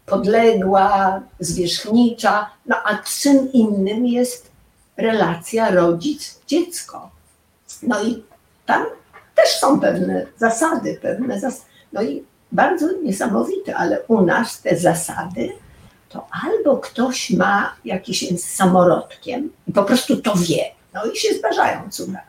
[0.05, 4.51] podległa, zwierzchnicza, no a czym innym jest
[4.97, 7.09] relacja rodzic-dziecko.
[7.83, 8.23] No i
[8.65, 8.85] tam
[9.35, 15.49] też są pewne zasady, pewne zas no i bardzo niesamowite, ale u nas te zasady
[16.09, 20.63] to albo ktoś ma jakiś samorodkiem i po prostu to wie,
[20.93, 22.28] no i się zdarzają cuda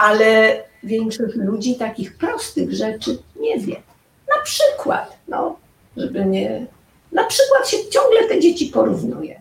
[0.00, 3.76] ale większość ludzi takich prostych rzeczy nie wie.
[4.36, 5.56] Na przykład, no,
[5.96, 6.66] żeby nie.
[7.12, 9.40] Na przykład się ciągle te dzieci porównuje.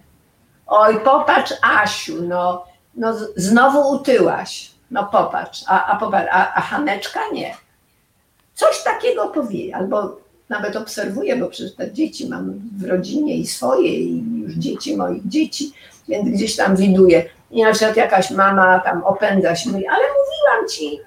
[0.67, 2.65] Oj, popatrz, Asiu, no,
[2.95, 4.71] no znowu utyłaś.
[4.91, 7.55] No popatrz, a, a popatrz, a, a Haneczka nie.
[8.53, 10.17] Coś takiego powie, albo
[10.49, 15.27] nawet obserwuję, bo przecież te dzieci mam w rodzinie i swoje, i już dzieci moich
[15.27, 15.71] dzieci,
[16.07, 17.29] więc gdzieś tam widuję.
[17.51, 20.03] I na przykład jakaś mama tam opędza się, mówi, ale
[20.49, 21.01] mówiłam ci,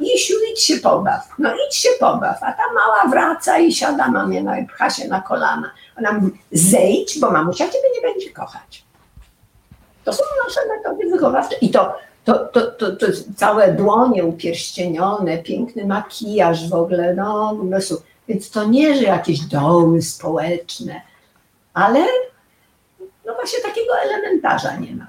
[0.00, 1.34] Jesiu, idź się pobaw.
[1.38, 2.42] No idź się pobaw.
[2.42, 5.70] A ta mała wraca i siada mamie, no i pcha się na kolana.
[5.98, 8.84] Ona mówi, zejdź, bo mamusia ciebie nie będzie kochać.
[10.04, 11.56] To są nasze metody wychowawcze.
[11.56, 11.94] I to,
[12.24, 13.06] to, to, to, to
[13.36, 18.02] całe dłonie upierścienione, piękny makijaż w ogóle, no umysł.
[18.28, 21.00] Więc to nie, że jakieś doły społeczne,
[21.74, 22.04] ale
[23.26, 25.06] no właśnie takiego elementarza nie ma.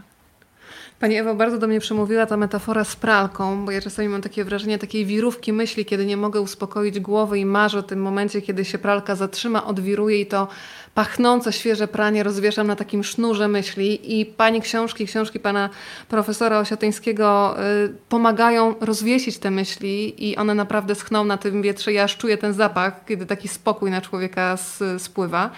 [1.02, 4.44] Pani Ewa bardzo do mnie przemówiła ta metafora z pralką, bo ja czasami mam takie
[4.44, 8.66] wrażenie takiej wirówki myśli, kiedy nie mogę uspokoić głowy i marzę o tym momencie, kiedy
[8.66, 10.48] się pralka zatrzyma, odwiruje i to
[10.94, 15.70] pachnące, świeże pranie rozwieszam na takim sznurze myśli i pani książki, książki pana
[16.10, 17.56] profesora Osiatyńskiego
[17.86, 21.94] y, pomagają rozwiesić te myśli i one naprawdę schną na tym wietrze.
[21.94, 24.58] Ja aż czuję ten zapach, kiedy taki spokój na człowieka
[24.98, 25.50] spływa.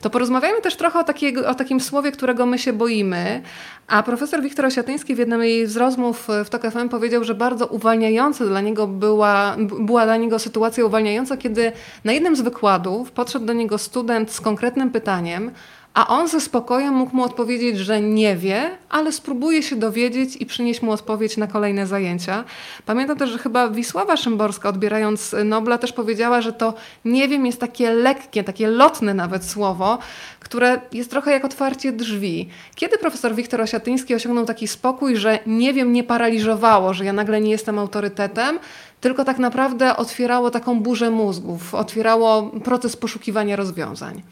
[0.00, 3.42] To porozmawiajmy też trochę o, takiego, o takim słowie, którego my się boimy,
[3.86, 8.44] a profesor Wiktor Osiatyński w jednej z rozmów w TOK FM powiedział, że bardzo uwalniająca
[8.44, 11.72] dla niego była, była dla niego sytuacja uwalniająca, kiedy
[12.04, 15.50] na jednym z wykładów podszedł do niego student z konkretnym pytaniem,
[15.94, 20.46] a on ze spokojem mógł mu odpowiedzieć, że nie wie, ale spróbuje się dowiedzieć i
[20.46, 22.44] przynieść mu odpowiedź na kolejne zajęcia.
[22.86, 26.74] Pamiętam też, że chyba Wisława Szymborska, odbierając Nobla, też powiedziała, że to
[27.04, 29.98] nie wiem jest takie lekkie, takie lotne nawet słowo,
[30.40, 32.48] które jest trochę jak otwarcie drzwi.
[32.74, 37.40] Kiedy profesor Wiktor Osiatyński osiągnął taki spokój, że nie wiem nie paraliżowało, że ja nagle
[37.40, 38.58] nie jestem autorytetem,
[39.00, 44.22] tylko tak naprawdę otwierało taką burzę mózgów, otwierało proces poszukiwania rozwiązań?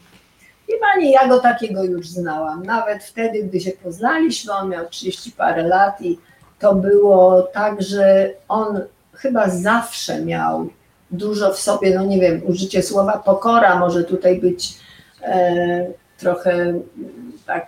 [0.81, 2.63] Pani, ja go takiego już znałam.
[2.63, 6.19] Nawet wtedy, gdy się poznaliśmy, on miał 30 parę lat i
[6.59, 8.81] to było tak, że on
[9.13, 10.69] chyba zawsze miał
[11.11, 14.77] dużo w sobie, no nie wiem, użycie słowa pokora może tutaj być
[15.23, 15.87] e,
[16.17, 16.73] trochę
[17.45, 17.67] tak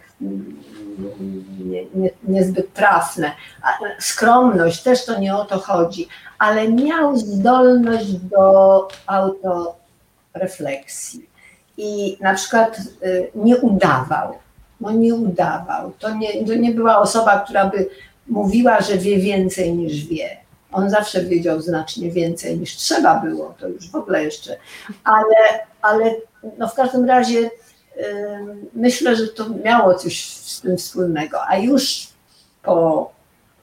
[1.60, 3.32] nie, nie, niezbyt trafne.
[4.00, 6.08] Skromność, też to nie o to chodzi,
[6.40, 11.33] ale miał zdolność do autorefleksji
[11.78, 14.34] i na przykład y, nie udawał.
[14.82, 15.92] No nie udawał.
[16.00, 17.90] To nie, to nie była osoba, która by
[18.28, 20.38] mówiła, że wie więcej niż wie.
[20.72, 24.58] On zawsze wiedział znacznie więcej niż trzeba było, to już w ogóle jeszcze.
[25.04, 26.16] Ale, ale
[26.58, 27.52] no w każdym razie yy,
[28.74, 31.48] myślę, że to miało coś z tym wspólnego.
[31.48, 32.08] A już
[32.64, 33.12] po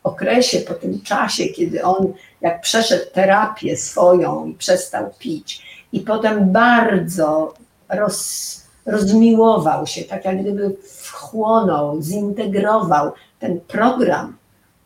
[0.02, 5.62] okresie, po tym czasie, kiedy on jak przeszedł terapię swoją i przestał pić
[5.92, 7.54] i potem bardzo
[7.90, 14.36] roz, rozmiłował się, tak jak gdyby wchłonął, zintegrował ten program,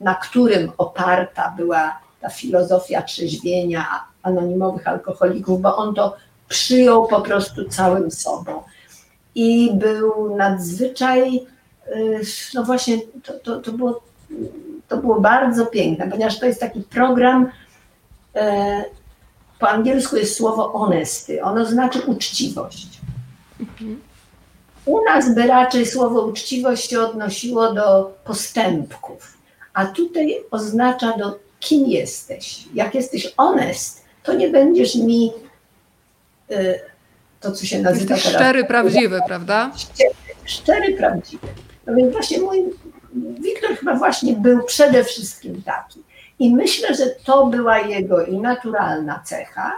[0.01, 3.87] na którym oparta była ta filozofia trzeźwienia
[4.23, 6.17] anonimowych alkoholików, bo on to
[6.49, 8.63] przyjął po prostu całym sobą.
[9.35, 11.37] I był nadzwyczaj,
[11.97, 12.21] y,
[12.55, 14.03] no właśnie, to, to, to, było,
[14.89, 17.51] to było bardzo piękne, ponieważ to jest taki program,
[18.35, 18.85] e,
[19.59, 22.89] po angielsku jest słowo honesty, ono znaczy uczciwość.
[24.85, 29.39] U nas by raczej słowo uczciwość się odnosiło do postępków,
[29.75, 32.65] a tutaj oznacza do kim jesteś.
[32.75, 35.33] Jak jesteś honest, to nie będziesz mi
[36.51, 36.81] y,
[37.41, 38.43] to, co się nazywa Jesteś teraz.
[38.43, 39.73] Szczery, prawdziwy, prawda?
[39.77, 40.15] Szczery,
[40.45, 41.47] szczery, prawdziwy.
[41.87, 42.65] No więc właśnie mój
[43.41, 46.03] Wiktor chyba właśnie był przede wszystkim taki.
[46.39, 49.73] I myślę, że to była jego i naturalna cecha,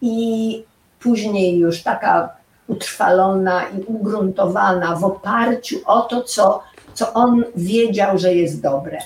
[0.00, 0.64] i
[1.00, 2.36] później już taka
[2.68, 6.62] utrwalona i ugruntowana w oparciu o to, co,
[6.94, 8.98] co on wiedział, że jest dobre.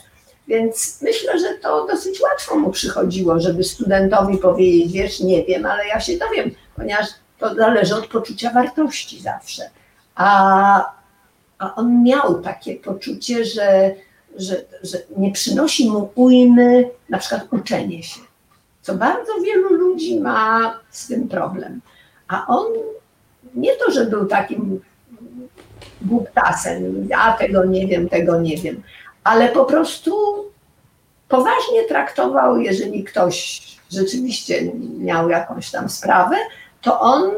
[0.48, 5.86] Więc myślę, że to dosyć łatwo mu przychodziło, żeby studentowi powiedzieć, wiesz, nie wiem, ale
[5.86, 7.06] ja się dowiem, ponieważ
[7.38, 9.70] to zależy od poczucia wartości zawsze.
[10.14, 10.92] A,
[11.58, 13.94] a on miał takie poczucie, że,
[14.36, 18.20] że, że nie przynosi mu ujmy na przykład uczenie się,
[18.82, 21.80] co bardzo wielu ludzi ma z tym problem.
[22.28, 22.66] A on
[23.54, 24.80] nie to, że był takim
[26.02, 28.82] głuptasem, ja tego nie wiem, tego nie wiem,
[29.24, 30.14] ale po prostu
[31.28, 36.36] poważnie traktował, jeżeli ktoś rzeczywiście miał jakąś tam sprawę,
[36.82, 37.30] to on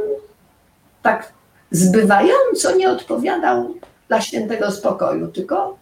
[1.02, 1.32] tak
[1.70, 3.74] zbywająco nie odpowiadał
[4.08, 5.81] dla świętego spokoju, tylko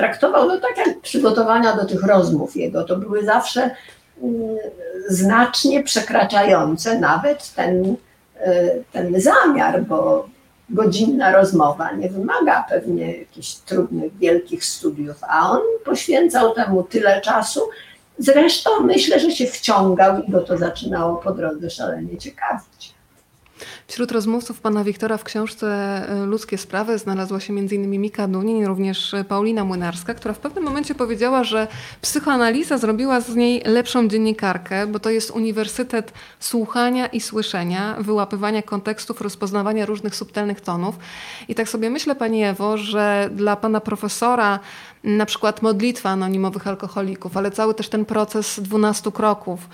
[0.00, 3.70] traktował, no tak jak przygotowania do tych rozmów jego, to były zawsze
[4.22, 4.56] mm,
[5.08, 7.96] znacznie przekraczające nawet ten
[8.46, 10.28] Y, ten zamiar, bo
[10.70, 17.60] godzinna rozmowa nie wymaga pewnie jakichś trudnych, wielkich studiów, a on poświęcał temu tyle czasu.
[18.18, 22.94] Zresztą myślę, że się wciągał i go to zaczynało po drodze szalenie ciekawić.
[23.90, 25.66] Wśród rozmówców pana Wiktora w książce
[26.08, 27.90] e, Ludzkie Sprawy znalazła się m.in.
[27.90, 31.68] Mika Dunin, również Paulina Młynarska, która w pewnym momencie powiedziała, że
[32.00, 39.20] psychoanaliza zrobiła z niej lepszą dziennikarkę, bo to jest uniwersytet słuchania i słyszenia, wyłapywania kontekstów,
[39.20, 40.98] rozpoznawania różnych subtelnych tonów.
[41.48, 44.60] I tak sobie myślę, pani Ewo, że dla pana profesora
[45.04, 49.68] na przykład modlitwa anonimowych alkoholików, ale cały też ten proces 12 kroków.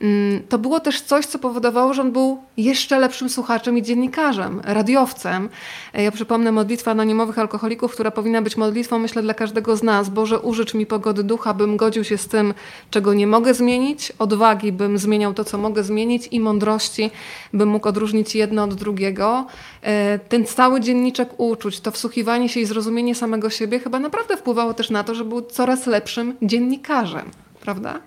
[0.00, 4.60] Mm, to było też coś, co powodowało, że on był jeszcze lepszym słuchaczem i dziennikarzem,
[4.64, 5.48] radiowcem.
[5.94, 10.08] Ja przypomnę modlitwę anonimowych alkoholików, która powinna być modlitwą, myślę, dla każdego z nas.
[10.08, 12.54] Boże, użycz mi pogody ducha, bym godził się z tym,
[12.90, 17.10] czego nie mogę zmienić, odwagi, bym zmieniał to, co mogę zmienić i mądrości,
[17.52, 19.46] bym mógł odróżnić jedno od drugiego.
[19.82, 24.71] E, ten cały dzienniczek uczuć, to wsłuchiwanie się i zrozumienie samego siebie chyba naprawdę wpływało
[24.74, 27.30] też na to, że był coraz lepszym dziennikarzem,
[27.60, 28.00] prawda?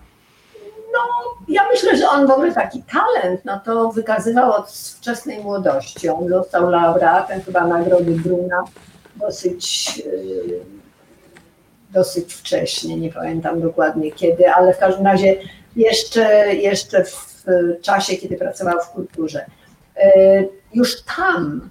[0.94, 1.00] No,
[1.48, 6.10] ja myślę, że on w ogóle taki talent, no to wykazywał od wczesnej młodości.
[6.10, 8.64] On został laureatem chyba Nagrody Bruna
[9.16, 10.60] dosyć, yy,
[11.90, 15.36] dosyć wcześnie, nie pamiętam dokładnie kiedy, ale w każdym razie
[15.76, 17.36] jeszcze, jeszcze w
[17.82, 19.46] czasie, kiedy pracował w kulturze.
[19.98, 21.70] Yy, już tam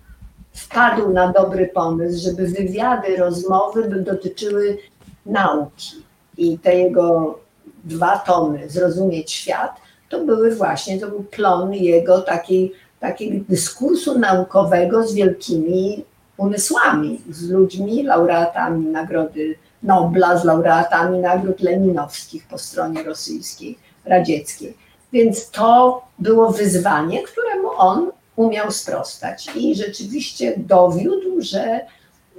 [0.55, 4.79] wpadł na dobry pomysł, żeby wywiady, rozmowy by dotyczyły
[5.27, 5.91] nauki.
[6.37, 7.39] I te jego
[7.85, 9.77] dwa tomy, Zrozumieć świat,
[10.09, 16.05] to były właśnie, to był plon jego takiej, takiego dyskursu naukowego z wielkimi
[16.37, 24.77] umysłami, z ludźmi, laureatami Nagrody Nobla, z laureatami nagród leninowskich po stronie rosyjskiej, radzieckiej.
[25.13, 31.81] Więc to było wyzwanie, któremu on umiał sprostać i rzeczywiście dowiódł, że,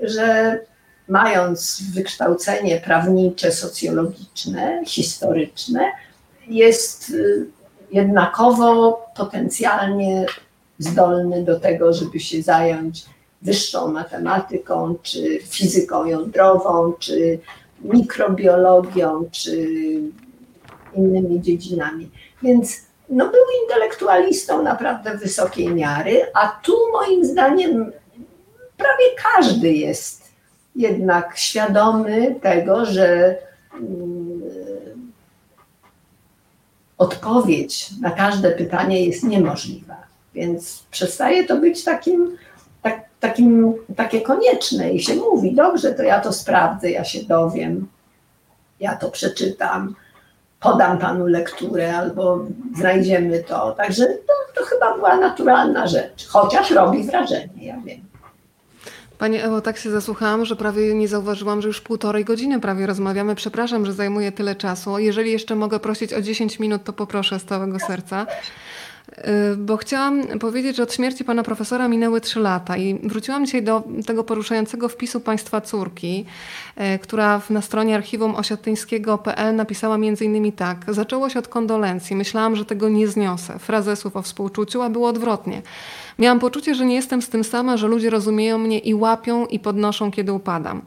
[0.02, 0.60] że
[1.08, 5.92] mając wykształcenie prawnicze, socjologiczne, historyczne,
[6.48, 7.48] jest y,
[7.92, 10.26] jednakowo potencjalnie
[10.80, 13.06] zdolny do tego, żeby się zająć
[13.42, 17.40] wyższą matematyką, czy fizyką jądrową, czy
[17.82, 19.70] mikrobiologią, czy
[20.96, 22.10] innymi dziedzinami.
[22.44, 27.92] Więc no, był intelektualistą naprawdę wysokiej miary, a tu moim zdaniem
[28.78, 30.32] prawie każdy jest
[30.76, 33.38] jednak świadomy tego, że
[33.74, 34.42] mm,
[36.98, 39.98] odpowiedź na każde pytanie jest niemożliwa.
[40.34, 42.38] Więc przestaje to być takim,
[42.82, 47.88] tak, takim, takie konieczne i się mówi, dobrze, to ja to sprawdzę, ja się dowiem,
[48.80, 49.96] ja to przeczytam,
[50.66, 53.72] podam panu lekturę albo znajdziemy to.
[53.72, 58.06] Także to, to chyba była naturalna rzecz, chociaż robi wrażenie, ja wiem.
[59.18, 63.36] Pani Ewo, tak się zasłuchałam, że prawie nie zauważyłam, że już półtorej godziny prawie rozmawiamy.
[63.36, 65.00] Przepraszam, że zajmuje tyle czasu.
[65.00, 68.26] Jeżeli jeszcze mogę prosić o 10 minut, to poproszę z całego serca.
[69.12, 73.64] Y, bo chciałam powiedzieć, że od śmierci pana profesora minęły trzy lata i wróciłam dzisiaj
[73.64, 76.26] do tego poruszającego wpisu państwa córki,
[76.96, 80.86] y, która na stronie archiwum osiatyńskiego.pl napisała innymi tak.
[80.88, 82.16] Zaczęło się od kondolencji.
[82.16, 83.60] Myślałam, że tego nie zniosę.
[83.60, 85.62] Frazesów o współczuciu, a było odwrotnie.
[86.20, 89.60] Miałam poczucie, że nie jestem z tym sama, że ludzie rozumieją mnie i łapią i
[89.60, 90.82] podnoszą, kiedy upadam.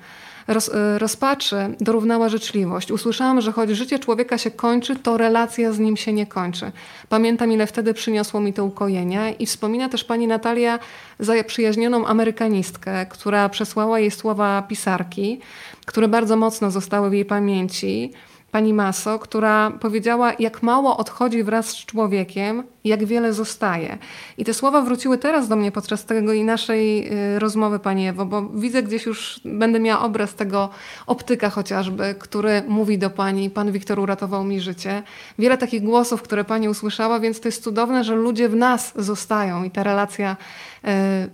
[0.49, 2.91] Roz, e, rozpaczy dorównała życzliwość.
[2.91, 6.73] Usłyszałam, że choć życie człowieka się kończy, to relacja z nim się nie kończy.
[7.09, 10.79] Pamiętam, ile wtedy przyniosło mi to ukojenia i wspomina też pani Natalia
[11.19, 15.41] zaprzyjaźnioną amerykanistkę, która przesłała jej słowa pisarki,
[15.87, 18.13] które bardzo mocno zostały w jej pamięci
[18.59, 23.99] pani Maso, która powiedziała, jak mało odchodzi wraz z człowiekiem, jak wiele zostaje.
[24.39, 28.27] I te słowa wróciły teraz do mnie podczas tego i naszej y, rozmowy, pani Ewo,
[28.27, 30.71] bo widzę gdzieś już, będę miała obraz tego
[31.07, 35.03] optyka chociażby, który mówi do pani, pan Wiktor uratował mi życie.
[35.39, 39.65] Wiele takich głosów, które pani usłyszała, więc to jest cudowne, że ludzie w nas zostają
[39.65, 40.37] i ta relacja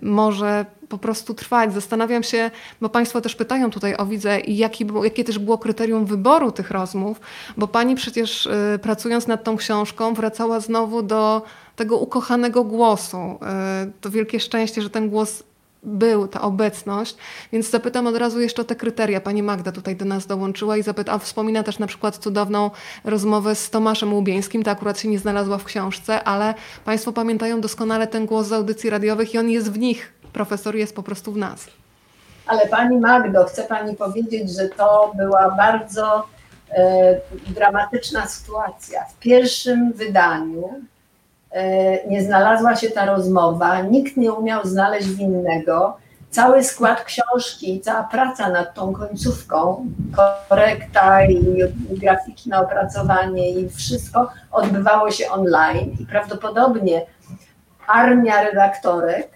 [0.01, 1.73] może po prostu trwać.
[1.73, 2.51] Zastanawiam się,
[2.81, 7.19] bo Państwo też pytają tutaj o widzę, jaki, jakie też było kryterium wyboru tych rozmów,
[7.57, 11.41] bo Pani przecież y, pracując nad tą książką wracała znowu do
[11.75, 13.17] tego ukochanego głosu.
[13.87, 15.43] Y, to wielkie szczęście, że ten głos
[15.85, 17.17] był, ta obecność,
[17.51, 19.21] więc zapytam od razu jeszcze o te kryteria.
[19.21, 22.71] Pani Magda tutaj do nas dołączyła i zapyta, a wspomina też na przykład cudowną
[23.03, 26.53] rozmowę z Tomaszem Łubieńskim, to akurat się nie znalazła w książce, ale
[26.85, 30.95] Państwo pamiętają doskonale ten głos z audycji radiowych i on jest w nich profesor jest
[30.95, 31.67] po prostu w nas.
[32.47, 36.27] Ale Pani Magdo, chcę Pani powiedzieć, że to była bardzo
[36.71, 39.05] e, dramatyczna sytuacja.
[39.05, 40.81] W pierwszym wydaniu
[42.07, 45.97] nie znalazła się ta rozmowa, nikt nie umiał znaleźć winnego.
[46.29, 49.85] Cały skład książki, cała praca nad tą końcówką,
[50.49, 51.45] korekta i
[51.89, 57.05] graficzne opracowanie i wszystko odbywało się online i prawdopodobnie
[57.87, 59.29] armia redaktorek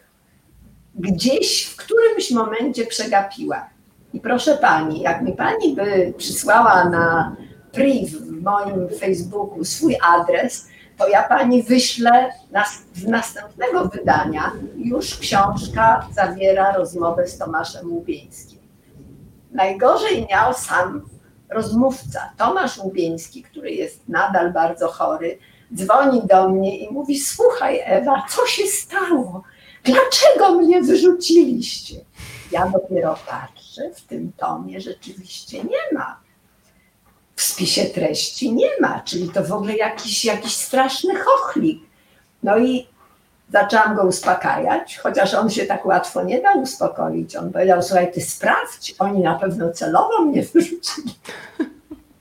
[0.95, 3.69] gdzieś w którymś momencie przegapiła.
[4.13, 7.35] I proszę pani, jak mi pani by przysłała na
[7.71, 10.68] priv w moim Facebooku swój adres,
[10.99, 12.33] to ja pani wyślę
[12.93, 18.59] z następnego wydania już książka zawiera rozmowę z Tomaszem Łubieńskim.
[19.51, 21.09] Najgorzej miał sam
[21.49, 22.33] rozmówca.
[22.37, 25.37] Tomasz Łubieński, który jest nadal bardzo chory,
[25.75, 29.43] dzwoni do mnie i mówi: Słuchaj, Ewa, co się stało?
[29.83, 31.95] Dlaczego mnie wyrzuciliście?
[32.51, 36.19] Ja dopiero patrzę, w tym tomie rzeczywiście nie ma.
[37.39, 41.83] W spisie treści nie ma, czyli to w ogóle jakiś, jakiś straszny chochlik.
[42.43, 42.87] No i
[43.51, 47.35] zaczęłam go uspokajać, chociaż on się tak łatwo nie da uspokoić.
[47.35, 51.13] On powiedział, słuchaj, ty sprawdź, oni na pewno celowo mnie wyrzucili.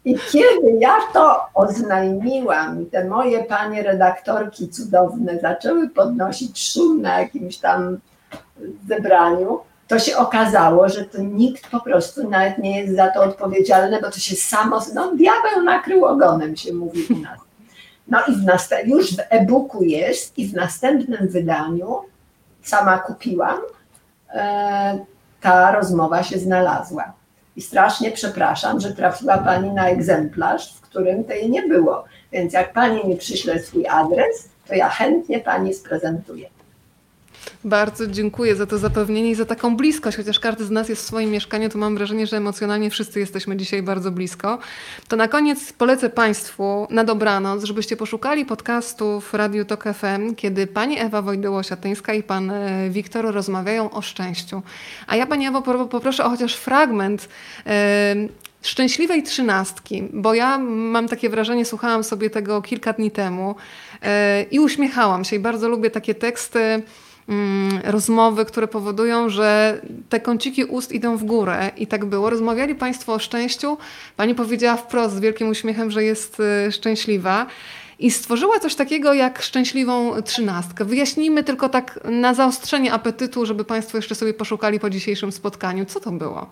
[0.04, 7.20] I kiedy ja to oznajmiłam i te moje panie redaktorki cudowne zaczęły podnosić szum na
[7.20, 7.98] jakimś tam
[8.88, 14.00] zebraniu, to się okazało, że to nikt po prostu nawet nie jest za to odpowiedzialny,
[14.00, 17.38] bo to się samo, no diabeł nakrył ogonem, się mówi u nas.
[18.08, 18.44] No i w
[18.84, 21.96] już w e-booku jest i w następnym wydaniu,
[22.62, 23.58] sama kupiłam,
[24.34, 24.98] e,
[25.40, 27.12] ta rozmowa się znalazła.
[27.56, 32.04] I strasznie przepraszam, że trafiła Pani na egzemplarz, w którym tej nie było.
[32.32, 36.48] Więc jak Pani mi przyśle swój adres, to ja chętnie Pani sprezentuję.
[37.64, 41.06] Bardzo dziękuję za to zapewnienie i za taką bliskość, chociaż każdy z nas jest w
[41.06, 44.58] swoim mieszkaniu, to mam wrażenie, że emocjonalnie wszyscy jesteśmy dzisiaj bardzo blisko.
[45.08, 50.98] To na koniec polecę Państwu na dobranoc, żebyście poszukali podcastów Radio Tok FM, kiedy pani
[50.98, 54.62] Ewa Wojdyło-Siatyńska i pan e, Wiktor rozmawiają o szczęściu.
[55.06, 57.28] A ja pani Ewo poproszę o chociaż fragment
[57.66, 58.14] e,
[58.62, 63.54] szczęśliwej trzynastki, bo ja mam takie wrażenie, słuchałam sobie tego kilka dni temu
[64.02, 66.82] e, i uśmiechałam się i bardzo lubię takie teksty,
[67.84, 72.30] rozmowy, które powodują, że te kąciki ust idą w górę i tak było.
[72.30, 73.78] Rozmawiali Państwo o szczęściu.
[74.16, 77.46] Pani powiedziała wprost z wielkim uśmiechem, że jest y, szczęśliwa.
[77.98, 80.84] I stworzyła coś takiego jak szczęśliwą trzynastkę.
[80.84, 85.84] Wyjaśnijmy tylko tak na zaostrzenie apetytu, żeby Państwo jeszcze sobie poszukali po dzisiejszym spotkaniu.
[85.84, 86.46] Co to było?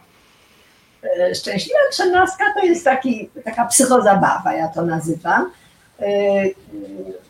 [1.03, 5.51] E, szczęśliwa trzynastka to jest taki, taka psychozabawa, ja to nazywam,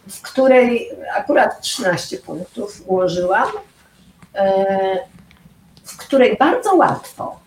[0.09, 3.49] w której akurat 13 punktów ułożyłam,
[4.35, 4.99] e,
[5.85, 7.41] w której bardzo łatwo,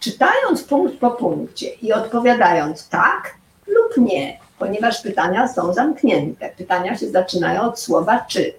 [0.00, 3.34] czytając punkt po punkcie i odpowiadając tak
[3.66, 6.50] lub nie, ponieważ pytania są zamknięte.
[6.56, 8.54] Pytania się zaczynają od słowa czy.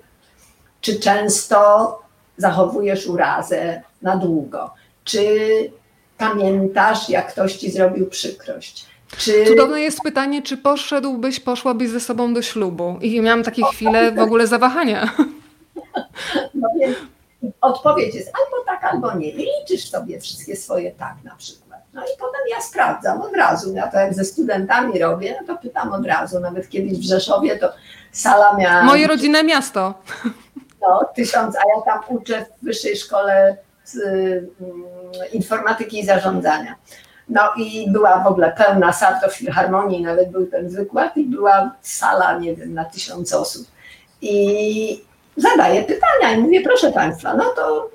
[0.82, 2.00] Czy często
[2.38, 4.74] zachowujesz urazę na długo?
[5.04, 5.38] Czy
[6.18, 8.93] pamiętasz, jak ktoś ci zrobił przykrość?
[9.18, 9.46] Czy...
[9.46, 12.98] Cudowne jest pytanie, czy poszedłbyś, poszłabyś ze sobą do ślubu?
[13.02, 15.14] I miałam takie chwile w ogóle zawahania.
[16.54, 16.98] No więc
[17.62, 19.30] odpowiedź jest albo tak, albo nie.
[19.30, 21.80] I liczysz sobie wszystkie swoje tak na przykład.
[21.94, 23.74] No i potem ja sprawdzam od razu.
[23.74, 26.40] Ja to jak ze studentami robię, no to pytam od razu.
[26.40, 27.74] Nawet kiedyś w Rzeszowie to
[28.12, 28.84] sala miała...
[28.84, 29.94] Moje rodzinne miasto.
[30.82, 34.50] No, tysiąc, a ja tam uczę w wyższej szkole z, y,
[35.34, 36.76] informatyki i zarządzania.
[37.30, 41.72] No i była w ogóle pełna sala, w Filharmonii nawet był ten wykład i była
[41.82, 43.68] sala, nie wiem, na tysiąc osób.
[44.22, 45.04] I
[45.38, 47.90] zadaję pytania i mówię, proszę Państwa, no to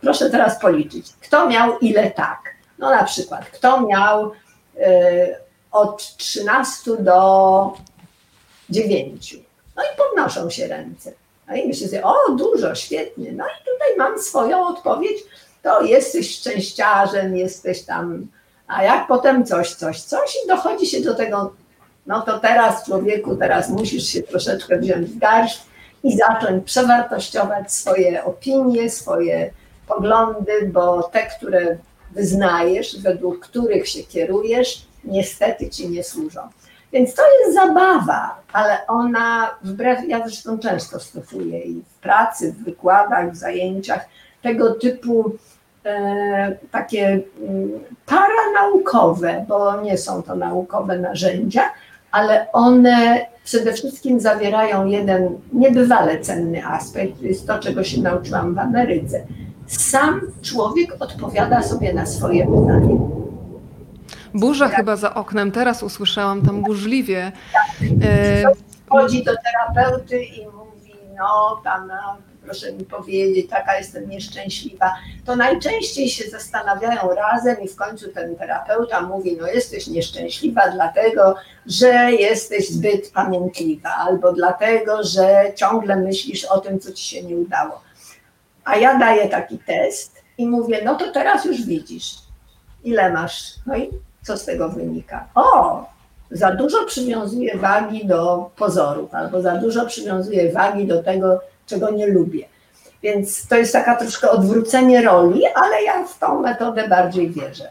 [0.00, 2.54] proszę teraz policzyć, kto miał ile tak.
[2.78, 4.32] No na przykład, kto miał
[4.76, 5.36] y,
[5.72, 7.72] od 13 do
[8.70, 9.36] 9.
[9.76, 11.12] No i podnoszą się ręce.
[11.48, 13.32] No i myślę sobie, o dużo, świetnie.
[13.32, 15.18] No i tutaj mam swoją odpowiedź,
[15.62, 18.26] to jesteś szczęściarzem, jesteś tam,
[18.68, 21.52] a jak potem coś, coś, coś i dochodzi się do tego,
[22.06, 25.62] no to teraz człowieku, teraz musisz się troszeczkę wziąć w garść
[26.04, 29.50] i zacząć przewartościować swoje opinie, swoje
[29.86, 31.76] poglądy, bo te, które
[32.10, 36.40] wyznajesz, według których się kierujesz, niestety ci nie służą.
[36.92, 42.64] Więc to jest zabawa, ale ona wbrew, ja zresztą często stosuję i w pracy, w
[42.64, 44.08] wykładach, w zajęciach,
[44.42, 45.36] tego typu
[46.70, 47.70] takie m, mm,
[48.06, 51.62] paranaukowe, bo nie są to naukowe narzędzia,
[52.10, 58.54] ale one przede wszystkim zawierają jeden niebywale cenny aspekt, to jest to, czego się nauczyłam
[58.54, 59.26] w Ameryce.
[59.66, 62.98] Sam człowiek odpowiada sobie na swoje pytanie.
[64.34, 67.32] Burza chyba za oknem, teraz usłyszałam tam burzliwie.
[68.42, 68.54] Tak.
[68.88, 74.94] Chodzi do terapeuty i mówi, no no, proszę mi powiedzieć, taka jestem nieszczęśliwa,
[75.24, 81.34] to najczęściej się zastanawiają razem i w końcu ten terapeuta mówi, no jesteś nieszczęśliwa dlatego,
[81.66, 87.36] że jesteś zbyt pamiętliwa albo dlatego, że ciągle myślisz o tym, co ci się nie
[87.36, 87.82] udało.
[88.64, 92.14] A ja daję taki test i mówię, no to teraz już widzisz,
[92.84, 93.54] ile masz.
[93.66, 93.90] No i
[94.22, 95.28] co z tego wynika?
[95.34, 95.84] O,
[96.30, 102.06] za dużo przywiązuje wagi do pozorów, albo za dużo przywiązuje wagi do tego, czego nie
[102.06, 102.48] lubię.
[103.02, 107.70] Więc to jest taka troszkę odwrócenie roli, ale ja w tą metodę bardziej wierzę.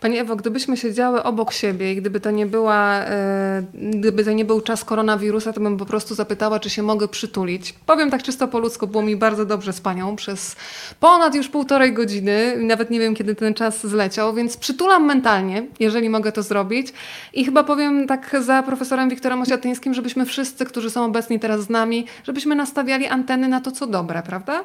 [0.00, 4.44] Pani Ewo, gdybyśmy siedziały obok siebie i gdyby to nie była, e, gdyby to nie
[4.44, 7.72] był czas koronawirusa, to bym po prostu zapytała, czy się mogę przytulić.
[7.72, 10.56] Powiem tak czysto po ludzku, było mi bardzo dobrze z Panią przez
[11.00, 16.08] ponad już półtorej godziny, nawet nie wiem, kiedy ten czas zleciał, więc przytulam mentalnie, jeżeli
[16.08, 16.92] mogę to zrobić.
[17.32, 21.70] I chyba powiem tak za profesorem Wiktorem Osiatyńskim, żebyśmy wszyscy, którzy są obecni teraz z
[21.70, 24.64] nami, żebyśmy nastawiali anteny na to, co dobre, prawda?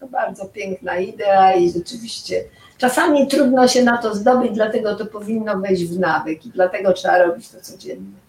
[0.00, 2.44] To bardzo piękna idea i rzeczywiście
[2.78, 7.18] czasami trudno się na to zdobyć, dlatego to powinno wejść w nawyk i dlatego trzeba
[7.18, 8.28] robić to codziennie.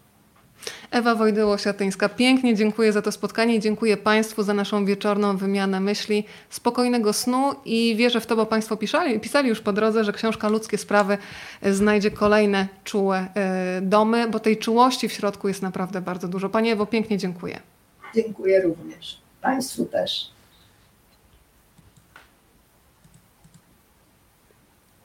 [0.91, 6.25] Ewa Wojdyło-Siatyńska, pięknie dziękuję za to spotkanie i dziękuję Państwu za naszą wieczorną wymianę myśli.
[6.49, 10.49] Spokojnego snu i wierzę w to, bo Państwo pisali, pisali już po drodze, że książka
[10.49, 11.17] Ludzkie Sprawy
[11.61, 16.49] e, znajdzie kolejne czułe e, domy, bo tej czułości w środku jest naprawdę bardzo dużo.
[16.49, 17.59] Pani Ewo, pięknie dziękuję.
[18.15, 19.21] Dziękuję również.
[19.41, 20.31] Państwu też.